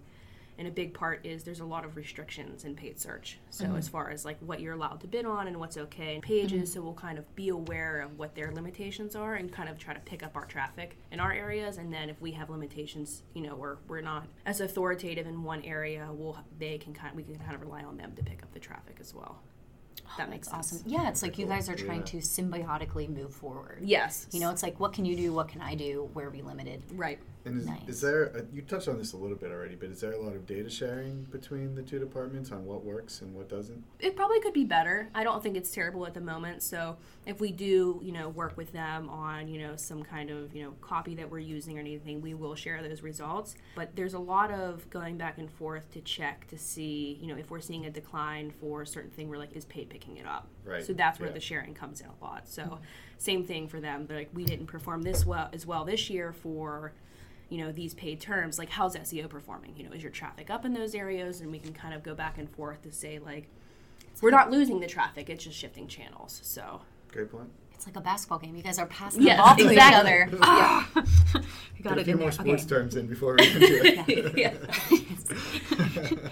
and 0.61 0.67
a 0.67 0.71
big 0.71 0.93
part 0.93 1.25
is 1.25 1.43
there's 1.43 1.59
a 1.59 1.65
lot 1.65 1.83
of 1.83 1.95
restrictions 1.95 2.65
in 2.65 2.75
paid 2.75 2.99
search 2.99 3.39
so 3.49 3.65
mm-hmm. 3.65 3.77
as 3.77 3.89
far 3.89 4.11
as 4.11 4.23
like 4.25 4.37
what 4.41 4.59
you're 4.59 4.75
allowed 4.75 5.01
to 5.01 5.07
bid 5.07 5.25
on 5.25 5.47
and 5.47 5.59
what's 5.59 5.75
okay 5.75 6.13
in 6.13 6.21
pages 6.21 6.51
mm-hmm. 6.51 6.65
so 6.65 6.81
we'll 6.83 6.93
kind 6.93 7.17
of 7.17 7.35
be 7.35 7.49
aware 7.49 8.01
of 8.01 8.19
what 8.19 8.35
their 8.35 8.51
limitations 8.51 9.15
are 9.15 9.33
and 9.33 9.51
kind 9.51 9.67
of 9.67 9.79
try 9.79 9.91
to 9.91 9.99
pick 10.01 10.21
up 10.21 10.35
our 10.35 10.45
traffic 10.45 10.95
in 11.11 11.19
our 11.19 11.33
areas 11.33 11.79
and 11.79 11.91
then 11.91 12.11
if 12.11 12.21
we 12.21 12.29
have 12.29 12.51
limitations 12.51 13.23
you 13.33 13.41
know 13.41 13.55
we're, 13.55 13.77
we're 13.87 14.01
not 14.01 14.27
as 14.45 14.61
authoritative 14.61 15.25
in 15.25 15.41
one 15.41 15.63
area 15.63 16.07
we'll 16.11 16.37
they 16.59 16.77
can 16.77 16.93
kind 16.93 17.09
of, 17.09 17.17
we 17.17 17.23
can 17.23 17.39
kind 17.39 17.55
of 17.55 17.61
rely 17.61 17.81
on 17.83 17.97
them 17.97 18.11
to 18.15 18.21
pick 18.21 18.43
up 18.43 18.53
the 18.53 18.59
traffic 18.59 18.97
as 18.99 19.15
well 19.15 19.39
oh, 20.05 20.11
that 20.19 20.29
makes 20.29 20.47
That's 20.47 20.69
sense 20.69 20.81
awesome. 20.81 20.91
Yeah, 20.93 21.09
it's 21.09 21.23
like 21.23 21.39
you 21.39 21.47
guys 21.47 21.69
are 21.69 21.75
trying 21.75 22.01
Yeah. 22.01 22.05
to 22.05 22.17
symbiotically 22.17 23.09
move 23.09 23.33
forward. 23.33 23.79
yes 23.81 24.27
You 24.31 24.41
know, 24.41 24.51
it's 24.51 24.61
like 24.61 24.79
what 24.79 24.93
can 24.93 25.05
you 25.05 25.15
do? 25.15 25.33
What 25.33 25.47
can 25.47 25.59
I 25.61 25.73
do? 25.73 26.07
Where 26.13 26.27
are 26.27 26.29
we 26.29 26.43
limited? 26.43 26.83
right 26.93 27.17
And 27.45 27.59
is, 27.59 27.65
Nice. 27.65 27.81
is 27.87 28.01
there, 28.01 28.25
a, 28.25 28.43
you 28.53 28.61
touched 28.61 28.87
on 28.87 28.97
this 28.97 29.13
a 29.13 29.17
little 29.17 29.37
bit 29.37 29.51
already, 29.51 29.75
but 29.75 29.89
is 29.89 29.99
there 30.01 30.11
a 30.13 30.21
lot 30.21 30.35
of 30.35 30.45
data 30.45 30.69
sharing 30.69 31.23
between 31.23 31.75
the 31.75 31.81
two 31.81 31.99
departments 31.99 32.51
on 32.51 32.65
what 32.65 32.83
works 32.83 33.21
and 33.21 33.33
what 33.33 33.49
doesn't? 33.49 33.83
it 33.99 34.15
probably 34.15 34.39
could 34.41 34.53
be 34.53 34.63
better. 34.63 35.09
I 35.13 35.23
don't 35.23 35.41
think 35.41 35.55
it's 35.55 35.71
terrible 35.71 36.05
at 36.05 36.13
the 36.13 36.21
moment. 36.21 36.63
So 36.63 36.97
if 37.25 37.39
we 37.39 37.51
do, 37.51 37.99
you 38.03 38.11
know, 38.11 38.29
work 38.29 38.57
with 38.57 38.71
them 38.71 39.09
on, 39.09 39.47
you 39.47 39.59
know, 39.59 39.75
some 39.75 40.03
kind 40.03 40.29
of, 40.29 40.55
you 40.55 40.63
know, 40.63 40.71
copy 40.81 41.15
that 41.15 41.29
we're 41.29 41.39
using 41.39 41.77
or 41.77 41.79
anything, 41.79 42.21
we 42.21 42.33
will 42.33 42.55
share 42.55 42.81
those 42.81 43.01
results. 43.01 43.55
But 43.75 43.95
there's 43.95 44.13
a 44.13 44.19
lot 44.19 44.51
of 44.51 44.89
going 44.89 45.17
back 45.17 45.37
and 45.37 45.49
forth 45.49 45.91
to 45.91 46.01
check 46.01 46.47
to 46.47 46.57
see, 46.57 47.17
you 47.21 47.27
know, 47.27 47.35
if 47.35 47.49
we're 47.49 47.61
seeing 47.61 47.85
a 47.85 47.89
decline 47.89 48.51
for 48.59 48.81
a 48.81 48.87
certain 48.87 49.11
thing, 49.11 49.29
we're 49.29 49.37
like, 49.37 49.55
is 49.55 49.65
paid 49.65 49.89
picking 49.89 50.17
it 50.17 50.25
up? 50.25 50.47
Right, 50.65 50.85
So 50.85 50.93
that's 50.93 51.19
where 51.19 51.29
yeah. 51.29 51.33
the 51.33 51.39
sharing 51.39 51.73
comes 51.73 52.01
in 52.01 52.07
a 52.07 52.23
lot. 52.23 52.47
So 52.47 52.63
mm-hmm. 52.63 52.75
same 53.17 53.45
thing 53.45 53.67
for 53.67 53.79
them. 53.79 54.07
They're 54.07 54.17
like, 54.17 54.29
we 54.33 54.43
didn't 54.45 54.67
perform 54.67 55.03
this 55.03 55.25
well 55.25 55.49
as 55.53 55.65
well 55.65 55.85
this 55.85 56.09
year 56.09 56.33
for 56.33 56.93
you 57.51 57.57
know 57.59 57.71
these 57.71 57.93
paid 57.93 58.19
terms 58.19 58.57
like 58.57 58.69
how's 58.69 58.95
seo 58.95 59.27
performing 59.29 59.73
you 59.75 59.83
know 59.83 59.91
is 59.91 60.01
your 60.01 60.11
traffic 60.11 60.49
up 60.49 60.65
in 60.65 60.73
those 60.73 60.95
areas 60.95 61.41
and 61.41 61.51
we 61.51 61.59
can 61.59 61.73
kind 61.73 61.93
of 61.93 62.01
go 62.01 62.15
back 62.15 62.37
and 62.37 62.49
forth 62.49 62.81
to 62.81 62.91
say 62.91 63.19
like 63.19 63.47
we're 64.21 64.31
not 64.31 64.49
losing 64.49 64.79
the 64.79 64.87
traffic 64.87 65.29
it's 65.29 65.43
just 65.43 65.57
shifting 65.57 65.87
channels 65.87 66.39
so 66.43 66.81
Great 67.11 67.29
point. 67.29 67.49
It's 67.73 67.85
like 67.87 67.97
a 67.97 67.99
basketball 68.01 68.37
game. 68.39 68.55
You 68.55 68.61
guys 68.63 68.77
are 68.79 68.85
passing 68.85 69.23
Yes, 69.23 69.37
the 69.37 69.43
ball 69.43 69.55
to 69.55 69.69
exactly. 69.73 70.11
each 70.11 70.27
other. 70.29 70.37
Ah! 70.43 70.89
I 70.95 71.01
Get 71.75 71.83
got 71.83 71.97
a 71.97 72.01
it 72.01 72.05
few 72.05 72.15
more 72.15 72.25
there. 72.29 72.31
sports 72.31 72.63
Okay. 72.63 72.69
terms 72.75 72.95
in 72.95 73.07
before 73.07 73.33
we 73.33 73.37
get 73.39 73.55
into 73.55 74.29
it. 74.29 74.37
yeah 74.37 74.53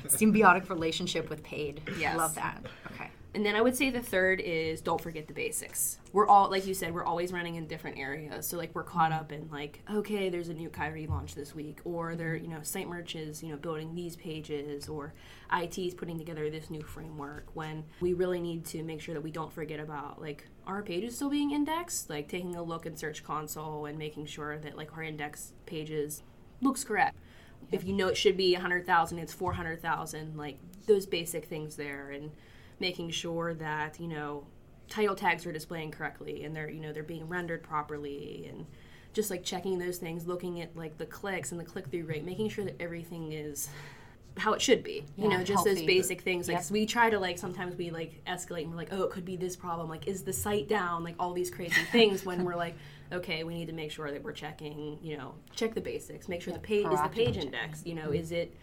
Symbiotic 0.07 0.69
relationship 0.69 1.29
with 1.29 1.43
paid. 1.43 1.81
Yes. 1.99 2.17
Love 2.17 2.35
that. 2.35 2.59
Okay. 2.93 2.98
And 3.35 3.45
then 3.45 3.55
I 3.55 3.61
would 3.61 3.75
say 3.75 3.91
the 3.91 4.01
third 4.01 4.39
is 4.39 4.81
don't 4.81 4.99
forget 4.99 5.27
the 5.27 5.33
basics. 5.33 5.99
We're 6.13 6.27
all, 6.27 6.49
like 6.49 6.65
you 6.65 6.73
said, 6.73 6.95
we're 6.95 7.05
always 7.05 7.31
running 7.31 7.55
in 7.55 7.67
different 7.67 7.99
areas. 7.99 8.47
So 8.47 8.57
like 8.57 8.73
we're 8.73 8.83
caught 8.83 9.11
up 9.11 9.31
in 9.31 9.47
like, 9.51 9.83
okay, 9.93 10.29
there's 10.29 10.49
a 10.49 10.53
new 10.53 10.69
Kyrie 10.69 11.05
launch 11.05 11.35
this 11.35 11.53
week, 11.53 11.79
or 11.83 12.15
they're 12.15 12.35
you 12.35 12.47
know 12.47 12.63
site 12.63 12.87
merch 12.87 13.15
is 13.15 13.43
you 13.43 13.49
know 13.49 13.57
building 13.57 13.93
these 13.93 14.15
pages, 14.15 14.89
or 14.89 15.13
IT 15.53 15.77
is 15.77 15.93
putting 15.93 16.17
together 16.17 16.49
this 16.49 16.71
new 16.71 16.81
framework. 16.81 17.45
When 17.53 17.83
we 18.01 18.13
really 18.13 18.39
need 18.39 18.65
to 18.65 18.81
make 18.81 18.99
sure 18.99 19.13
that 19.13 19.21
we 19.21 19.31
don't 19.31 19.53
forget 19.53 19.79
about 19.79 20.19
like 20.19 20.47
our 20.65 20.81
pages 20.81 21.15
still 21.15 21.29
being 21.29 21.51
indexed, 21.51 22.09
like 22.09 22.27
taking 22.27 22.55
a 22.55 22.63
look 22.63 22.87
in 22.87 22.95
Search 22.95 23.23
Console 23.23 23.85
and 23.85 23.97
making 23.97 24.25
sure 24.25 24.57
that 24.57 24.75
like 24.75 24.97
our 24.97 25.03
index 25.03 25.53
pages 25.67 26.23
looks 26.61 26.83
correct. 26.83 27.15
If 27.71 27.83
you 27.83 27.93
know 27.93 28.07
it 28.07 28.17
should 28.17 28.37
be 28.37 28.53
100,000, 28.53 29.19
it's 29.19 29.33
400,000, 29.33 30.35
like 30.35 30.57
those 30.87 31.05
basic 31.05 31.45
things 31.45 31.75
there 31.75 32.09
and 32.09 32.31
making 32.79 33.11
sure 33.11 33.53
that, 33.55 33.99
you 33.99 34.07
know, 34.07 34.45
title 34.89 35.15
tags 35.15 35.45
are 35.45 35.51
displaying 35.51 35.91
correctly 35.91 36.43
and 36.43 36.55
they're, 36.55 36.69
you 36.69 36.79
know, 36.81 36.91
they're 36.93 37.03
being 37.03 37.27
rendered 37.27 37.61
properly 37.63 38.47
and 38.51 38.65
just 39.13 39.29
like 39.29 39.43
checking 39.43 39.77
those 39.79 39.97
things, 39.97 40.27
looking 40.27 40.61
at 40.61 40.75
like 40.75 40.97
the 40.97 41.05
clicks 41.05 41.51
and 41.51 41.59
the 41.59 41.63
click 41.65 41.87
through 41.89 42.05
rate, 42.05 42.23
making 42.23 42.49
sure 42.49 42.63
that 42.65 42.79
everything 42.81 43.31
is 43.31 43.69
how 44.37 44.53
it 44.53 44.61
should 44.61 44.83
be. 44.83 45.03
You 45.17 45.29
Yeah, 45.29 45.37
know, 45.37 45.43
just 45.43 45.65
those 45.65 45.81
basic 45.81 46.21
things. 46.21 46.47
Like 46.47 46.57
Yep. 46.57 46.71
we 46.71 46.85
try 46.85 47.09
to 47.09 47.19
like 47.19 47.37
sometimes 47.37 47.75
we 47.75 47.89
like 47.91 48.23
escalate 48.25 48.61
and 48.61 48.71
we're 48.71 48.77
like, 48.77 48.93
oh, 48.93 49.03
it 49.03 49.11
could 49.11 49.25
be 49.25 49.35
this 49.35 49.55
problem. 49.55 49.89
Like, 49.89 50.07
is 50.07 50.23
the 50.23 50.33
site 50.33 50.67
down? 50.69 51.03
Like 51.03 51.15
all 51.19 51.33
these 51.33 51.49
crazy 51.51 51.81
things. 51.91 52.23
when 52.25 52.43
we're 52.45 52.55
like, 52.55 52.75
okay, 53.11 53.43
we 53.43 53.55
need 53.55 53.67
to 53.67 53.73
make 53.73 53.91
sure 53.91 54.11
that 54.11 54.23
we're 54.23 54.31
checking. 54.31 54.97
You 55.01 55.17
know, 55.17 55.33
check 55.55 55.73
the 55.73 55.81
basics. 55.81 56.29
Make 56.29 56.41
sure 56.41 56.53
the 56.53 56.59
page 56.59 56.85
is 56.87 57.01
the 57.01 57.09
page 57.09 57.37
index. 57.37 57.83
You 57.85 57.95
know, 57.95 58.11
is 58.11 58.31
it 58.31 58.55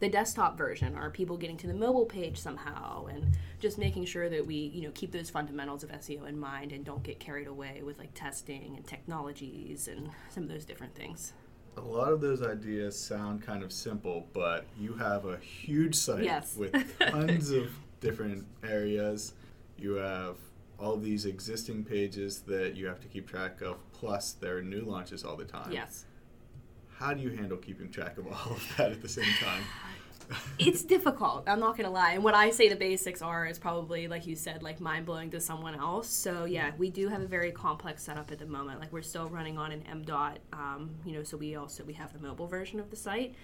the 0.00 0.08
desktop 0.08 0.56
version? 0.58 0.94
Are 0.96 1.10
people 1.10 1.36
getting 1.36 1.56
to 1.58 1.66
the 1.66 1.74
mobile 1.74 2.06
page 2.06 2.38
somehow? 2.38 3.06
And 3.06 3.36
just 3.60 3.78
making 3.78 4.04
sure 4.04 4.28
that 4.28 4.46
we, 4.46 4.54
you 4.56 4.82
know, 4.82 4.90
keep 4.94 5.12
those 5.12 5.30
fundamentals 5.30 5.82
of 5.82 5.90
SEO 5.90 6.28
in 6.28 6.38
mind 6.38 6.72
and 6.72 6.84
don't 6.84 7.02
get 7.02 7.18
carried 7.20 7.46
away 7.46 7.82
with 7.84 7.98
like 7.98 8.12
testing 8.14 8.74
and 8.76 8.86
technologies 8.86 9.88
and 9.88 10.10
some 10.30 10.42
of 10.44 10.48
those 10.48 10.64
different 10.64 10.94
things. 10.94 11.32
A 11.76 11.80
lot 11.80 12.12
of 12.12 12.20
those 12.20 12.42
ideas 12.42 12.96
sound 12.98 13.42
kind 13.42 13.62
of 13.64 13.72
simple, 13.72 14.28
but 14.32 14.64
you 14.78 14.92
have 14.94 15.24
a 15.24 15.38
huge 15.38 15.94
site 15.96 16.22
Yes. 16.24 16.56
with 16.56 16.72
tons 17.00 17.50
of 17.50 17.70
different 18.00 18.46
areas. 18.62 19.32
You 19.76 19.94
have 19.94 20.36
all 20.78 20.96
these 20.96 21.24
existing 21.26 21.84
pages 21.84 22.40
that 22.42 22.76
you 22.76 22.86
have 22.86 23.00
to 23.00 23.08
keep 23.08 23.28
track 23.28 23.60
of, 23.60 23.76
plus 23.92 24.32
there 24.32 24.58
are 24.58 24.62
new 24.62 24.82
launches 24.82 25.24
all 25.24 25.36
the 25.36 25.44
time. 25.44 25.72
Yes. 25.72 26.04
How 26.96 27.12
do 27.12 27.20
you 27.20 27.30
handle 27.30 27.58
keeping 27.58 27.90
track 27.90 28.18
of 28.18 28.26
all 28.26 28.52
of 28.52 28.74
that 28.76 28.92
at 28.92 29.02
the 29.02 29.08
same 29.08 29.32
time? 29.40 29.62
it's 30.58 30.82
difficult. 30.82 31.44
I'm 31.46 31.60
not 31.60 31.76
gonna 31.76 31.90
lie. 31.90 32.12
And 32.12 32.24
what 32.24 32.34
I 32.34 32.50
say 32.50 32.68
the 32.68 32.76
basics 32.76 33.20
are 33.22 33.46
is 33.46 33.58
probably, 33.58 34.08
like 34.08 34.26
you 34.26 34.36
said, 34.36 34.62
like 34.62 34.80
mind 34.80 35.06
blowing 35.06 35.30
to 35.32 35.40
someone 35.40 35.74
else. 35.74 36.08
So 36.08 36.44
yeah, 36.44 36.72
we 36.78 36.90
do 36.90 37.08
have 37.08 37.20
a 37.20 37.26
very 37.26 37.50
complex 37.50 38.02
setup 38.02 38.30
at 38.30 38.38
the 38.38 38.46
moment. 38.46 38.80
Like 38.80 38.92
we're 38.92 39.02
still 39.02 39.28
running 39.28 39.58
on 39.58 39.72
an 39.72 39.82
M 39.90 40.02
dot. 40.02 40.38
Um, 40.52 40.90
you 41.04 41.12
know, 41.12 41.22
so 41.22 41.36
we 41.36 41.56
also 41.56 41.84
we 41.84 41.94
have 41.94 42.12
the 42.12 42.20
mobile 42.20 42.46
version 42.46 42.80
of 42.80 42.90
the 42.90 42.96
site, 42.96 43.34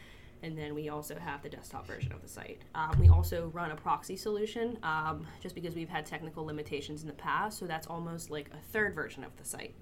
and 0.42 0.56
then 0.56 0.74
we 0.74 0.88
also 0.88 1.18
have 1.18 1.42
the 1.42 1.48
desktop 1.48 1.86
version 1.86 2.12
of 2.12 2.22
the 2.22 2.28
site. 2.28 2.62
Um, 2.74 2.98
we 3.00 3.08
also 3.08 3.48
run 3.48 3.72
a 3.72 3.76
proxy 3.76 4.16
solution, 4.16 4.78
um, 4.82 5.26
just 5.42 5.54
because 5.54 5.74
we've 5.74 5.88
had 5.88 6.06
technical 6.06 6.44
limitations 6.44 7.02
in 7.02 7.08
the 7.08 7.14
past. 7.14 7.58
So 7.58 7.66
that's 7.66 7.86
almost 7.86 8.30
like 8.30 8.50
a 8.54 8.72
third 8.72 8.94
version 8.94 9.24
of 9.24 9.36
the 9.36 9.44
site. 9.44 9.74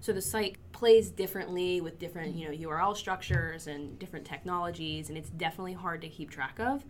So 0.00 0.12
the 0.12 0.22
site 0.22 0.56
plays 0.72 1.10
differently 1.10 1.80
with 1.80 1.98
different, 1.98 2.34
you 2.36 2.48
know, 2.48 2.70
URL 2.70 2.96
structures 2.96 3.66
and 3.66 3.98
different 3.98 4.24
technologies, 4.24 5.08
and 5.08 5.18
it's 5.18 5.30
definitely 5.30 5.72
hard 5.72 6.00
to 6.02 6.08
keep 6.08 6.30
track 6.30 6.58
of. 6.60 6.84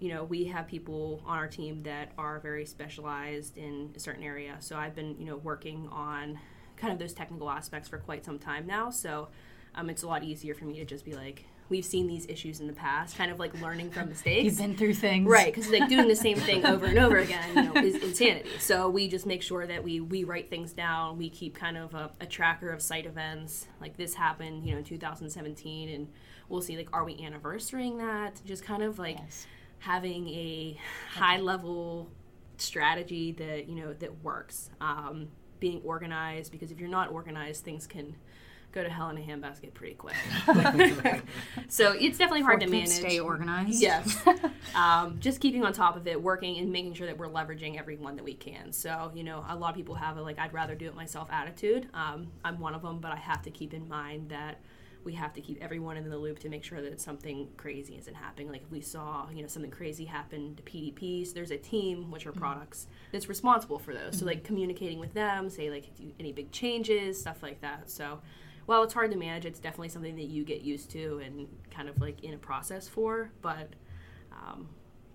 You 0.00 0.12
know, 0.12 0.24
we 0.24 0.44
have 0.44 0.66
people 0.66 1.22
on 1.24 1.38
our 1.38 1.48
team 1.48 1.82
that 1.84 2.12
are 2.18 2.40
very 2.40 2.66
specialized 2.66 3.56
in 3.56 3.92
a 3.96 4.00
certain 4.00 4.22
area. 4.22 4.56
So 4.60 4.76
I've 4.76 4.94
been, 4.94 5.16
you 5.18 5.26
know, 5.26 5.36
working 5.36 5.88
on 5.90 6.38
kind 6.76 6.92
of 6.92 6.98
those 6.98 7.14
technical 7.14 7.48
aspects 7.48 7.88
for 7.88 7.98
quite 7.98 8.24
some 8.24 8.38
time 8.38 8.66
now. 8.66 8.90
So 8.90 9.28
um, 9.74 9.88
it's 9.88 10.02
a 10.02 10.06
lot 10.06 10.24
easier 10.24 10.54
for 10.54 10.64
me 10.64 10.78
to 10.78 10.84
just 10.84 11.04
be 11.04 11.14
like, 11.14 11.46
we've 11.72 11.84
seen 11.84 12.06
these 12.06 12.26
issues 12.28 12.60
in 12.60 12.66
the 12.68 12.72
past, 12.72 13.16
kind 13.16 13.32
of 13.32 13.40
like 13.40 13.52
learning 13.60 13.90
from 13.90 14.08
mistakes. 14.14 14.44
You've 14.44 14.58
been 14.58 14.76
through 14.76 14.94
things. 14.94 15.26
Right, 15.28 15.52
because 15.52 15.70
like 15.70 15.88
doing 15.88 16.06
the 16.06 16.14
same 16.14 16.36
thing 16.38 16.64
over 16.64 16.86
and 16.86 16.98
over 16.98 17.16
again, 17.26 17.48
you 17.56 17.62
know, 17.62 17.74
is 17.82 17.96
insanity. 17.96 18.50
So 18.60 18.88
we 18.88 19.08
just 19.08 19.26
make 19.26 19.42
sure 19.42 19.66
that 19.66 19.82
we 19.82 19.98
we 20.00 20.22
write 20.24 20.50
things 20.50 20.72
down. 20.72 21.18
We 21.18 21.30
keep 21.30 21.56
kind 21.56 21.76
of 21.76 21.94
a, 21.94 22.12
a 22.20 22.26
tracker 22.26 22.70
of 22.70 22.80
site 22.80 23.06
events. 23.06 23.66
Like 23.80 23.96
this 23.96 24.14
happened, 24.14 24.64
you 24.64 24.72
know, 24.72 24.78
in 24.78 24.84
2017, 24.84 25.88
and 25.88 26.08
we'll 26.48 26.60
see 26.60 26.76
like 26.76 26.90
are 26.92 27.04
we 27.04 27.16
anniversarying 27.16 27.98
that? 27.98 28.40
Just 28.44 28.64
kind 28.64 28.82
of 28.82 28.98
like 28.98 29.16
Yes. 29.18 29.46
having 29.80 30.28
a 30.28 30.78
high 31.14 31.38
level 31.38 32.10
strategy 32.58 33.32
that 33.32 33.68
you 33.68 33.74
know 33.76 33.92
that 33.94 34.22
works. 34.22 34.70
Um, 34.80 35.28
being 35.60 35.80
organized 35.84 36.50
because 36.50 36.72
if 36.72 36.80
you're 36.80 36.88
not 36.88 37.08
organized, 37.12 37.62
things 37.64 37.86
can 37.86 38.16
go 38.72 38.82
to 38.82 38.88
hell 38.88 39.10
in 39.10 39.18
a 39.18 39.20
handbasket 39.20 39.74
pretty 39.74 39.94
quick. 39.94 40.14
so 41.68 41.92
it's 41.92 42.18
definitely 42.18 42.42
hard 42.42 42.60
to 42.60 42.66
Fourth 42.66 42.72
manage. 42.72 42.88
Stay 42.88 43.20
organized. 43.20 43.80
Yes. 43.80 44.20
um, 44.74 45.18
just 45.20 45.40
keeping 45.40 45.64
on 45.64 45.72
top 45.72 45.96
of 45.96 46.06
it, 46.06 46.20
working 46.20 46.58
and 46.58 46.72
making 46.72 46.94
sure 46.94 47.06
that 47.06 47.18
we're 47.18 47.28
leveraging 47.28 47.78
everyone 47.78 48.16
that 48.16 48.24
we 48.24 48.34
can. 48.34 48.72
So, 48.72 49.12
you 49.14 49.24
know, 49.24 49.44
a 49.48 49.56
lot 49.56 49.70
of 49.70 49.76
people 49.76 49.94
have 49.94 50.16
a 50.16 50.22
like, 50.22 50.38
I'd 50.38 50.52
rather 50.52 50.74
do 50.74 50.86
it 50.86 50.94
myself 50.94 51.28
attitude. 51.30 51.88
Um, 51.94 52.28
I'm 52.44 52.58
one 52.58 52.74
of 52.74 52.82
them, 52.82 52.98
but 52.98 53.12
I 53.12 53.16
have 53.16 53.42
to 53.42 53.50
keep 53.50 53.74
in 53.74 53.88
mind 53.88 54.30
that 54.30 54.60
we 55.04 55.14
have 55.14 55.32
to 55.34 55.40
keep 55.40 55.62
everyone 55.62 55.96
in 55.96 56.08
the 56.08 56.16
loop 56.16 56.38
to 56.40 56.48
make 56.48 56.62
sure 56.62 56.80
that 56.80 57.00
something 57.00 57.48
crazy 57.56 57.96
isn't 57.96 58.14
happening. 58.14 58.50
Like 58.50 58.62
if 58.62 58.70
we 58.70 58.80
saw, 58.80 59.28
you 59.34 59.42
know, 59.42 59.48
something 59.48 59.70
crazy 59.70 60.04
happen 60.04 60.54
to 60.54 60.62
PDPs, 60.62 61.34
there's 61.34 61.50
a 61.50 61.56
team, 61.56 62.10
which 62.10 62.26
are 62.26 62.32
products, 62.32 62.86
that's 63.10 63.28
responsible 63.28 63.78
for 63.78 63.94
those. 63.94 64.18
So 64.18 64.26
like 64.26 64.44
communicating 64.44 64.98
with 64.98 65.12
them, 65.12 65.50
say 65.50 65.70
like 65.70 65.94
do 65.96 66.12
any 66.20 66.32
big 66.32 66.52
changes, 66.52 67.20
stuff 67.20 67.42
like 67.42 67.60
that. 67.62 67.90
So 67.90 68.20
while 68.66 68.82
it's 68.82 68.94
hard 68.94 69.10
to 69.10 69.16
manage, 69.16 69.44
it's 69.44 69.60
definitely 69.60 69.88
something 69.88 70.16
that 70.16 70.26
you 70.26 70.44
get 70.44 70.62
used 70.62 70.90
to 70.90 71.20
and 71.24 71.48
kind 71.70 71.88
of 71.88 72.00
like 72.00 72.22
in 72.22 72.34
a 72.34 72.38
process 72.38 72.88
for. 72.88 73.30
But 73.40 73.70
um, 74.32 74.68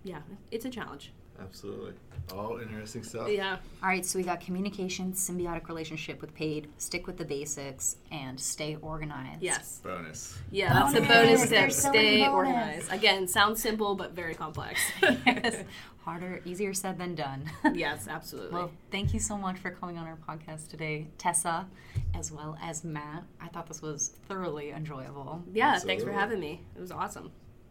yeah, 0.04 0.20
it's 0.50 0.64
a 0.64 0.70
challenge. 0.70 1.12
Absolutely. 1.40 1.92
All 2.34 2.58
interesting 2.58 3.02
stuff. 3.02 3.28
Yeah. 3.30 3.56
All 3.82 3.88
right, 3.88 4.04
so 4.04 4.18
we 4.18 4.24
got 4.24 4.40
communication, 4.40 5.12
symbiotic 5.12 5.68
relationship 5.68 6.20
with 6.20 6.34
paid, 6.34 6.68
stick 6.76 7.06
with 7.06 7.16
the 7.16 7.24
basics, 7.24 7.96
and 8.10 8.38
stay 8.38 8.76
organized. 8.82 9.42
Yes. 9.42 9.80
Bonus. 9.82 10.38
Yeah, 10.50 10.72
that's 10.74 10.94
a 10.94 11.00
Bonus! 11.00 11.08
bonus 11.08 11.40
tip. 11.42 11.50
There's 11.50 11.76
so 11.76 11.88
Stay 11.90 12.18
bonus. 12.20 12.34
organized. 12.34 12.92
Again, 12.92 13.26
sounds 13.28 13.62
simple 13.62 13.94
but 13.94 14.12
very 14.12 14.34
complex. 14.34 14.80
yes. 15.02 15.64
Harder, 16.04 16.40
easier 16.44 16.72
said 16.74 16.98
than 16.98 17.14
done. 17.14 17.50
yes, 17.74 18.08
absolutely. 18.08 18.54
Well, 18.54 18.70
thank 18.90 19.12
you 19.14 19.20
so 19.20 19.36
much 19.36 19.58
for 19.58 19.70
coming 19.70 19.98
on 19.98 20.06
our 20.06 20.16
podcast 20.28 20.68
today, 20.68 21.06
Tessa, 21.18 21.66
as 22.14 22.32
well 22.32 22.56
as 22.62 22.82
Matt. 22.82 23.24
I 23.40 23.48
thought 23.48 23.66
this 23.68 23.82
was 23.82 24.12
thoroughly 24.26 24.70
enjoyable. 24.70 25.42
yeah, 25.52 25.78
thanks 25.78 26.02
for 26.04 26.12
having 26.12 26.40
me. 26.40 26.62
It 26.76 26.80
was 26.80 26.90
awesome. 26.92 27.30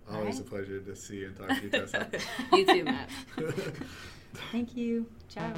Always 0.10 0.36
Alright. 0.36 0.40
a 0.40 0.50
pleasure 0.50 0.80
to 0.80 0.96
see 0.96 1.18
you 1.18 1.28
and 1.28 1.36
talk 1.36 1.50
to 1.50 1.64
you, 1.64 1.70
Tessa. 1.70 2.08
you 2.54 2.66
too, 2.66 2.84
Matt. 2.86 3.10
Thank 4.52 4.76
you. 4.76 5.06
Ciao. 5.30 5.54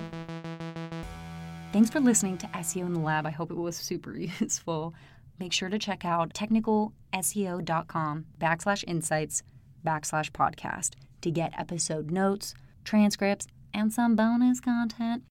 Thanks 1.71 1.89
for 1.89 1.99
listening 1.99 2.37
to 2.39 2.47
SEO 2.47 2.85
in 2.85 2.93
the 2.93 2.99
Lab. 2.99 3.25
I 3.27 3.31
hope 3.31 3.51
it 3.51 3.57
was 3.57 3.75
super 3.75 4.17
useful. 4.39 4.93
Make 5.39 5.53
sure 5.53 5.69
to 5.69 5.77
check 5.77 6.03
out 6.03 6.33
technicalseo.com 6.33 8.25
backslash 8.39 8.83
insights 8.87 9.43
backslash 9.85 10.31
podcast 10.31 10.95
to 11.21 11.31
get 11.31 11.53
episode 11.57 12.11
notes, 12.11 12.53
transcripts, 12.83 13.47
and 13.73 13.93
some 13.93 14.15
bonus 14.15 14.59
content. 14.59 15.23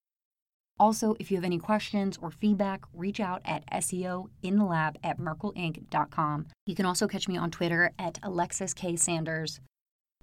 Also, 0.79 1.15
if 1.19 1.29
you 1.29 1.37
have 1.37 1.43
any 1.43 1.59
questions 1.59 2.17
or 2.21 2.31
feedback, 2.31 2.85
reach 2.93 3.19
out 3.19 3.41
at 3.43 3.69
SEO 3.71 4.29
lab 4.43 4.97
at 5.03 5.19
merkleinc.com. 5.19 6.47
You 6.65 6.75
can 6.75 6.85
also 6.85 7.07
catch 7.07 7.27
me 7.27 7.37
on 7.37 7.51
Twitter 7.51 7.91
at 7.99 8.19
Alexis 8.23 8.73
K. 8.73 8.95
Sanders. 8.95 9.59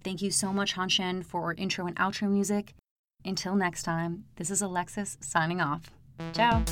Thank 0.03 0.23
you 0.23 0.31
so 0.31 0.53
much, 0.53 0.75
Hanshen, 0.75 1.25
for 1.25 1.53
intro 1.55 1.87
and 1.87 1.97
outro 1.97 2.31
music. 2.31 2.75
Until 3.25 3.57
next 3.57 3.83
time, 3.83 4.25
this 4.37 4.51
is 4.51 4.63
Alexis 4.63 5.19
signing 5.21 5.61
off. 5.61 5.91
Ciao. 6.33 6.65